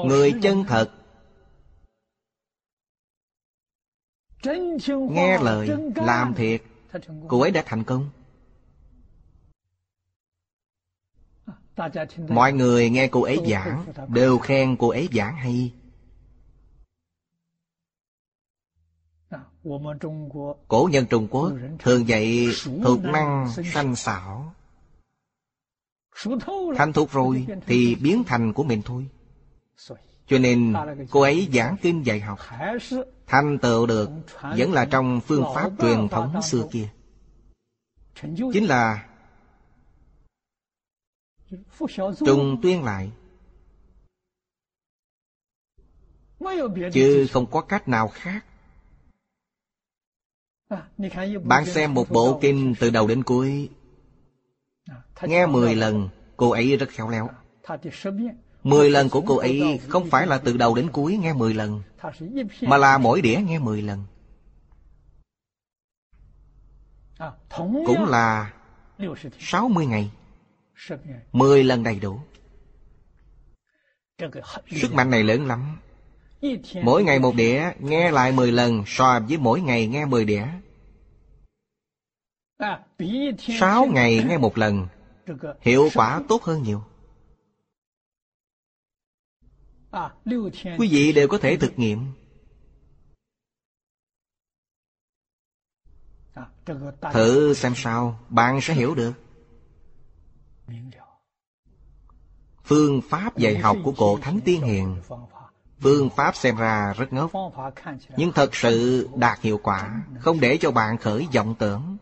Người 0.06 0.32
chân 0.42 0.64
thật 0.68 0.90
Nghe 5.10 5.38
lời, 5.42 5.68
làm 5.94 6.34
thiệt 6.34 6.62
cô 7.28 7.40
ấy 7.40 7.50
đã 7.50 7.62
thành 7.66 7.84
công. 7.84 8.10
À, 11.74 11.88
Mọi 12.28 12.52
người 12.52 12.90
nghe 12.90 13.08
cô 13.08 13.22
ấy 13.22 13.38
giảng. 13.46 13.84
đều 14.08 14.38
khen 14.38 14.76
cô 14.76 14.88
ấy 14.88 15.08
giảng 15.12 15.36
hay. 15.36 15.72
À, 19.28 19.44
Cổ 20.68 20.88
nhân 20.92 21.06
trung 21.10 21.28
quốc 21.30 21.52
thường 21.78 22.08
dạy 22.08 22.48
thuộc 22.84 23.00
năng 23.04 23.52
sanh 23.72 23.96
xảo. 23.96 24.54
Thành 26.76 26.92
thuộc 26.92 27.10
rồi 27.10 27.46
thì 27.66 27.94
biến 27.94 28.22
thành 28.26 28.52
của 28.52 28.64
mình 28.64 28.82
thôi 28.84 29.06
cho 30.32 30.38
nên 30.38 30.74
cô 31.10 31.20
ấy 31.20 31.48
giảng 31.52 31.76
kinh 31.82 32.06
dạy 32.06 32.20
học. 32.20 32.38
Thành 33.26 33.58
tựu 33.58 33.86
được 33.86 34.10
vẫn 34.56 34.72
là 34.72 34.84
trong 34.84 35.20
phương 35.20 35.44
pháp 35.54 35.70
truyền 35.78 36.08
thống 36.08 36.42
xưa 36.42 36.68
kia. 36.72 36.88
Chính 38.52 38.64
là 38.64 39.08
trùng 42.26 42.60
tuyên 42.62 42.82
lại. 42.82 43.10
Chứ 46.92 47.26
không 47.32 47.46
có 47.50 47.60
cách 47.60 47.88
nào 47.88 48.08
khác. 48.08 48.44
Bạn 51.44 51.66
xem 51.66 51.94
một 51.94 52.10
bộ 52.10 52.38
kinh 52.42 52.74
từ 52.80 52.90
đầu 52.90 53.06
đến 53.06 53.22
cuối. 53.22 53.70
Nghe 55.22 55.46
mười 55.46 55.74
lần, 55.74 56.08
cô 56.36 56.50
ấy 56.50 56.76
rất 56.76 56.88
khéo 56.90 57.08
léo. 57.08 57.28
Mười 58.64 58.90
lần 58.90 59.08
của 59.08 59.22
cô 59.26 59.36
ấy 59.36 59.80
không 59.88 60.10
phải 60.10 60.26
là 60.26 60.38
từ 60.38 60.56
đầu 60.56 60.74
đến 60.74 60.90
cuối 60.92 61.16
nghe 61.16 61.32
mười 61.32 61.54
lần, 61.54 61.82
Mà 62.60 62.76
là 62.76 62.98
mỗi 62.98 63.20
đĩa 63.20 63.40
nghe 63.46 63.58
mười 63.58 63.82
lần. 63.82 64.04
Cũng 67.86 68.04
là 68.08 68.52
sáu 69.38 69.68
mươi 69.68 69.86
ngày. 69.86 70.10
Mười 71.32 71.64
lần 71.64 71.82
đầy 71.82 72.00
đủ. 72.00 72.20
Sức 74.80 74.94
mạnh 74.94 75.10
này 75.10 75.22
lớn 75.22 75.46
lắm. 75.46 75.78
Mỗi 76.82 77.04
ngày 77.04 77.18
một 77.18 77.34
đĩa, 77.34 77.70
nghe 77.78 78.10
lại 78.10 78.32
mười 78.32 78.52
lần, 78.52 78.84
so 78.86 79.20
với 79.28 79.36
mỗi 79.36 79.60
ngày 79.60 79.86
nghe 79.86 80.06
mười 80.06 80.24
đĩa. 80.24 80.46
Sáu 83.60 83.86
ngày 83.86 84.24
nghe 84.28 84.38
một 84.38 84.58
lần, 84.58 84.86
Hiệu 85.60 85.88
quả 85.94 86.22
tốt 86.28 86.42
hơn 86.42 86.62
nhiều. 86.62 86.82
Quý 90.78 90.88
vị 90.90 91.12
đều 91.12 91.28
có 91.28 91.38
thể 91.38 91.56
thực 91.56 91.78
nghiệm. 91.78 92.12
Thử 97.12 97.54
xem 97.54 97.72
sao 97.76 98.18
Bạn 98.28 98.60
sẽ 98.60 98.74
hiểu 98.74 98.94
được. 98.94 99.12
Phương 102.64 103.00
pháp 103.08 103.38
dạy 103.38 103.58
học 103.58 103.76
của 103.84 103.92
cổ 103.96 104.18
Thánh 104.22 104.40
Tiên 104.44 104.62
Hiền. 104.62 104.96
Phương 105.80 106.10
pháp 106.16 106.36
xem 106.36 106.56
ra 106.56 106.94
rất 106.96 107.12
ngốc. 107.12 107.32
Nhưng 108.16 108.32
thật 108.32 108.54
sự 108.54 109.08
đạt 109.16 109.40
hiệu 109.40 109.60
quả 109.62 110.02
Không 110.20 110.40
để 110.40 110.58
cho 110.60 110.70
bạn 110.70 110.98
khởi 110.98 111.28
vọng 111.34 111.54
tưởng. 111.58 111.96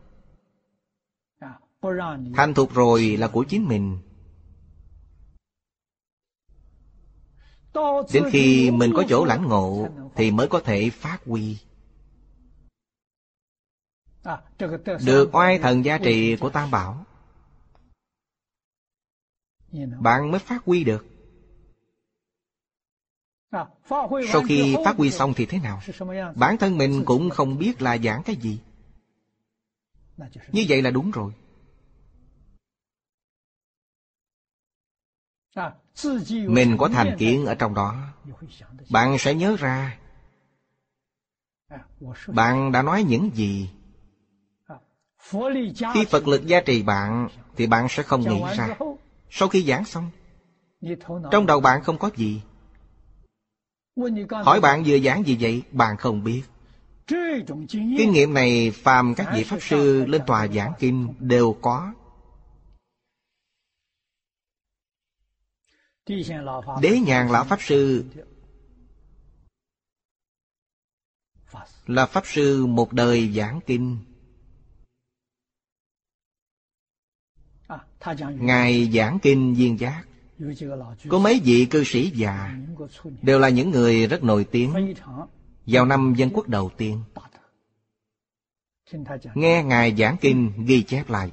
Thành 2.34 2.54
thục 2.54 2.74
rồi 2.74 3.16
là 3.16 3.28
của 3.28 3.44
chính 3.44 3.68
mình 3.68 3.98
Đến 8.12 8.24
khi 8.30 8.70
mình 8.70 8.92
có 8.97 9.05
chỗ 9.09 9.24
lãnh 9.24 9.48
ngộ, 9.48 9.88
Thì 10.14 10.30
mới 10.30 10.48
có 10.48 10.60
thể 10.60 10.90
phát 10.90 11.18
huy. 11.26 11.59
Được 15.06 15.30
oai 15.32 15.59
thần 15.59 15.84
giá 15.84 15.98
trị 15.98 16.36
của 16.36 16.51
Tam 16.51 16.70
Bảo, 16.70 17.05
Bạn 20.01 20.30
mới 20.30 20.40
phát 20.40 20.64
huy 20.64 20.84
được. 20.84 21.06
Sau 24.32 24.42
khi 24.47 24.76
phát 24.84 24.97
huy 24.97 25.10
xong 25.10 25.34
thì 25.36 25.47
thế 25.47 25.59
nào? 25.59 25.80
Bản 26.34 26.56
thân 26.59 26.78
mình 26.78 27.05
cũng 27.05 27.30
không 27.30 27.59
biết 27.59 27.82
là 27.82 27.98
giảng 27.98 28.22
cái 28.22 28.36
gì. 28.36 28.60
Như 30.52 30.64
vậy 30.68 30.82
là 30.82 30.90
đúng 30.90 31.10
rồi 31.10 31.32
mình 36.47 36.77
có 36.78 36.89
thành 36.89 37.16
kiến 37.18 37.47
ở 37.47 37.55
trong 37.55 37.74
đó. 37.74 37.94
Bạn 38.90 39.18
sẽ 39.18 39.35
nhớ 39.35 39.56
ra, 39.59 39.98
bạn 42.27 42.72
đã 42.72 42.82
nói 42.82 43.02
những 43.02 43.31
gì. 43.35 43.70
Khi 45.94 46.05
phật 46.10 46.28
lực 46.28 46.47
gia 46.47 46.60
trì 46.60 46.82
bạn, 46.82 47.28
thì 47.56 47.66
bạn 47.66 47.86
sẽ 47.89 48.02
không 48.02 48.20
nghĩ 48.20 48.43
ra. 48.56 48.77
Sau 49.31 49.48
khi 49.48 49.62
giảng 49.62 49.85
xong, 49.85 50.10
trong 51.31 51.47
đầu 51.47 51.60
bạn 51.60 51.82
không 51.82 51.98
có 51.98 52.10
gì. 52.16 52.43
Hỏi 54.44 54.60
bạn 54.60 54.82
vừa 54.86 54.98
giảng 54.98 55.27
gì 55.27 55.36
vậy, 55.40 55.62
bạn 55.72 55.97
không 55.97 56.24
biết. 56.24 56.43
Kinh 57.98 58.12
nghiệm 58.12 58.35
này 58.35 58.70
phàm 58.70 59.14
các 59.14 59.28
vị 59.35 59.44
pháp 59.44 59.59
sư 59.62 60.05
lên 60.06 60.22
tòa 60.27 60.47
giảng 60.48 60.72
kinh 60.78 61.14
đều 61.18 61.56
có. 61.62 61.93
Đế 66.82 67.00
nhàn 67.00 67.30
lão 67.30 67.44
Pháp 67.44 67.62
Sư 67.62 68.04
Là 71.86 72.06
Pháp 72.06 72.26
Sư 72.26 72.66
một 72.66 72.92
đời 72.92 73.32
giảng 73.32 73.60
kinh. 73.66 73.98
Ngài 78.34 78.90
giảng 78.92 79.18
kinh 79.22 79.54
viên 79.54 79.80
giác. 79.80 80.04
Có 81.08 81.18
mấy 81.18 81.40
vị 81.44 81.66
cư 81.70 81.84
sĩ 81.84 82.10
già 82.10 82.58
Đều 83.22 83.38
là 83.38 83.48
những 83.48 83.70
người 83.70 84.06
rất 84.06 84.22
nổi 84.22 84.44
tiếng. 84.44 84.94
Vào 85.66 85.86
năm 85.86 86.14
dân 86.16 86.30
quốc 86.34 86.48
đầu 86.48 86.70
tiên. 86.76 87.02
Nghe 89.34 89.62
Ngài 89.62 89.96
giảng 89.96 90.16
kinh 90.20 90.52
ghi 90.66 90.82
chép 90.82 91.10
lại 91.10 91.30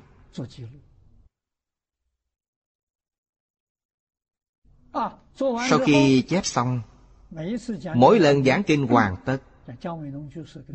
Sau 5.70 5.80
khi 5.86 6.22
chép 6.22 6.46
xong 6.46 6.82
Mỗi 7.96 8.20
lần 8.20 8.44
giảng 8.44 8.64
kinh 8.64 8.88
hoàn 8.88 9.16
tất 9.26 9.38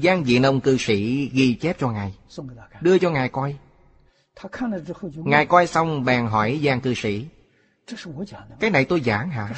Giang 0.03 0.25
Dị 0.25 0.39
Nông 0.39 0.61
cư 0.61 0.77
sĩ 0.77 1.29
ghi 1.33 1.55
chép 1.55 1.77
cho 1.79 1.91
Ngài 1.91 2.15
Đưa 2.81 2.99
cho 2.99 3.11
Ngài 3.11 3.29
coi 3.29 3.57
Ngài 5.15 5.47
coi 5.47 5.67
xong 5.67 6.05
bèn 6.05 6.27
hỏi 6.27 6.61
Giang 6.65 6.81
cư 6.81 6.95
sĩ 6.95 7.27
Cái 8.61 8.71
này 8.71 8.85
tôi 8.85 9.01
giảng 9.01 9.31
hả? 9.31 9.53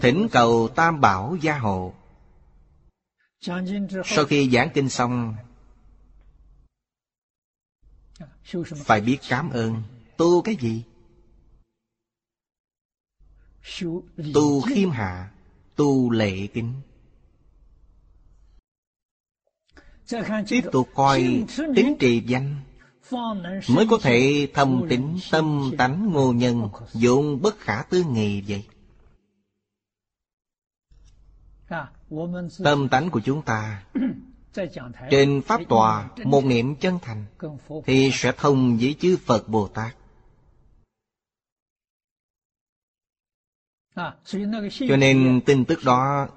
Thỉnh 0.01 0.27
cầu 0.31 0.69
tam 0.75 1.01
bảo 1.01 1.37
gia 1.41 1.57
hộ. 1.57 1.93
Sau 4.05 4.25
khi 4.25 4.49
giảng 4.49 4.69
kinh 4.73 4.89
xong 4.89 5.35
phải 8.75 9.01
biết 9.01 9.17
cảm 9.29 9.49
ơn. 9.49 9.83
Tu 10.17 10.41
cái 10.41 10.55
gì? 10.55 10.83
Tu 14.33 14.61
khiêm 14.61 14.89
hạ 14.89 15.31
tu 15.75 16.09
lệ 16.09 16.47
kính. 16.47 16.81
Tiếp 20.47 20.61
tục 20.71 20.89
coi 20.95 21.45
tính 21.75 21.97
trì 21.99 22.23
danh 22.27 22.61
mới 23.69 23.87
có 23.89 23.97
thể 24.01 24.47
thâm 24.53 24.85
tính, 24.89 25.19
tâm 25.31 25.71
tánh 25.77 26.11
ngô 26.11 26.33
nhân 26.33 26.69
dụng 26.93 27.41
bất 27.41 27.59
khả 27.59 27.83
tư 27.89 28.03
nghị 28.03 28.41
vậy. 28.41 28.63
Tâm 32.63 32.89
tánh 32.89 33.09
của 33.09 33.21
chúng 33.25 33.41
ta 33.41 33.83
trên 35.11 35.41
pháp 35.41 35.61
tòa, 35.69 36.09
một 36.23 36.45
niệm 36.45 36.75
chân 36.75 36.99
thành, 37.01 37.25
thì 37.85 38.09
sẽ 38.13 38.31
thông 38.37 38.77
với 38.77 38.95
chư 38.99 39.17
phật 39.17 39.47
bồ 39.47 39.67
tát. 39.67 39.95
Cho 44.87 44.97
nên 44.97 45.41
tin 45.45 45.65
tức 45.65 45.79
đó 45.85 46.27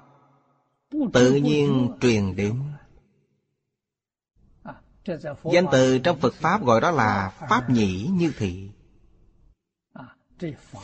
tự 1.13 1.35
nhiên 1.35 1.89
truyền 2.01 2.35
đến. 2.35 2.61
Danh 5.53 5.65
từ 5.71 5.99
trong 5.99 6.19
Phật 6.19 6.33
Pháp 6.33 6.65
gọi 6.65 6.81
đó 6.81 6.91
là 6.91 7.29
Pháp 7.49 7.69
nhĩ 7.69 8.07
như 8.07 8.33
thị. 8.37 8.69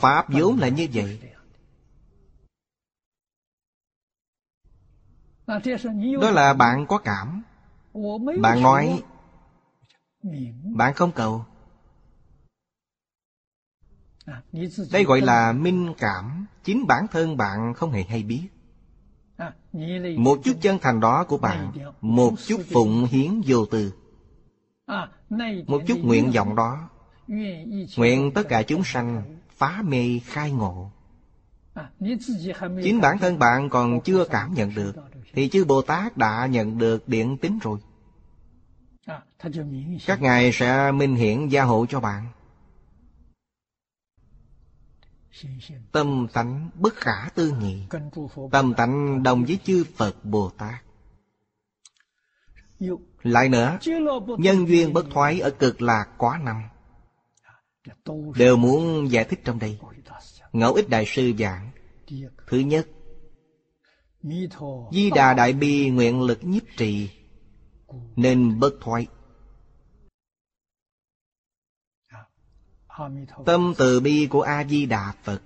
Pháp 0.00 0.26
vốn 0.28 0.58
là 0.58 0.68
như 0.68 0.88
vậy. 0.94 1.20
Đó 6.20 6.30
là 6.30 6.54
bạn 6.54 6.86
có 6.86 6.98
cảm. 6.98 7.42
Bạn 8.40 8.62
nói, 8.62 9.02
Bạn 10.74 10.94
không 10.94 11.12
cầu. 11.12 11.44
Đây 14.92 15.04
gọi 15.04 15.20
là 15.20 15.52
minh 15.52 15.94
cảm. 15.98 16.46
Chính 16.64 16.86
bản 16.86 17.06
thân 17.10 17.36
bạn 17.36 17.74
không 17.74 17.92
hề 17.92 18.02
hay 18.02 18.22
biết. 18.22 18.48
Một 20.16 20.38
chút 20.44 20.52
chân 20.60 20.78
thành 20.80 21.00
đó 21.00 21.24
của 21.24 21.38
bạn, 21.38 21.72
Một 22.00 22.34
chút 22.46 22.62
phụng 22.72 23.04
hiến 23.04 23.40
vô 23.46 23.66
tư. 23.66 23.99
Một 25.66 25.82
chút 25.86 25.98
nguyện 26.02 26.30
vọng 26.30 26.56
đó. 26.56 26.88
Nguyện 27.96 28.32
tất 28.34 28.42
cả 28.48 28.62
chúng 28.62 28.84
sanh 28.84 29.38
phá 29.56 29.82
mê 29.86 30.20
khai 30.24 30.52
ngộ. 30.52 30.90
Chính 32.82 33.00
bản 33.00 33.18
thân 33.18 33.38
bạn 33.38 33.68
còn 33.70 34.00
chưa 34.00 34.24
cảm 34.30 34.54
nhận 34.54 34.74
được 34.74 34.92
Thì 35.32 35.48
chư 35.48 35.64
Bồ 35.64 35.82
Tát 35.82 36.16
đã 36.16 36.46
nhận 36.46 36.78
được 36.78 37.08
điện 37.08 37.36
tính 37.38 37.58
rồi. 37.62 37.78
Các 40.06 40.22
ngài 40.22 40.52
sẽ 40.52 40.92
minh 40.92 41.16
hiển 41.16 41.48
gia 41.48 41.62
hộ 41.64 41.86
cho 41.88 42.00
bạn. 42.00 42.26
Tâm 45.92 46.26
tánh 46.32 46.70
bất 46.74 46.94
khả 46.94 47.28
tư 47.34 47.52
nghị. 47.60 47.86
Tâm 48.52 48.74
tánh 48.74 49.22
đồng 49.22 49.44
với 49.44 49.58
chư 49.64 49.84
Phật 49.96 50.24
Bồ 50.24 50.50
Tát 50.50 50.84
Lại 53.22 53.48
nữa 53.48 53.78
Nhân 54.38 54.68
duyên 54.68 54.92
bất 54.92 55.06
thoái 55.10 55.40
ở 55.40 55.50
cực 55.50 55.82
lạc 55.82 56.06
quá 56.18 56.40
năm. 56.44 56.62
Đều 58.36 58.56
muốn 58.56 59.10
giải 59.10 59.24
thích 59.24 59.40
trong 59.44 59.58
đây. 59.58 59.78
Ngẫu 60.52 60.74
ích 60.74 60.88
Đại 60.88 61.04
Sư 61.06 61.32
giảng 61.38 61.70
Thứ 62.46 62.58
nhất 62.58 62.88
Di 64.92 65.10
Đà 65.10 65.34
Đại 65.34 65.52
Bi 65.52 65.90
nguyện 65.90 66.22
lực 66.22 66.38
nhiếp 66.44 66.62
trì 66.76 67.10
Nên 68.16 68.60
bất 68.60 68.72
thoái. 68.80 69.06
Tâm 73.46 73.74
từ 73.78 74.00
bi 74.00 74.26
của 74.30 74.42
A-di-đà 74.42 75.12
Phật. 75.22 75.42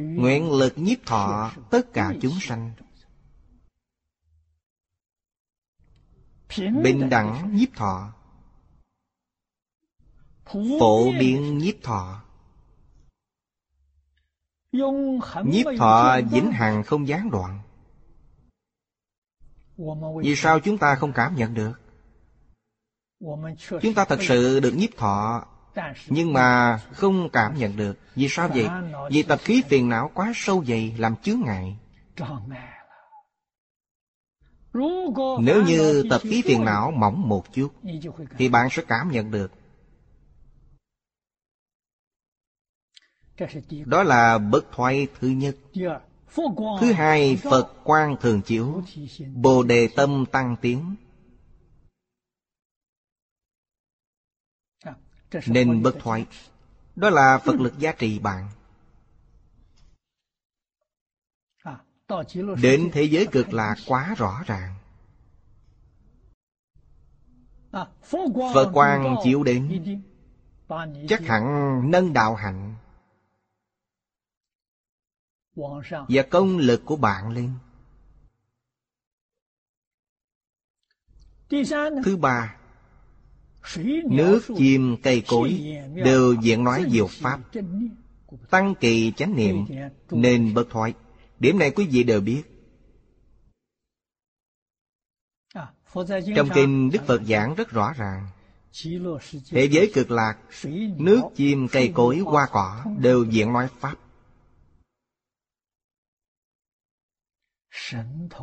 Nguyện 0.00 0.52
lực 0.52 0.72
nhiếp 0.76 1.06
thọ 1.06 1.52
tất 1.70 1.92
cả 1.92 2.12
chúng 2.20 2.34
sanh 2.40 2.72
Bình 6.58 7.08
đẳng 7.10 7.56
nhiếp 7.56 7.68
thọ. 7.76 8.12
Phổ 10.80 11.12
biến 11.18 11.58
nhiếp 11.58 11.74
thọ. 11.82 12.20
Nhiếp 15.44 15.66
thọ 15.78 16.20
vĩnh 16.30 16.52
hằng 16.52 16.82
không 16.82 17.08
gián 17.08 17.30
đoạn. 17.30 17.60
Vì 20.22 20.36
sao 20.36 20.60
chúng 20.60 20.78
ta 20.78 20.94
không 20.94 21.12
cảm 21.12 21.36
nhận 21.36 21.54
được? 21.54 21.72
Chúng 23.82 23.94
ta 23.94 24.04
thật 24.04 24.18
sự 24.22 24.60
được. 24.60 24.74
nhiếp 24.76 24.96
thọ 24.96 25.46
Nhưng 26.08 26.32
mà 26.32 26.78
không 26.92 27.28
cảm 27.32 27.54
nhận 27.54 27.76
được. 27.76 27.98
Vì 28.14 28.28
sao 28.28 28.48
vậy? 28.48 28.68
Vì 29.10 29.22
tập 29.22 29.38
khí 29.42 29.62
phiền 29.68 29.88
não 29.88 30.10
quá 30.14 30.32
sâu 30.34 30.64
dày 30.64 30.94
Làm 30.98 31.16
chướng 31.16 31.40
ngại 31.40 31.76
Nếu 35.40 35.64
như 35.66 36.04
tập 36.10 36.20
khí 36.24 36.42
phiền 36.44 36.64
não 36.64 36.90
mỏng 36.90 37.28
một 37.28 37.52
chút 37.52 37.72
Thì 38.38 38.48
bạn 38.48 38.68
sẽ 38.70 38.82
cảm 38.88 39.10
nhận 39.10 39.30
được. 39.30 39.52
Đó 43.84 44.02
là 44.02 44.38
bất 44.38 44.72
thoái 44.72 45.08
thứ 45.20 45.28
nhất. 45.28 45.56
Thứ 46.80 46.92
hai 46.92 47.36
Phật 47.36 47.72
quan 47.84 48.16
thường 48.20 48.42
chiếu 48.42 48.82
Bồ 49.34 49.62
đề 49.62 49.88
tâm 49.96 50.24
tăng 50.32 50.56
tiến. 50.60 50.94
Nên 55.46 55.82
bất 55.82 55.94
thoái. 55.98 56.26
Đó 56.96 57.10
là 57.10 57.38
Phật 57.44 57.60
lực 57.60 57.78
giá 57.78 57.92
trị 57.92 58.18
bạn 58.18 58.48
Đến 62.62 62.90
thế 62.92 63.02
giới 63.02 63.26
cực 63.26 63.52
là 63.52 63.76
quá 63.86 64.14
rõ 64.18 64.42
ràng. 64.46 64.74
Phật 68.54 68.70
quan 68.72 69.16
chiếu 69.24 69.42
đến 69.42 69.82
Chắc 71.08 71.20
hẳn 71.22 71.80
nâng 71.90 72.12
đạo 72.12 72.34
hạnh. 72.34 72.74
Và 76.08 76.22
công 76.30 76.58
lực 76.58 76.82
của 76.84 76.96
bạn 76.96 77.30
lên. 77.30 77.50
Thứ 82.04 82.16
ba 82.16 82.56
Nước, 84.10 84.40
chim, 84.56 84.96
cây 85.02 85.22
cối 85.28 85.76
Đều 85.94 86.34
diện 86.42 86.64
nói 86.64 86.84
diệu 86.90 87.06
Pháp 87.06 87.40
Tăng 88.50 88.74
kỳ 88.74 89.12
chánh 89.16 89.36
niệm 89.36 89.64
Nên 90.10 90.54
bất 90.54 90.70
thoái 90.70 90.94
Điểm 91.38 91.58
này 91.58 91.70
quý 91.70 91.86
vị 91.90 92.02
đều 92.02 92.20
biết. 92.20 92.42
Trong 96.36 96.48
kinh 96.54 96.90
Đức 96.90 97.02
Phật 97.06 97.22
giảng 97.28 97.54
rất 97.54 97.70
rõ 97.70 97.92
ràng. 97.92 98.28
Thế 99.50 99.68
giới 99.70 99.90
cực 99.94 100.10
lạc 100.10 100.38
Nước, 100.96 101.20
chim, 101.36 101.68
cây 101.72 101.92
cối, 101.94 102.18
hoa 102.18 102.48
cỏ 102.52 102.84
Đều 102.98 103.24
diện 103.24 103.52
nói 103.52 103.68
Pháp. 103.80 103.94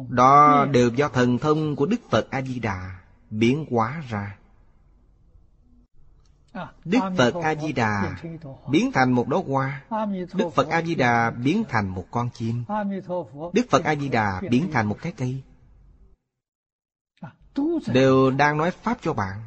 Đó 0.09 0.65
đều 0.65 0.89
do 0.89 1.09
thần 1.09 1.37
thông 1.37 1.75
của 1.75 1.85
Đức 1.85 2.01
Phật 2.09 2.29
A-di-đà 2.29 2.99
biến 3.29 3.65
hóa 3.69 4.03
ra. 4.09 4.37
Đức 6.85 6.99
Phật 7.17 7.33
A-di-đà 7.43 8.15
biến 8.69 8.91
thành 8.91 9.11
một 9.11 9.27
đóa 9.27 9.41
hoa. 9.47 9.83
Đức 10.33 10.49
Phật 10.55 10.67
A-di-đà 10.67 11.29
biến 11.29 11.63
thành 11.69 11.87
một 11.87 12.05
con 12.11 12.29
chim. 12.33 12.63
Đức 13.53 13.65
Phật 13.69 13.83
A-di-đà 13.83 14.41
biến 14.49 14.69
thành 14.71 14.87
một 14.87 14.97
cái 15.01 15.13
cây. 15.17 15.41
Đều 17.87 18.31
đang 18.31 18.57
nói 18.57 18.71
Pháp 18.71 18.97
cho 19.01 19.13
bạn. 19.13 19.37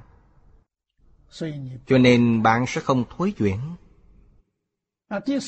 Cho 1.87 1.99
nên 1.99 2.43
bạn 2.43 2.65
sẽ 2.67 2.81
không 2.81 3.05
thối 3.17 3.33
chuyển. 3.33 3.59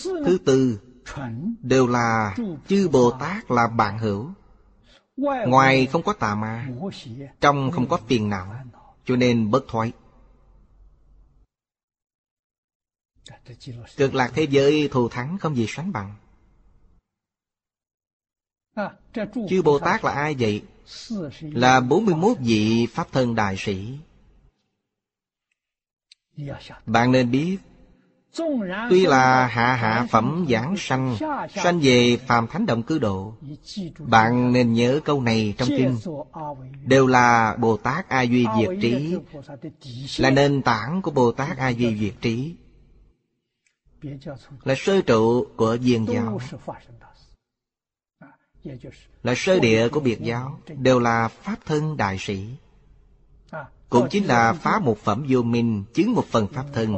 Thứ 0.03 0.39
tư 0.45 0.81
Đều 1.61 1.87
là 1.87 2.37
chư 2.69 2.89
Bồ 2.89 3.11
Tát. 3.11 3.51
Là 3.51 3.69
bạn 3.69 3.99
hữu. 3.99 4.31
Ngoài 5.47 5.87
không 5.87 6.03
có 6.03 6.13
tà 6.13 6.35
ma 6.35 6.69
Trong 7.41 7.71
không 7.71 7.87
có 7.89 7.97
phiền 8.07 8.29
não 8.29 8.55
Cho 9.05 9.17
nên 9.17 9.51
bất 9.51 9.65
thoái 9.69 9.93
Cực 13.97 14.15
lạc 14.15 14.31
thế 14.35 14.47
giới 14.51 14.89
thù 14.89 15.09
thắng 15.09 15.39
không 15.39 15.57
gì 15.57 15.67
sánh 15.69 15.93
bằng. 15.93 16.15
Chư 19.49 19.63
Bồ 19.63 19.79
Tát 19.79 20.05
là 20.05 20.13
ai 20.13 20.35
vậy? 20.39 20.63
Là 21.41 21.81
41 21.81 22.37
vị 22.41 22.87
Pháp 22.93 23.13
thân 23.13 23.35
đại 23.35 23.57
sĩ. 23.59 23.99
Bạn 26.87 27.13
nên 27.13 27.31
biết 27.31 27.59
Tuy 28.91 29.07
là 29.07 29.47
hạ 29.47 29.75
hạ 29.75 30.07
phẩm 30.11 30.47
giảng 30.51 30.75
sanh 30.79 31.17
Sanh 31.55 31.81
về 31.81 32.19
phàm 32.27 32.47
thánh 32.47 32.67
động 32.67 32.83
cư 32.83 32.99
độ 32.99 33.35
Bạn 33.99 34.53
nên 34.53 34.73
nhớ 34.73 35.01
câu 35.05 35.23
này 35.23 35.55
trong 35.59 35.69
kinh. 35.69 35.99
Đều 36.85 37.07
là 37.07 37.57
Bồ 37.59 37.77
Tát 37.77 38.09
A 38.09 38.23
Duy 38.23 38.47
Diệt 38.59 38.69
Trí 38.83 39.17
Là 40.19 40.31
nền 40.31 40.63
tảng 40.63 41.03
của 41.03 41.11
Bồ 41.11 41.33
Tát 41.33 41.57
A 41.57 41.69
Duy 41.69 41.99
Diệt 41.99 42.15
Trí 42.21 42.55
là 44.65 44.75
sơ 44.79 45.01
trụ 45.01 45.47
của 45.57 45.77
viên 45.81 46.07
giáo. 46.09 46.41
Là 49.23 49.35
sơ 49.37 49.61
địa 49.61 49.89
của 49.89 50.01
biệt 50.01 50.21
giáo 50.21 50.59
đều 50.69 51.01
là 51.01 51.29
pháp 51.29 51.57
thân 51.67 51.97
đại 51.97 52.17
sĩ. 52.21 52.47
Cũng 53.89 54.09
chính 54.11 54.25
là 54.25 54.53
phá 54.53 54.79
một 54.79 54.99
phẩm 54.99 55.27
vô 55.29 55.43
minh, 55.43 55.85
chứng 55.95 56.15
một 56.15 56.25
phần 56.31 56.47
pháp 56.47 56.65
thân. 56.73 56.97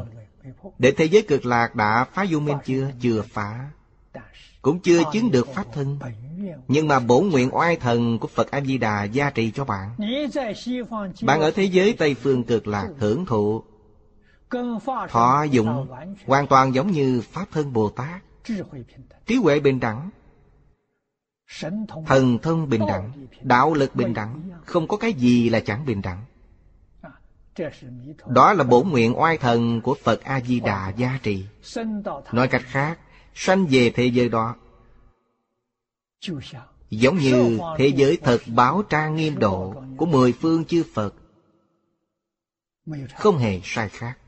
Để 0.79 0.93
thế 0.97 1.05
giới 1.05 1.23
cực 1.23 1.47
lạc 1.47 1.75
đã 1.75 2.05
phá 2.05 2.27
vô 2.31 2.41
minh 2.41 2.57
chưa? 2.65 2.91
Chưa 3.01 3.23
phá. 3.23 3.71
Cũng 4.63 4.81
chưa 4.81 5.03
chứng 5.13 5.31
được 5.31 5.49
pháp 5.55 5.67
thân. 5.73 5.99
Nhưng 6.69 6.89
mà 6.89 7.01
bổn 7.01 7.29
nguyện 7.29 7.49
oai 7.53 7.77
thần 7.77 8.19
của 8.19 8.29
phật 8.29 8.51
a 8.51 8.61
di 8.61 8.79
đà 8.79 9.05
gia 9.05 9.31
trì 9.31 9.51
cho 9.51 9.65
bạn. 9.65 9.91
Bạn 11.23 11.41
ở 11.41 11.51
thế 11.51 11.65
giới 11.65 11.93
tây 11.93 12.15
phương 12.15 12.45
cực 12.45 12.67
lạc 12.67 12.89
hưởng 12.99 13.27
thụ. 13.27 13.63
Thọ 15.09 15.43
dụng 15.43 15.87
hoàn 16.27 16.47
toàn 16.47 16.75
giống 16.75 16.91
như 16.91 17.21
Pháp 17.21 17.47
thân 17.53 17.73
Bồ 17.73 17.91
Tát. 17.91 18.23
Trí 19.27 19.37
huệ 19.37 19.61
bình 19.61 19.81
đẳng. 19.81 20.11
Thần 22.07 22.39
thông 22.39 22.69
bình 22.69 22.87
đẳng. 22.89 23.27
Đạo 23.43 23.75
lực 23.75 23.95
bình 23.95 24.15
đẳng. 24.15 24.51
Không 24.65 24.89
có 24.89 24.97
cái 24.97 25.13
gì 25.13 25.49
là 25.49 25.61
chẳng 25.61 25.87
bình 25.87 26.03
đẳng. 26.03 26.25
Đó 28.27 28.53
là 28.53 28.65
bổn 28.65 28.89
nguyện 28.89 29.21
oai 29.21 29.39
thần 29.39 29.81
của 29.81 29.97
Phật 30.03 30.21
A-di-đà 30.23 30.89
gia 30.97 31.19
trì. 31.23 31.45
Nói 32.33 32.49
cách 32.49 32.63
khác 32.65 32.99
Sanh 33.35 33.67
về 33.67 33.91
thế 33.91 34.07
giới 34.07 34.29
đó 34.29 34.57
Giống 36.91 37.19
như 37.19 37.59
thế 37.79 37.89
giới 37.89 38.19
thật 38.23 38.41
báo 38.47 38.83
trang 38.83 39.17
nghiêm 39.17 39.39
độ 39.39 39.75
Của 39.97 40.07
mười 40.07 40.33
phương 40.33 40.65
chư 40.65 40.85
Phật. 40.95 41.15
Không 43.15 43.39
hề 43.39 43.61
sai 43.65 43.89
khác 43.89 44.19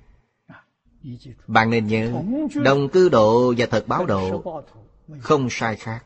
bạn 1.47 1.71
nên 1.71 1.87
nhớ, 1.87 2.23
Đồng 2.65 2.89
cư 2.89 3.09
độ 3.09 3.55
và 3.59 3.67
thật 3.67 3.85
báo 3.89 4.07
độ 4.07 4.43
Không 5.21 5.49
sai 5.51 5.77
khác. 5.77 6.05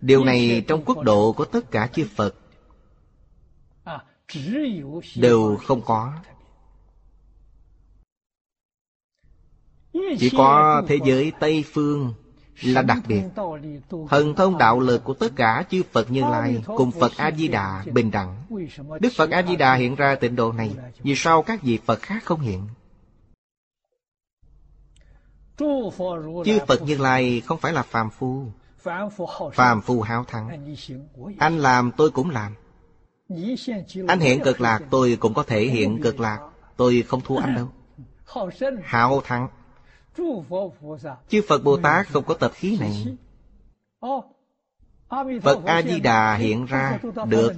Điều 0.00 0.24
này 0.24 0.64
trong 0.68 0.84
quốc 0.84 1.02
độ 1.02 1.32
của 1.32 1.44
tất 1.44 1.70
cả 1.70 1.90
chư 1.92 2.06
Phật 2.16 2.34
Đều 5.16 5.56
không 5.56 5.82
có. 5.84 6.12
Chỉ 9.92 10.30
có 10.36 10.82
thế 10.88 10.98
giới 11.04 11.32
Tây 11.40 11.64
Phương 11.72 12.14
là 12.60 12.82
đặc 12.82 12.98
biệt, 13.06 13.22
Thần 14.08 14.34
thông 14.34 14.58
đạo 14.58 14.80
lực 14.80 15.04
của 15.04 15.14
tất 15.14 15.32
cả 15.36 15.64
chư 15.70 15.82
Phật 15.92 16.10
Như 16.10 16.20
Lai 16.20 16.62
Cùng 16.66 16.90
Phật 16.90 17.12
A-di-đà 17.16 17.84
bình 17.92 18.10
đẳng. 18.10 18.42
Đức 19.00 19.12
Phật 19.16 19.30
A-di-đà 19.30 19.74
hiện 19.74 19.94
ra 19.94 20.14
tịnh 20.14 20.36
độ 20.36 20.52
này, 20.52 20.70
Vì 21.02 21.14
sao 21.16 21.42
các 21.42 21.62
vị 21.62 21.78
Phật 21.86 22.02
khác 22.02 22.24
không 22.24 22.40
hiện? 22.40 22.68
Chư 26.44 26.58
Phật 26.66 26.82
Như 26.82 26.96
Lai 26.96 27.42
không 27.46 27.58
phải 27.58 27.72
là 27.72 27.82
phàm 27.82 28.10
phu 28.10 28.46
Phàm 29.54 29.80
phu 29.80 30.00
háo 30.00 30.24
thắng. 30.24 30.66
Anh 31.38 31.58
làm, 31.58 31.90
tôi 31.96 32.10
cũng 32.10 32.30
làm. 32.30 32.54
Anh 34.08 34.20
hiện 34.20 34.40
cực 34.44 34.60
lạc, 34.60 34.80
tôi 34.90 35.16
cũng 35.20 35.34
có 35.34 35.42
thể 35.42 35.64
hiện 35.64 36.02
cực 36.02 36.20
lạc, 36.20 36.38
Tôi 36.76 37.04
không 37.08 37.20
thua 37.20 37.36
anh 37.36 37.54
đâu. 37.54 37.68
Hào 38.82 39.20
thắng. 39.20 39.48
Chư 41.28 41.42
Phật 41.48 41.64
Bồ 41.64 41.76
Tát 41.76 42.08
không 42.08 42.24
có 42.24 42.34
tập 42.34 42.52
khí 42.54 42.78
này. 42.80 43.16
Phật 45.42 45.64
A-di-đà 45.64 46.34
hiện 46.34 46.66
ra 46.66 46.98
Được. 47.28 47.52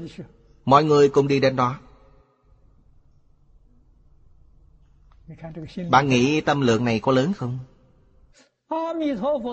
Mọi 0.65 0.85
người 0.85 1.09
cùng 1.09 1.29
đi 1.29 1.41
đến 1.41 1.57
đó. 1.57 1.79
Bạn 5.91 6.09
nghĩ 6.09 6.41
tâm 6.41 6.61
lượng 6.61 6.85
này 6.85 7.01
có 7.01 7.13
lớn 7.13 7.33
không? 7.33 7.59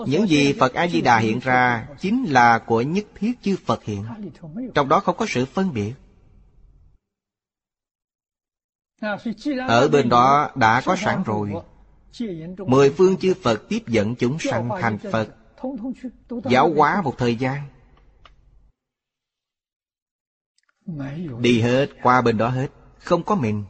Những 0.06 0.26
gì 0.28 0.52
Phật 0.52 0.74
A-di-đà 0.74 1.18
hiện 1.18 1.38
ra 1.38 1.88
Chính 2.00 2.24
là 2.24 2.58
của 2.58 2.80
nhất 2.80 3.04
thiết 3.14 3.32
chư 3.42 3.56
Phật 3.64 3.84
hiện. 3.84 4.04
Trong 4.74 4.88
đó 4.88 5.00
không 5.00 5.16
có 5.16 5.26
sự 5.28 5.44
phân 5.44 5.72
biệt. 5.72 5.92
Ở 9.68 9.88
bên 9.88 10.08
đó 10.08 10.50
đã 10.54 10.82
có 10.84 10.96
sẵn 10.96 11.22
rồi 11.22 11.52
Mười 12.66 12.90
phương 12.90 13.16
chư 13.16 13.34
Phật 13.42 13.62
tiếp 13.68 13.82
dẫn 13.86 14.14
chúng 14.14 14.38
sanh 14.38 14.68
thành 14.80 14.98
Phật. 15.12 15.28
Giáo 16.50 16.74
hóa 16.76 17.02
một 17.02 17.14
thời 17.18 17.36
gian. 17.36 17.68
Đi 21.38 21.60
hết, 21.60 21.90
qua 22.02 22.20
bên 22.20 22.38
đó 22.38 22.48
hết. 22.48 22.68
Không 22.98 23.22
có 23.24 23.34
mình. 23.34 23.64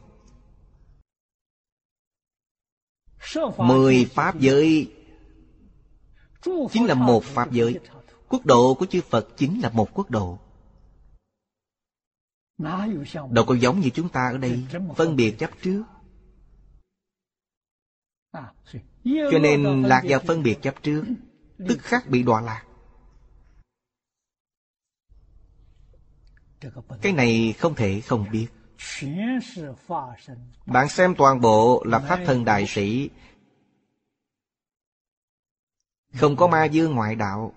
Mười 3.57 4.05
Pháp 4.05 4.39
giới 4.39 4.91
Chính 6.71 6.85
là 6.85 6.93
một 6.93 7.23
Pháp 7.23 7.51
giới. 7.51 7.79
Quốc 8.29 8.45
độ 8.45 8.73
của 8.73 8.85
chư 8.85 9.01
Phật 9.01 9.27
chính 9.37 9.61
là 9.61 9.69
một 9.69 9.89
quốc 9.93 10.09
độ. 10.11 10.39
Đâu 13.29 13.45
có 13.47 13.55
giống 13.55 13.79
như 13.79 13.89
chúng 13.89 14.09
ta 14.09 14.29
ở 14.31 14.37
đây. 14.37 14.65
Phân 14.95 15.15
biệt 15.15 15.35
chấp 15.39 15.51
trước 15.61 15.83
cho 19.03 19.39
nên 19.41 19.81
lạc 19.81 20.01
vào 20.07 20.19
phân 20.19 20.43
biệt 20.43 20.61
chấp 20.61 20.83
trước 20.83 21.03
Tức 21.67 21.77
khắc 21.81 22.09
bị 22.09 22.23
đọa 22.23 22.41
lạc. 22.41 22.63
Cái 27.01 27.13
này 27.13 27.53
không 27.57 27.75
thể 27.75 28.01
không 28.01 28.25
biết. 28.31 28.47
Bạn 30.65 30.89
xem 30.89 31.15
toàn 31.15 31.41
bộ 31.41 31.83
là 31.85 31.99
Pháp 31.99 32.19
thân 32.25 32.45
đại 32.45 32.65
sĩ. 32.67 33.09
Không 36.13 36.35
có 36.35 36.47
ma 36.47 36.65
dương 36.65 36.95
ngoại 36.95 37.15
đạo. 37.15 37.53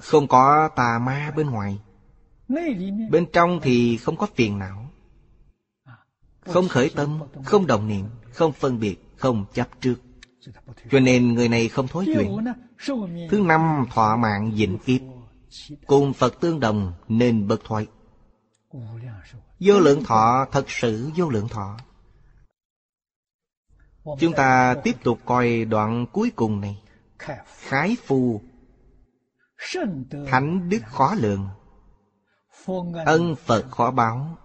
Không 0.00 0.28
có 0.28 0.68
tà 0.76 0.98
ma 0.98 1.32
bên 1.36 1.50
ngoài. 1.50 1.80
Bên 3.10 3.26
trong 3.32 3.60
thì 3.62 3.96
không 3.96 4.16
có 4.16 4.26
phiền 4.34 4.58
não. 4.58 4.90
Không 6.40 6.68
khởi 6.68 6.90
tâm, 6.96 7.20
không 7.44 7.66
đồng 7.66 7.88
niệm, 7.88 8.06
không 8.36 8.52
phân 8.52 8.80
biệt 8.80 8.96
không 9.16 9.44
chấp 9.54 9.68
trước. 9.80 9.94
Cho 10.90 11.00
nên 11.00 11.34
người 11.34 11.48
này 11.48 11.68
không 11.68 11.88
thối 11.88 12.04
chuyển 12.06 12.36
thứ 13.30 13.40
năm 13.40 13.86
thọ 13.90 14.16
mạng 14.16 14.52
dịnh 14.54 14.78
kiếp. 14.78 15.00
Cùng 15.86 16.12
phật 16.12 16.40
tương 16.40 16.60
đồng 16.60 16.92
nên 17.08 17.48
bất 17.48 17.64
thoái. 17.64 17.86
Vô 19.60 19.80
lượng 19.80 20.04
thọ 20.04 20.46
thật 20.52 20.64
sự 20.68 21.10
vô 21.16 21.28
lượng 21.28 21.48
thọ. 21.48 21.76
Chúng 24.20 24.32
ta 24.32 24.74
tiếp 24.84 24.96
tục 25.04 25.18
coi 25.24 25.64
đoạn 25.64 26.06
cuối 26.12 26.30
cùng 26.36 26.60
này. 26.60 26.82
Khái 27.46 27.96
phu. 28.04 28.40
Thánh 30.26 30.68
đức 30.68 30.82
khó 30.86 31.14
lượng 31.14 31.48
ân 33.06 33.34
phật 33.36 33.70
khó 33.70 33.90
báo 33.90 34.36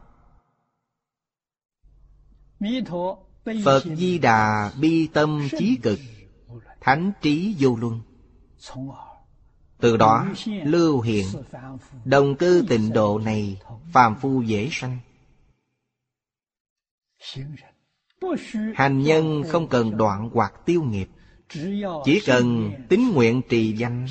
Phật 3.45 3.83
Di 3.95 4.17
Đà 4.19 4.71
bi 4.81 5.07
tâm 5.07 5.47
trí 5.59 5.77
cực 5.83 5.99
Thánh 6.81 7.11
trí 7.21 7.55
vô 7.59 7.77
luân. 7.81 8.01
Từ 9.79 9.97
đó 9.97 10.27
lưu 10.63 11.01
hiện 11.01 11.25
Đồng 12.05 12.35
cư 12.35 12.65
tịnh 12.69 12.93
độ 12.93 13.19
này 13.19 13.61
phàm 13.93 14.15
phu 14.15 14.41
dễ 14.41 14.69
sanh. 14.71 14.97
Hành 18.75 18.99
nhân 18.99 19.43
không 19.49 19.67
cần 19.67 19.97
đoạn 19.97 20.29
hoặc 20.33 20.53
tiêu 20.65 20.83
nghiệp 20.83 21.09
Chỉ 22.05 22.21
cần 22.25 22.71
tính 22.89 23.11
nguyện 23.13 23.41
trì 23.49 23.77
danh 23.77 24.05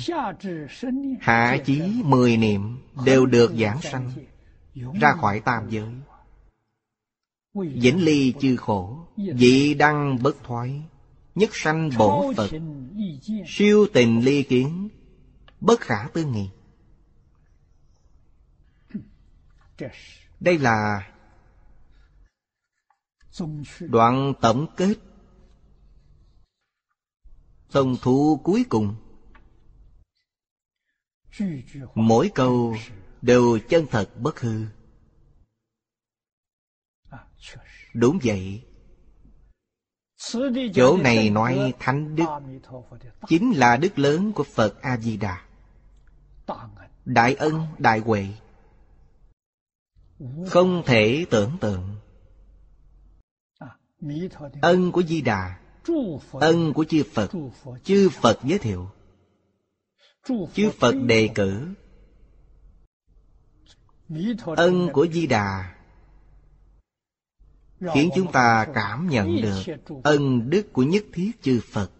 Hạ 1.19 1.57
chí 1.65 1.81
mười 2.03 2.37
niệm 2.37 2.77
Đều 3.05 3.25
được 3.25 3.53
giảng 3.59 3.81
sanh 3.81 4.11
Ra 5.01 5.13
khỏi 5.13 5.39
tam 5.39 5.69
giới 5.69 5.89
Vĩnh 7.53 8.03
ly 8.03 8.33
chư 8.39 8.55
khổ 8.57 9.07
Dị 9.17 9.73
đăng 9.73 10.23
bất 10.23 10.43
thoái, 10.43 10.81
Nhất 11.35 11.49
sanh 11.53 11.89
bổn 11.97 12.35
Phật. 12.35 12.49
Siêu 13.47 13.87
tình 13.93 14.25
ly 14.25 14.43
kiến, 14.43 14.89
Bất 15.61 15.81
khả 15.81 16.07
tư 16.13 16.25
nghị. 16.25 16.49
Đây 20.39 20.57
là 20.57 21.11
Đoạn 23.79 24.33
tổng 24.41 24.67
kết 24.77 24.95
Tổng 27.71 27.95
thủ 28.01 28.39
cuối 28.43 28.65
cùng. 28.69 28.95
Mỗi 31.95 32.31
câu 32.35 32.75
đều 33.21 33.59
chân 33.69 33.85
thật 33.91 34.09
bất 34.19 34.39
hư. 34.39 34.65
Đúng 37.93 38.19
vậy. 38.23 38.63
Chỗ 40.73 40.97
này 40.97 41.29
nói 41.29 41.73
thánh 41.79 42.15
đức 42.15 42.25
Chính 43.27 43.51
là 43.51 43.77
đức 43.77 43.99
lớn 43.99 44.31
của 44.33 44.43
Phật 44.43 44.81
A-di-đà. 44.81 45.41
Đại 47.05 47.33
ân, 47.33 47.67
đại 47.77 47.99
huệ. 47.99 48.27
Không 50.47 50.83
thể 50.85 51.25
tưởng 51.29 51.57
tượng. 51.61 51.95
Ân 54.61 54.91
của 54.91 55.03
Di 55.03 55.21
Đà 55.21 55.59
Ân 56.33 56.73
của 56.73 56.83
chư 56.83 57.03
Phật 57.13 57.31
Chư 57.83 58.09
Phật 58.09 58.39
giới 58.43 58.59
thiệu. 58.59 58.89
Chư 60.53 60.71
Phật 60.79 60.91
đề 60.91 61.29
cử. 61.35 61.67
Ân 64.45 64.89
của 64.93 65.07
Di 65.07 65.27
Đà 65.27 65.75
khiến 67.93 68.09
chúng 68.15 68.31
ta 68.31 68.67
cảm 68.73 69.09
nhận 69.09 69.41
được 69.41 69.75
ân 70.03 70.49
đức 70.49 70.73
của 70.73 70.83
nhất 70.83 71.03
thiết 71.13 71.31
chư 71.41 71.59
Phật. 71.71 71.91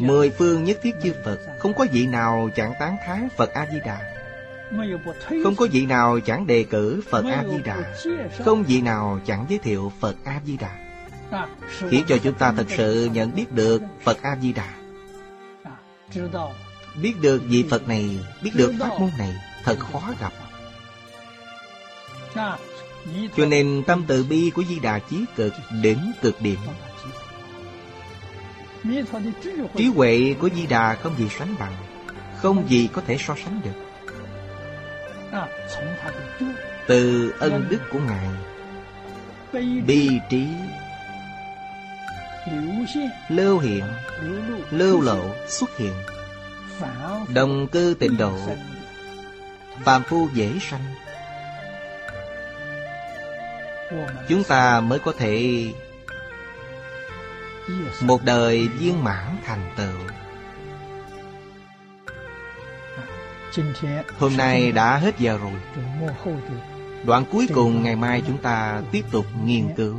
Mười 0.00 0.30
phương 0.30 0.64
nhất 0.64 0.78
thiết 0.82 0.94
chư 1.02 1.12
Phật, 1.24 1.38
Không 1.58 1.72
có 1.78 1.86
vị 1.92 2.06
nào 2.06 2.50
chẳng 2.56 2.72
tán 2.80 2.96
thán 3.06 3.28
Phật 3.36 3.50
A-di-đà. 3.50 4.14
Không 5.44 5.54
có 5.56 5.66
vị 5.72 5.86
nào 5.86 6.20
chẳng 6.20 6.46
đề 6.46 6.62
cử 6.62 7.02
Phật 7.10 7.24
A-di-đà. 7.24 7.94
Không 8.44 8.62
vị 8.62 8.80
nào 8.80 9.20
chẳng 9.26 9.46
giới 9.48 9.58
thiệu 9.58 9.92
Phật 10.00 10.16
A-di-đà. 10.24 10.78
Khiến 11.90 12.04
cho 12.08 12.18
chúng 12.22 12.34
ta 12.34 12.52
thật 12.52 12.66
sự 12.76 13.10
nhận 13.12 13.34
biết 13.34 13.52
được 13.52 13.82
Phật 14.02 14.22
A-di-đà. 14.22 14.74
Biết 17.02 17.14
được 17.20 17.42
vị 17.48 17.64
Phật 17.70 17.88
này, 17.88 18.18
Biết 18.42 18.50
được 18.54 18.72
pháp 18.80 19.00
môn 19.00 19.10
này, 19.18 19.34
Thật 19.64 19.78
khó 19.78 20.12
gặp 20.20 20.32
cho 23.36 23.46
nên 23.46 23.82
tâm 23.86 24.04
từ 24.06 24.24
bi 24.24 24.50
của 24.54 24.64
Di 24.68 24.78
Đà 24.78 24.98
Chí 24.98 25.24
Cực 25.36 25.52
đến 25.82 25.98
cực 26.22 26.40
điểm. 26.40 26.58
Trí 29.76 29.86
huệ 29.86 30.34
của 30.40 30.48
Di 30.56 30.66
Đà 30.66 30.94
không 30.94 31.18
gì 31.18 31.28
sánh 31.38 31.54
bằng, 31.58 31.74
Không 32.36 32.68
gì 32.68 32.88
có 32.92 33.02
thể 33.06 33.16
so 33.18 33.34
sánh 33.44 33.60
được. 33.64 33.84
Từ 36.86 37.30
ân 37.38 37.66
đức 37.70 37.80
của 37.92 37.98
Ngài, 37.98 38.26
Bi 39.86 40.08
trí, 40.30 40.46
Lưu 43.28 43.58
hiện, 43.58 43.84
Lưu 44.70 45.00
lộ 45.00 45.34
xuất 45.48 45.76
hiện, 45.76 45.92
Đồng 47.34 47.68
cư 47.68 47.94
tịnh 47.98 48.16
độ 48.16 48.38
Phạm 49.84 50.02
phu 50.02 50.28
dễ 50.34 50.52
sanh. 50.60 50.94
Chúng 54.28 54.44
ta 54.44 54.80
mới 54.80 54.98
có 54.98 55.12
thể 55.18 55.66
Một 58.00 58.24
đời 58.24 58.68
viên 58.68 59.04
mãn 59.04 59.36
thành 59.44 59.72
tựu. 59.76 59.98
Hôm 64.18 64.36
nay 64.36 64.72
đã 64.72 64.96
hết 64.96 65.18
giờ 65.18 65.38
rồi. 65.38 65.52
Đoạn 67.04 67.24
cuối 67.32 67.48
cùng 67.54 67.82
ngày 67.82 67.96
mai 67.96 68.22
chúng 68.26 68.38
ta 68.38 68.82
tiếp 68.92 69.04
tục 69.10 69.26
nghiên 69.44 69.68
cứu. 69.76 69.98